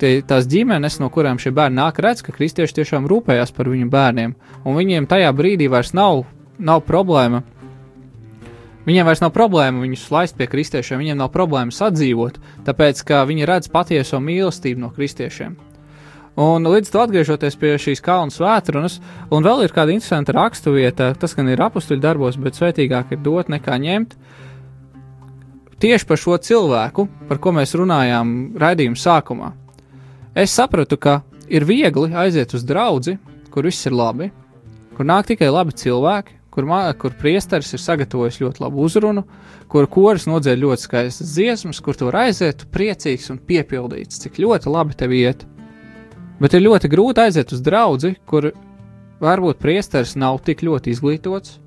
tie, 0.00 0.22
tās 0.24 0.46
ģimenes, 0.48 0.94
no 1.02 1.10
kurām 1.12 1.36
šie 1.36 1.50
bērni 1.52 1.76
nāk, 1.76 1.98
redz, 2.00 2.22
ka 2.24 2.32
kristieši 2.32 2.78
tiešām 2.78 3.04
rūpējās 3.10 3.52
par 3.52 3.68
viņu 3.68 3.90
bērniem, 3.92 4.32
un 4.64 4.78
viņiem 4.78 5.08
tajā 5.10 5.28
brīdī 5.36 5.66
vairs 5.68 5.92
nav, 5.92 6.22
nav 6.56 6.80
problēma. 6.88 7.42
Viņiem 8.88 9.04
vairs 9.04 9.20
nav 9.20 9.34
problēma 9.36 9.84
viņus 9.84 10.06
laist 10.14 10.38
pie 10.38 10.48
kristiešiem, 10.48 11.02
viņiem 11.02 11.20
nav 11.20 11.28
problēma 11.34 11.74
sadzīvot, 11.76 12.38
tāpēc, 12.64 13.04
ka 13.04 13.26
viņi 13.28 13.50
redz 13.50 13.68
patieso 13.68 14.22
mīlestību 14.24 14.80
no 14.86 14.88
kristiešiem. 14.96 15.58
Un 16.40 16.64
līdz 16.64 16.94
to 16.94 17.04
atgriežoties 17.04 17.60
pie 17.60 17.74
šīs 17.82 18.00
kalnu 18.00 18.32
svētdienas, 18.32 19.02
un 19.28 19.44
vēl 19.44 19.66
ir 19.66 19.76
kāda 19.76 19.92
interesanta 19.92 20.32
raksturvieta, 20.32 21.10
tas 21.20 21.36
gan 21.36 21.52
ir 21.52 21.60
apakstuļu 21.60 22.00
darbos, 22.00 22.40
bet 22.40 22.56
svētīgāk 22.56 23.12
ir 23.12 23.20
dot 23.26 23.52
nekā 23.52 23.76
ņemt. 23.84 24.16
Tieši 25.78 26.06
par 26.08 26.18
šo 26.18 26.34
cilvēku, 26.42 27.04
par 27.28 27.38
ko 27.38 27.52
mēs 27.54 27.76
runājām 27.78 28.34
raidījuma 28.58 28.98
sākumā, 28.98 29.52
es 30.34 30.50
sapratu, 30.50 30.98
ka 30.98 31.20
ir 31.46 31.66
viegli 31.68 32.10
aiziet 32.18 32.54
uz 32.58 32.64
draugu, 32.66 33.14
kur 33.54 33.68
viss 33.68 33.86
ir 33.86 33.94
labi, 33.94 34.32
kur 34.96 35.06
nāk 35.06 35.28
tikai 35.30 35.52
labi 35.54 35.76
cilvēki, 35.78 36.34
kur, 36.50 36.66
kur 36.98 37.14
priesteris 37.20 37.70
ir 37.76 37.82
sagatavojis 37.82 38.40
ļoti 38.42 38.64
labu 38.64 38.82
uzrunu, 38.82 39.22
kur 39.70 39.86
koris 39.86 40.26
nodzēra 40.26 40.58
ļoti 40.64 40.82
skaistas 40.88 41.36
dziesmas, 41.36 41.78
kur 41.84 41.94
tu 41.94 42.08
vari 42.08 42.32
aiziet 42.32 42.66
priecīgs 42.74 43.30
un 43.30 43.38
piepildīts, 43.38 44.18
cik 44.24 44.40
ļoti 44.42 44.74
labi 44.74 44.98
tev 44.98 45.14
iet. 45.14 45.46
Bet 46.42 46.58
ir 46.58 46.66
ļoti 46.66 46.90
grūti 46.90 47.22
aiziet 47.22 47.54
uz 47.54 47.62
draugu, 47.62 48.16
kur 48.26 48.50
varbūt 49.22 49.62
priesteris 49.62 50.16
nav 50.18 50.42
tik 50.42 50.66
ļoti 50.66 50.90
izglītots, 50.94 51.60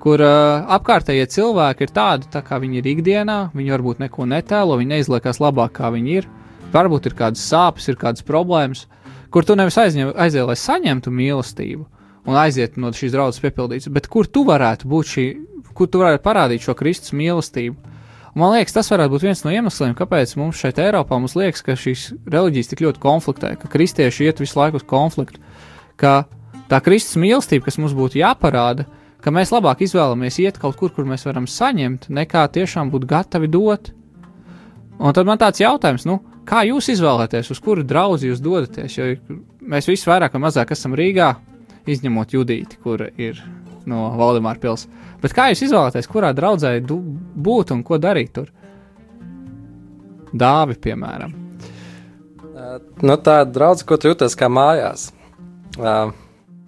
kur 0.00 0.22
uh, 0.24 0.64
apkārtējie 0.76 1.26
cilvēki 1.34 1.86
ir 1.86 1.92
tādi, 1.94 2.28
tā 2.32 2.42
kā 2.46 2.58
viņi 2.62 2.80
ir 2.80 2.88
ikdienā, 2.94 3.38
viņi 3.56 3.74
varbūt 3.74 4.00
neko 4.02 4.26
netēlo, 4.30 4.78
viņi 4.80 4.94
neizliekas 4.96 5.42
labāk, 5.42 5.76
kā 5.76 5.92
viņi 5.94 6.16
ir. 6.20 6.28
Varbūt 6.72 7.10
ir 7.10 7.16
kādas 7.18 7.42
sāpes, 7.50 7.88
ir 7.90 7.98
kādas 8.00 8.24
problēmas, 8.26 8.86
kur 9.34 9.46
tu 9.46 9.56
nevis 9.58 9.78
aiziet, 9.80 10.14
lai 10.16 10.58
saņemtu 10.58 11.12
mīlestību 11.12 11.86
un 12.28 12.36
aiziet 12.38 12.76
no 12.80 12.92
šīs 12.94 13.14
draudzes 13.14 13.42
piepildīts, 13.42 13.90
bet 13.92 14.08
kur 14.10 14.28
tu 14.28 14.44
varētu 14.46 14.88
būt 14.90 15.12
šī, 15.14 15.26
kur 15.76 15.88
tu 15.90 16.02
varētu 16.02 16.22
parādīt 16.24 16.64
šo 16.64 16.76
Kristus 16.78 17.14
mīlestību. 17.16 17.90
Un 18.30 18.44
man 18.44 18.52
liekas, 18.54 18.76
tas 18.76 18.90
varētu 18.92 19.16
būt 19.16 19.24
viens 19.26 19.42
no 19.42 19.50
iemesliem, 19.50 19.96
kāpēc 19.98 20.36
mums 20.38 20.60
šeit 20.60 20.78
Eiropā 20.78 21.18
mums 21.18 21.34
liekas, 21.34 21.64
ka 21.66 21.74
šīs 21.74 22.12
reliģijas 22.30 22.70
tik 22.70 22.84
ļoti 22.84 23.02
konfliktē, 23.02 23.56
ka 23.58 23.70
kristieši 23.72 24.28
iet 24.28 24.42
visu 24.42 24.60
laiku 24.60 24.78
uz 24.78 24.86
konfliktu, 24.86 25.42
ka 25.98 26.28
tā 26.70 26.78
Kristus 26.84 27.18
mīlestība, 27.18 27.66
kas 27.66 27.80
mums 27.82 27.96
būtu 27.98 28.20
jāparāda, 28.20 28.86
ka 29.24 29.32
mēs 29.34 29.52
labāk 29.54 29.84
izvēlamies 29.84 30.40
iet 30.42 30.58
kaut 30.60 30.78
kur, 30.80 30.92
kur 30.94 31.08
mēs 31.08 31.26
varam 31.28 31.48
saņemt, 31.50 32.08
nekā 32.12 32.46
tiešām 32.54 32.92
būt 32.92 33.06
gatavi 33.10 33.50
dot. 33.50 33.92
Un 35.00 35.16
tad 35.16 35.28
man 35.28 35.40
tāds 35.40 35.62
jautājums, 35.62 36.04
nu, 36.08 36.18
kā 36.48 36.64
jūs 36.68 36.90
izvēlaties, 36.92 37.50
uz 37.52 37.60
kuru 37.62 37.84
draugu 37.86 38.20
jūs 38.26 38.42
dodaties? 38.44 38.98
Jo 38.98 39.14
mēs 39.60 39.88
visi 39.88 40.08
vairāk 40.10 40.36
vai 40.36 40.44
mazāk 40.48 40.74
esam 40.76 40.96
Rīgā, 40.98 41.32
izņemot 41.88 42.34
Judīti, 42.36 42.80
kur 42.82 43.06
ir 43.16 43.40
no 43.88 44.10
Valdemāra 44.18 44.60
pils. 44.60 44.86
Bet 45.22 45.34
kā 45.36 45.50
jūs 45.50 45.64
izvēlaties, 45.68 46.08
kurā 46.10 46.32
draudzē 46.36 46.74
būt 46.84 47.72
un 47.74 47.84
ko 47.86 47.98
darīt 48.00 48.34
tur? 48.36 48.50
Dāvi, 50.30 50.76
piemēram. 50.78 51.32
Nu, 53.02 53.16
tā 53.16 53.40
ir 53.42 53.52
draudzene, 53.54 53.86
ko 53.88 53.96
tu 53.98 54.10
jūties 54.10 54.36
kā 54.38 54.50
mājās. 54.52 55.08
Uh, 55.80 56.12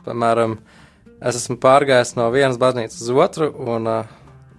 piemēram, 0.06 0.56
es 1.22 1.38
esmu 1.38 1.58
pārgājis 1.62 2.16
no 2.18 2.26
vienas 2.34 2.58
baznīcas 2.60 3.00
uz 3.04 3.22
otru, 3.24 3.48
un 3.74 3.88
uh, 3.90 4.10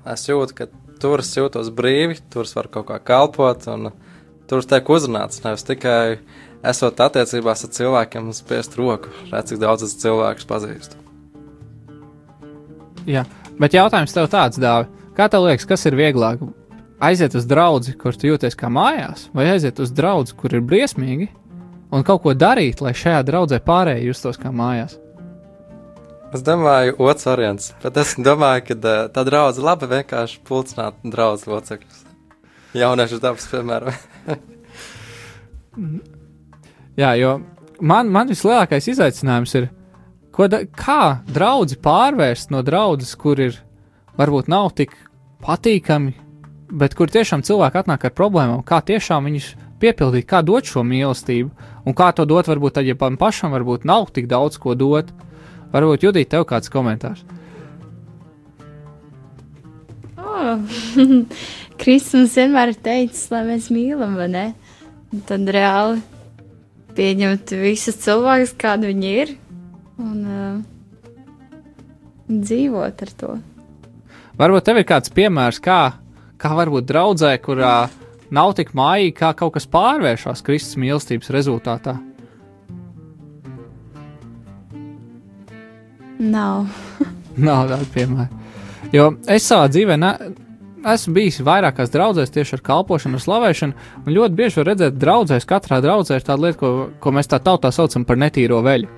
es 0.10 0.26
jūtu, 0.30 0.56
ka 0.58 0.70
tur 1.04 1.24
es 1.24 1.34
jūtos 1.36 1.72
brīvi, 1.76 2.20
tur 2.32 2.48
es 2.48 2.56
varu 2.56 2.72
kaut 2.78 2.90
kā 2.92 3.00
kalpot, 3.12 3.68
un 3.74 3.92
uh, 3.92 4.18
tur 4.48 4.64
es 4.64 4.70
tiek 4.70 4.90
uzrunāts. 4.96 5.44
Nevis 5.44 5.68
tikai 5.68 6.18
esot 6.64 7.00
attiecībās 7.04 7.66
ar 7.66 7.72
cilvēkiem 7.78 8.32
spiest 8.36 8.78
roku, 8.80 9.12
redz, 9.32 9.52
cik 9.52 9.62
daudz 9.64 9.88
es 9.88 9.98
cilvēkus 10.00 10.48
pazīstu. 10.50 11.00
Jā, 13.10 13.26
bet 13.60 13.76
jautājums 13.76 14.16
tev 14.16 14.30
tāds, 14.32 14.60
Dāvi, 14.64 14.88
kā 15.18 15.28
tev 15.32 15.50
liekas, 15.50 15.68
kas 15.68 15.84
ir 15.90 16.00
vieglāk? 16.00 16.44
Aiziet 17.04 17.36
uz 17.36 17.44
draugu, 17.50 17.92
kur 18.00 18.16
tu 18.16 18.30
jūties 18.30 18.56
kā 18.56 18.70
mājās, 18.72 19.28
vai 19.36 19.50
aiziet 19.52 19.82
uz 19.84 19.92
draugu, 19.92 20.38
kur 20.40 20.56
ir 20.56 20.64
briesmīgi, 20.64 21.28
un 21.92 22.06
kaut 22.08 22.24
ko 22.24 22.32
darīt, 22.32 22.80
lai 22.80 22.96
šajā 22.96 23.26
draudzē 23.28 23.60
pārējie 23.66 24.08
justos 24.08 24.40
kā 24.40 24.54
mājās? 24.56 24.96
Es 26.34 26.42
domāju, 26.42 26.96
otrs 26.98 27.28
variants, 27.30 27.74
bet 27.84 27.98
es 28.02 28.16
domāju, 28.18 28.64
ka 28.72 28.78
uh, 28.80 29.04
tā 29.14 29.22
draudzene 29.28 29.68
labi 29.68 29.90
vienkārši 29.92 30.40
pulcināt 30.48 30.98
draugu 31.06 31.52
locekļus. 31.54 32.00
Jauniešu 32.74 33.20
darbs, 33.22 33.46
piemēram. 33.52 33.94
Jā, 37.02 37.14
jo 37.18 37.36
man, 37.82 38.10
man 38.14 38.30
vislielākais 38.30 38.88
izaicinājums 38.92 39.54
ir, 39.60 39.70
da, 40.50 40.64
kā 40.78 41.02
draugi 41.30 41.78
pārvērst 41.82 42.54
no 42.54 42.64
draudzes, 42.66 43.14
kur 43.20 43.42
ir 43.42 43.60
varbūt 44.18 44.50
nav 44.50 44.72
tik 44.78 44.94
patīkami, 45.44 46.14
bet 46.74 46.96
kur 46.98 47.14
tiešām 47.14 47.44
cilvēki 47.46 47.84
atnāk 47.84 48.08
ar 48.08 48.16
problēmām, 48.18 48.64
kā 48.66 48.82
tiešām 48.86 49.30
viņus 49.30 49.52
piepildīt, 49.82 50.28
kā 50.30 50.42
dot 50.46 50.70
šo 50.70 50.86
mīlestību, 50.88 51.52
un 51.86 51.98
kā 51.98 52.10
to 52.16 52.26
dot, 52.30 52.50
varbūt 52.50 52.80
tad, 52.80 52.88
ja 52.88 52.98
man 53.00 53.20
pašam 53.22 53.54
varbūt 53.54 53.86
nav 53.90 54.10
tik 54.16 54.30
daudz 54.32 54.58
ko 54.62 54.78
dot. 54.78 55.12
Varbūt 55.74 56.06
Judīt, 56.06 56.30
tev 56.30 56.46
kāds 56.50 56.70
komentārs. 56.74 57.24
Oh. 60.22 60.62
Kristus 61.82 62.36
vienmēr 62.38 62.74
ir 62.74 62.82
teicis, 62.84 63.26
lai 63.34 63.42
mēs 63.48 63.72
mīlam, 63.74 64.14
vai 64.20 64.30
ne? 64.32 64.46
Un 65.14 65.24
Tad 65.28 65.50
reāli 65.52 66.02
pieņemt 66.94 67.56
visus 67.58 67.98
cilvēkus, 68.04 68.54
kādi 68.62 68.92
viņi 68.92 69.12
ir, 69.24 69.34
un 70.02 70.22
uh, 70.22 70.62
dzīvot 72.30 73.04
ar 73.06 73.14
to. 73.18 73.34
Varbūt 74.38 74.70
tev 74.70 74.82
ir 74.82 74.88
kāds 74.90 75.14
piemērs, 75.14 75.62
kā, 75.62 75.82
kā 76.42 76.54
varbūt 76.58 76.88
draudzē, 76.90 77.34
kurā 77.42 77.76
nav 78.34 78.56
tik 78.58 78.74
mājīgi, 78.78 79.18
kā 79.18 79.34
kaut 79.38 79.58
kas 79.58 79.70
pārvēršas 79.70 80.46
Kristus 80.46 80.80
mīlestības 80.82 81.34
rezultātā. 81.34 81.98
Nav. 86.20 86.68
Nav 87.38 87.70
tāda 87.72 87.86
piemēra. 87.94 88.30
Jo 88.94 89.10
es 89.32 89.46
savā 89.50 89.70
dzīvē 89.72 89.98
ne, 89.98 90.12
esmu 90.94 91.16
bijis 91.18 91.40
vairākās 91.46 91.92
draudzēs 91.94 92.34
tieši 92.34 92.58
ar 92.58 92.64
kalpošanu, 92.66 93.18
ar 93.18 93.24
slavēšanu, 93.24 93.86
un 94.04 94.16
ļoti 94.18 94.38
bieži 94.38 94.60
var 94.60 94.70
redzēt, 94.74 94.98
ka 94.98 95.04
draudzēs 95.06 95.48
katrā 95.50 95.80
draudzē 95.84 96.20
ir 96.20 96.28
tāda 96.28 96.48
lieta, 96.48 96.60
ko, 96.60 96.74
ko 97.02 97.14
mēs 97.16 97.32
tā 97.32 97.40
tautā 97.44 97.72
saucam 97.74 98.06
par 98.06 98.20
netīro 98.22 98.62
veļu. 98.66 98.92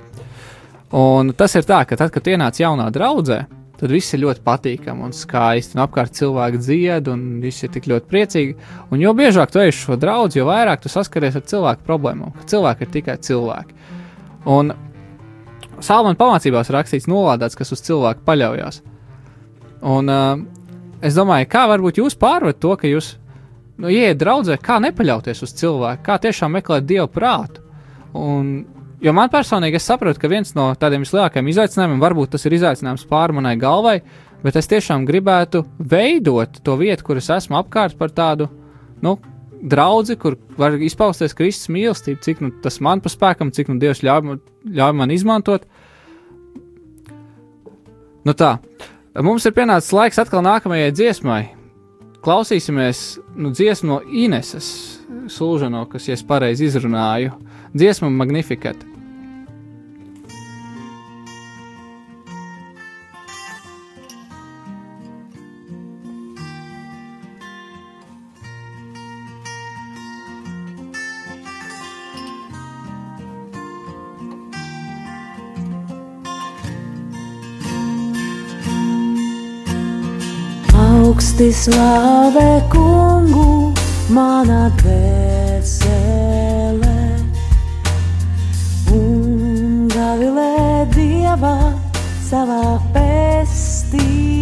Un 0.95 1.33
tas 1.37 1.55
ir 1.57 1.67
tā, 1.67 1.83
ka 1.87 1.97
tad, 1.99 2.11
kad 2.13 2.27
ienāc 2.29 2.59
jaunā 2.61 2.87
draudzē, 2.93 3.39
tad 3.79 3.91
viss 3.91 4.13
ir 4.15 4.23
ļoti 4.23 4.43
patīkami 4.45 5.07
un 5.07 5.15
skaisti, 5.15 5.75
un 5.75 5.83
apkārt 5.83 6.15
cilvēki 6.15 6.61
dzied, 6.63 7.09
un 7.11 7.25
viss 7.43 7.65
ir 7.65 7.73
tik 7.73 7.89
ļoti 7.91 8.11
priecīgi. 8.11 8.55
Un 8.91 9.03
jo 9.03 9.13
biežāk 9.17 9.51
tu 9.51 9.61
ej 9.63 9.73
uz 9.73 9.81
šo 9.81 9.99
draugu, 9.99 10.39
jo 10.39 10.47
vairāk 10.47 10.83
tu 10.83 10.91
saskaries 10.91 11.35
ar 11.35 11.43
cilvēku 11.49 11.87
problēmām, 11.87 12.35
ka 12.37 12.47
cilvēki 12.53 12.85
ir 12.85 12.93
tikai 12.95 13.17
cilvēki. 13.27 13.75
Un 14.55 14.71
Salmāna 15.83 16.17
pamācībās 16.19 16.71
rakstīts, 16.71 17.09
nolādēts, 17.11 17.57
kas 17.59 17.73
uz 17.75 17.81
cilvēku 17.83 18.23
paļaujas. 18.27 18.81
Un 19.85 20.11
uh, 20.11 20.39
es 21.03 21.17
domāju, 21.17 21.49
kā 21.51 21.65
varbūt 21.71 21.99
jūs 21.99 22.15
pārvarat 22.19 22.61
to, 22.63 22.75
ka 22.79 22.89
jūs 22.89 23.15
nu, 23.81 23.91
ieiet 23.91 24.19
draudzē, 24.21 24.57
kā 24.61 24.79
nepaļauties 24.83 25.43
uz 25.45 25.53
cilvēku, 25.59 26.03
kā 26.05 26.17
tiešām 26.23 26.55
meklēt 26.57 26.87
dievu 26.87 27.09
prātu. 27.11 27.63
Un, 28.15 28.53
jo 29.03 29.13
man 29.15 29.31
personīgi 29.33 29.79
es 29.79 29.87
saprotu, 29.89 30.21
ka 30.21 30.31
viens 30.31 30.55
no 30.55 30.69
tādiem 30.79 31.03
vislielākajiem 31.03 31.51
izaicinājumiem, 31.51 32.01
varbūt 32.03 32.35
tas 32.35 32.47
ir 32.47 32.55
izaicinājums 32.55 33.07
pāri 33.09 33.35
manai 33.35 33.55
galvai, 33.59 33.99
bet 34.45 34.55
es 34.59 34.71
tiešām 34.71 35.05
gribētu 35.07 35.65
veidot 35.79 36.61
to 36.63 36.77
vietu, 36.79 37.09
kur 37.09 37.19
es 37.19 37.29
esmu 37.33 37.59
apkārt 37.59 37.97
par 37.99 38.13
tādu, 38.15 38.47
nu, 39.03 39.17
draugu, 39.65 40.15
kur 40.21 40.37
var 40.59 40.77
izpausties 40.77 41.35
Kristus 41.37 41.71
mīlestība, 41.73 42.21
cik 42.23 42.41
nu, 42.43 42.51
tas 42.63 42.79
man 42.83 43.01
pa 43.03 43.11
spēkam, 43.11 43.51
cik 43.55 43.71
nu 43.71 43.79
Dievs 43.81 44.03
ļauj, 44.05 44.37
ļauj 44.77 44.95
man 44.97 45.13
izmantot. 45.13 45.65
Nu 48.25 48.33
tā, 48.33 48.55
mums 49.21 49.45
ir 49.45 49.53
pienācis 49.57 49.93
laiks 49.93 50.21
atkal 50.21 50.45
nākamajai 50.45 50.93
dziesmai. 50.95 51.43
Klausīsimies 52.25 53.19
nu, 53.37 53.51
dziesmu 53.53 53.91
no 53.91 53.99
Ineses 54.09 54.67
Sulžano, 55.29 55.83
kas, 55.89 56.07
ja 56.09 56.17
es 56.17 56.25
pareizi 56.25 56.65
izrunāju, 56.65 57.35
dziesmu 57.77 58.09
Magnificat. 58.09 58.94
Augsti 81.05 81.53
slavē 81.53 82.65
kungu, 82.73 83.69
mana 84.09 84.73
dvēsele, 84.79 85.93
un 88.89 89.85
gavilē 89.93 90.89
dievā 90.95 91.77
savā 92.25 92.81
pestītājā. 92.95 94.41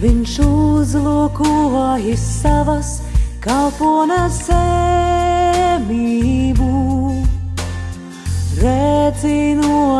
Viņš 0.00 0.32
uzlūkojas 0.48 2.24
savas 2.40 3.04
kalpones 3.44 4.48
zemību, 4.48 5.92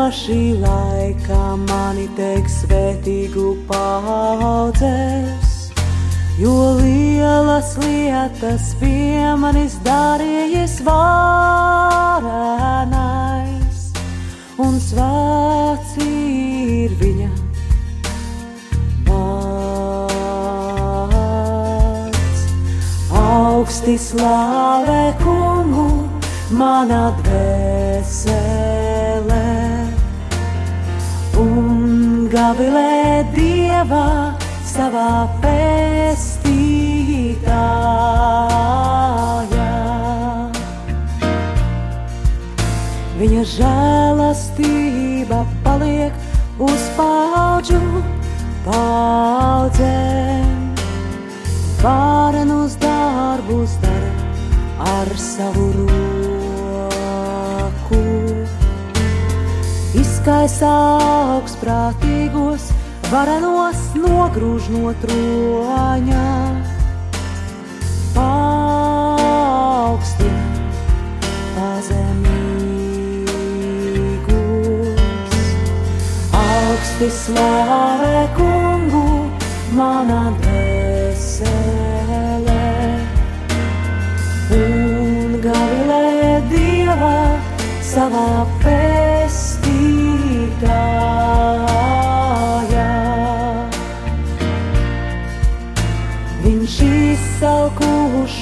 redzinoši 0.03 0.59
laikā 0.59 1.55
mani 1.63 2.09
teiks 2.17 2.57
svētīgu 2.63 3.53
paudzes, 3.69 5.51
jo 6.37 6.75
lielas 6.79 7.77
lietas 7.79 8.75
pie 8.81 9.35
manis 9.39 9.77
darījies 9.85 10.81
varenais, 10.83 12.19
un 14.59 14.79
svēts 14.79 15.97
ir 16.03 16.91
viņa 16.99 17.29
vārds. 19.07 20.09
Augsti 23.23 23.97
slavē 23.97 25.13
kungu, 25.23 26.09
mana 26.51 27.15
dvēsele, 27.23 28.72
gavilē 32.33 33.21
dievā 33.35 34.33
savā 34.65 35.29
pestītājā. 35.43 36.47
Viņa 43.19 43.43
žēlastība 43.53 45.39
paliek 45.65 46.13
uz 46.57 46.83
paudžu 46.97 47.83
paudzēm. 48.65 50.49
Varenus 51.83 52.73
darbus 52.81 53.77
dara 53.83 54.13
ar 54.97 55.09
savu 55.19 55.69
roku. 55.77 56.12
Izkaisa 60.23 60.71
augstprātīgos, 61.35 62.71
varenos 63.11 63.75
nogrūž 63.99 64.69
no 64.71 64.93
troņa. 65.01 66.27
Paaugstina 68.15 69.03
pazemīgus, 71.57 72.55
augsti 76.39 77.11
slavē 77.19 78.23
kungu, 78.39 79.27
mana 79.75 80.31
dvēsele. 80.39 81.51
Un 84.61 85.35
gavilē 85.43 86.39
dievā 86.55 87.19
savā 87.91 88.52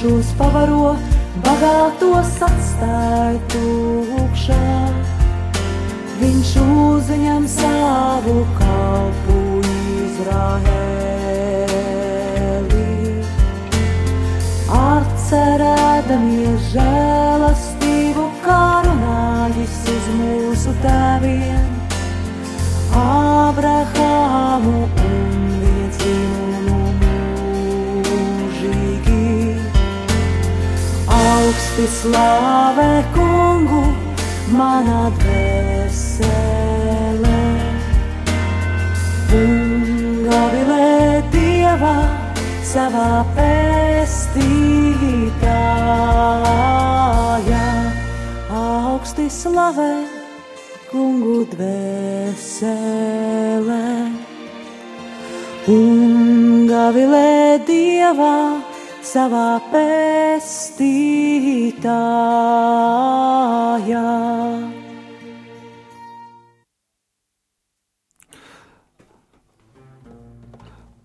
izsalkušos 0.02 0.34
pavaro, 0.38 0.96
bagātos 1.44 2.42
atstāja 2.42 3.38
tukšā. 3.52 4.90
Viņš 6.18 6.50
uzņem 6.62 7.46
savu 7.46 8.46
kalpu 8.58 9.60
Izraēlī. 10.02 10.82
Atcerēdamies 14.82 16.60
žēlastību, 16.74 17.11
slavē 32.02 33.06
kungu, 33.14 33.82
mana 34.50 35.02
dvēsele, 35.20 36.32
un 39.38 39.52
gavilē 40.26 41.22
dievā 41.34 41.98
savā 42.66 43.12
pestītājā. 43.36 44.48
Augsti 48.62 49.26
slavē 49.30 49.94
kungu 50.90 51.38
dvēsele, 51.54 52.74
un 55.78 56.66
gavilē 56.66 57.62
dievā 57.70 58.36
savā 59.14 59.48
pestītājā. 59.70 60.21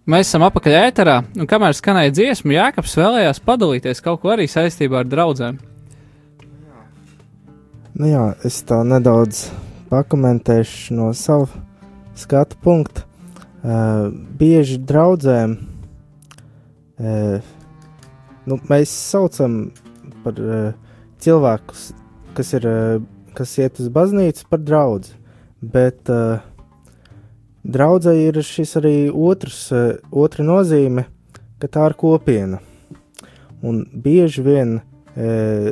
Mēs 0.08 0.30
esam 0.30 0.46
apakaļ 0.48 0.76
ēterā, 0.86 1.18
un 1.36 1.48
kamēr 1.52 1.74
skanēja 1.76 2.14
dziesma, 2.16 2.54
Jākaps 2.56 2.94
vēlējās 2.96 3.42
padalīties 3.44 4.00
kaut 4.06 4.22
ko 4.22 4.32
arī 4.32 4.46
saistībā 4.48 5.02
ar 5.02 5.10
draugiem. 5.12 5.58
Nu 7.98 8.08
jā, 8.08 8.22
es 8.48 8.62
tā 8.64 8.78
nedaudz 8.88 9.50
pakomentēšu 9.90 10.96
no 10.96 11.10
sava 11.12 11.50
skatu 12.16 12.56
punkta. 12.64 13.04
Uh, 13.68 14.14
bieži 14.40 14.78
draudzēm 14.80 15.58
uh, 15.58 17.44
nu, 18.48 18.58
mēs 18.72 18.92
saucam 18.92 19.68
par 20.24 20.40
uh, 20.42 20.72
cilvēkus, 21.24 21.90
kas, 22.38 22.54
ir, 22.58 22.68
uh, 22.68 23.02
kas 23.38 23.58
iet 23.60 23.82
uz 23.84 23.92
baznīcu, 23.94 24.48
par 24.52 24.64
draugu. 24.64 25.16
Bet 25.62 26.10
uh, 26.14 26.40
draudzē 27.68 28.14
ir 28.22 28.40
šis 28.46 28.78
arī 28.80 28.96
otrs, 29.12 29.68
uh, 29.76 29.98
otra 30.12 30.46
nozīme, 30.48 31.08
ka 31.62 31.70
tā 31.72 31.90
ir 31.92 31.98
kopiena. 32.00 32.62
Un 33.66 33.84
bieži 33.92 34.46
vien 34.46 34.78
uh, 34.80 35.72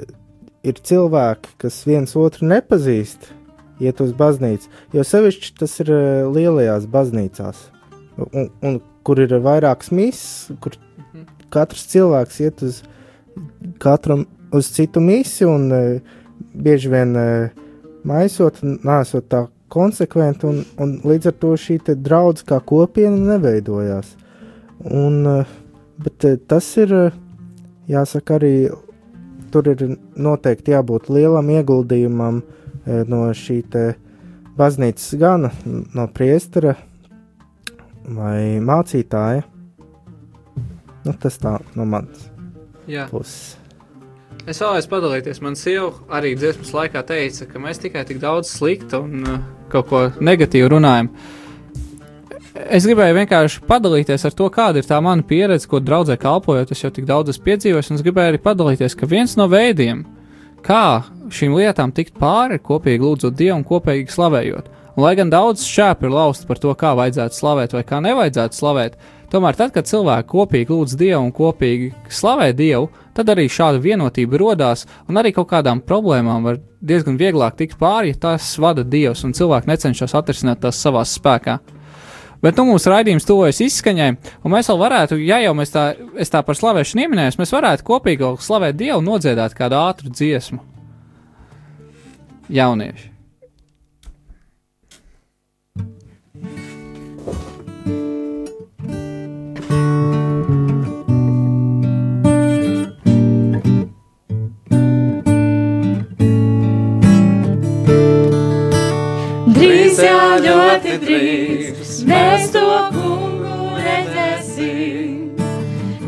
ir 0.66 0.82
cilvēki, 0.90 1.56
kas 1.62 1.84
viens 1.88 2.16
otru 2.18 2.50
nepazīst, 2.50 3.30
iet 3.84 4.02
uz 4.02 4.12
baznīcu. 4.18 4.72
Jo 4.96 5.06
sevišķi 5.06 5.54
tas 5.60 5.80
ir 5.84 5.94
uh, 5.94 6.02
lielajās 6.34 6.90
baznīcās, 6.92 7.70
un, 8.32 8.50
un 8.66 8.82
kur 9.06 9.22
ir 9.22 9.38
vairākas 9.46 9.92
misijas, 9.94 10.58
kur 10.64 10.74
katrs 11.56 11.88
cilvēks 11.92 12.42
iet 12.44 12.64
uz 12.66 12.82
katru 13.82 14.24
uz 14.56 14.70
citu 14.72 15.02
misiju, 15.04 15.50
un 15.52 15.72
uh, 15.72 16.00
bieži 16.54 16.90
vien 16.92 17.16
uh, 17.16 17.66
maisot, 18.08 18.62
nesot 18.64 19.28
tā 19.32 19.46
konsekventi, 19.72 20.48
un, 20.48 20.64
un 20.80 20.96
līdz 21.04 21.32
ar 21.32 21.38
to 21.42 21.54
šī 21.60 21.80
draudzene 21.90 22.50
kā 22.52 22.62
kopiena 22.64 23.34
neveidojās. 23.34 24.14
Un, 24.86 25.22
uh, 25.28 25.54
bet 26.02 26.28
uh, 26.28 26.38
tas 26.48 26.70
ir, 26.80 26.94
uh, 26.94 27.18
jāsaka, 27.92 28.40
arī 28.40 28.56
tur 29.52 29.72
ir 29.72 29.98
noteikti 30.16 30.76
jābūt 30.76 31.10
lielam 31.10 31.50
ieguldījumam 31.58 32.42
uh, 32.44 33.02
no 33.10 33.26
šī 33.34 33.62
baznīcas 34.56 35.18
gana, 35.20 35.52
no 35.66 36.08
priestera 36.14 36.76
vai 38.06 38.62
mācītāja. 38.64 39.55
Nu, 41.06 41.14
tas 41.22 41.38
tā 41.42 41.60
no 41.78 41.86
manas 41.86 42.28
Jā. 42.90 43.06
puses. 43.12 43.56
Es 44.46 44.60
vēlējos 44.62 44.90
padalīties. 44.90 45.42
Man 45.42 45.56
sieva 45.58 45.92
arī 46.14 46.36
dziesmas 46.38 46.74
laikā 46.76 47.02
teica, 47.08 47.48
ka 47.50 47.62
mēs 47.62 47.82
tikai 47.82 48.04
tik 48.06 48.20
daudz 48.22 48.52
sliktu 48.52 49.02
un 49.02 49.26
uh, 49.26 49.40
kaut 49.74 49.90
ko 49.90 50.02
negatīvu 50.22 50.70
runājam. 50.76 51.10
Es 52.56 52.86
gribēju 52.88 53.18
vienkārši 53.18 53.64
padalīties 53.68 54.24
ar 54.30 54.36
to, 54.38 54.48
kāda 54.54 54.80
ir 54.80 54.88
tā 54.88 55.02
mana 55.04 55.26
pieredze, 55.28 55.68
ko 55.68 55.82
draudzē 55.84 56.16
kalpojot. 56.22 56.72
Es 56.72 56.84
jau 56.86 56.92
tik 56.94 57.08
daudz 57.10 57.34
esmu 57.34 57.50
piedzīvojis, 57.50 57.90
un 57.92 58.00
es 58.00 58.06
gribēju 58.06 58.34
arī 58.34 58.42
padalīties, 58.44 58.96
ka 58.96 59.10
viens 59.12 59.34
no 59.40 59.50
veidiem, 59.52 60.06
kā 60.66 61.04
šīm 61.36 61.58
lietām 61.58 61.92
tikt 61.96 62.16
pāri, 62.22 62.56
ir 62.56 62.64
kopīgi 62.64 63.04
lūdzot 63.04 63.36
Dievu 63.36 63.60
un 63.60 63.68
kopīgi 63.68 64.14
slavējot. 64.14 64.72
Un, 64.96 65.04
lai 65.04 65.16
gan 65.20 65.34
daudz 65.34 65.66
šķēpu 65.68 66.08
ir 66.08 66.16
lausti 66.16 66.48
par 66.48 66.62
to, 66.64 66.72
kā 66.80 66.94
vajadzētu 66.96 67.36
slavēt 67.36 67.76
vai 67.76 67.84
kā 67.88 68.00
nevajadzētu 68.06 68.62
slavēt, 68.62 68.96
tomēr 69.36 69.58
tad, 69.60 69.74
kad 69.76 69.90
cilvēki 69.90 70.30
kopīgi 70.32 70.72
lūdz 70.72 70.96
Dievu 71.00 71.22
un 71.28 71.34
kopīgi 71.36 71.92
slavē 72.12 72.50
Dievu, 72.56 72.90
tad 73.16 73.30
arī 73.34 73.48
šāda 73.52 73.82
vienotība 73.84 74.40
radās, 74.40 74.86
un 75.10 75.20
arī 75.20 75.34
kaut 75.36 75.50
kādām 75.52 75.82
problēmām 75.84 76.48
var 76.48 76.60
diezgan 76.86 77.20
vieglāk 77.20 77.58
tikt 77.60 77.80
pāri, 77.82 78.14
ja 78.14 78.22
tās 78.30 78.54
vada 78.62 78.86
Dievs, 78.88 79.26
un 79.28 79.36
cilvēki 79.36 79.72
necenšas 79.72 80.16
atrisināt 80.16 80.64
tās 80.64 80.80
savā 80.80 81.04
spēkā. 81.08 81.58
Bet 82.44 82.60
nu, 82.60 82.68
mūsu 82.70 82.92
raidījums 82.92 83.26
tuvojas 83.26 83.62
izskaņai, 83.66 84.12
un 84.44 84.54
mēs 84.54 84.70
vēl 84.70 84.80
varētu, 84.84 85.18
ja 85.24 85.40
jau 85.42 85.56
mēs 85.58 85.74
tā, 85.74 85.88
tā 86.32 86.44
par 86.46 86.60
slavēšanu 86.60 87.06
ieminēju, 87.06 87.40
mēs 87.42 87.56
varētu 87.56 87.88
kopīgi 87.88 88.36
slavēt 88.46 88.78
Dievu 88.78 89.02
un 89.02 89.10
nodziedāt 89.10 89.58
kādu 89.58 89.80
ātru 89.80 90.14
dziesmu. 90.14 90.62
Jaunieši. 92.54 93.15
Mēs 112.06 112.50
to 112.54 112.66
kungu 112.94 113.56
redzēsim. 113.82 115.36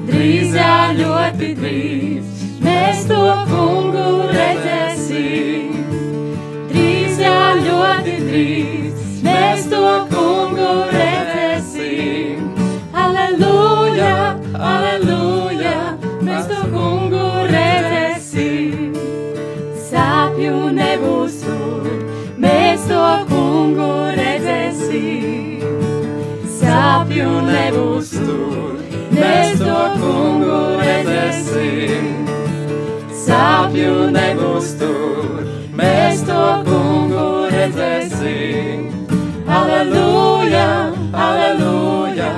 Drīz 0.07 0.55
jau 0.57 0.93
ļoti 0.97 1.49
drīz 1.57 2.43
mēs 2.65 3.03
to 3.09 3.21
kungu 3.49 4.05
redzēsim. 4.33 5.73
Drīz 6.71 7.21
jau 7.23 7.55
ļoti 7.65 8.15
drīz 8.27 9.23
mēs 9.25 9.67
to 9.73 9.83
kungu 10.13 10.69
redzēsim. 10.93 12.47
Aleluja, 13.05 14.13
aleluja, 14.71 15.75
mēs 16.21 16.49
to 16.51 16.63
kungu 16.75 17.25
redzēsim. 17.51 18.97
Sāpju 19.89 20.67
nebūs 20.77 21.41
tur, 21.45 21.93
mēs 22.37 22.89
to 22.91 23.05
kungu 23.31 23.85
redzēsim. 23.85 23.96
Sāpju 27.17 27.37
nebūs 27.49 28.09
tur, 28.13 28.73
mēs 29.09 29.55
to 29.57 29.77
kungu 29.97 30.57
redzēsim. 30.77 32.03
Sāpju 33.23 33.95
nebūs 34.13 34.67
tur, 34.77 35.39
mēs 35.79 36.21
to 36.27 36.43
kungu 36.67 37.23
redzēsim. 37.55 38.85
Aleluja, 39.49 40.67
aleluja, 41.25 42.29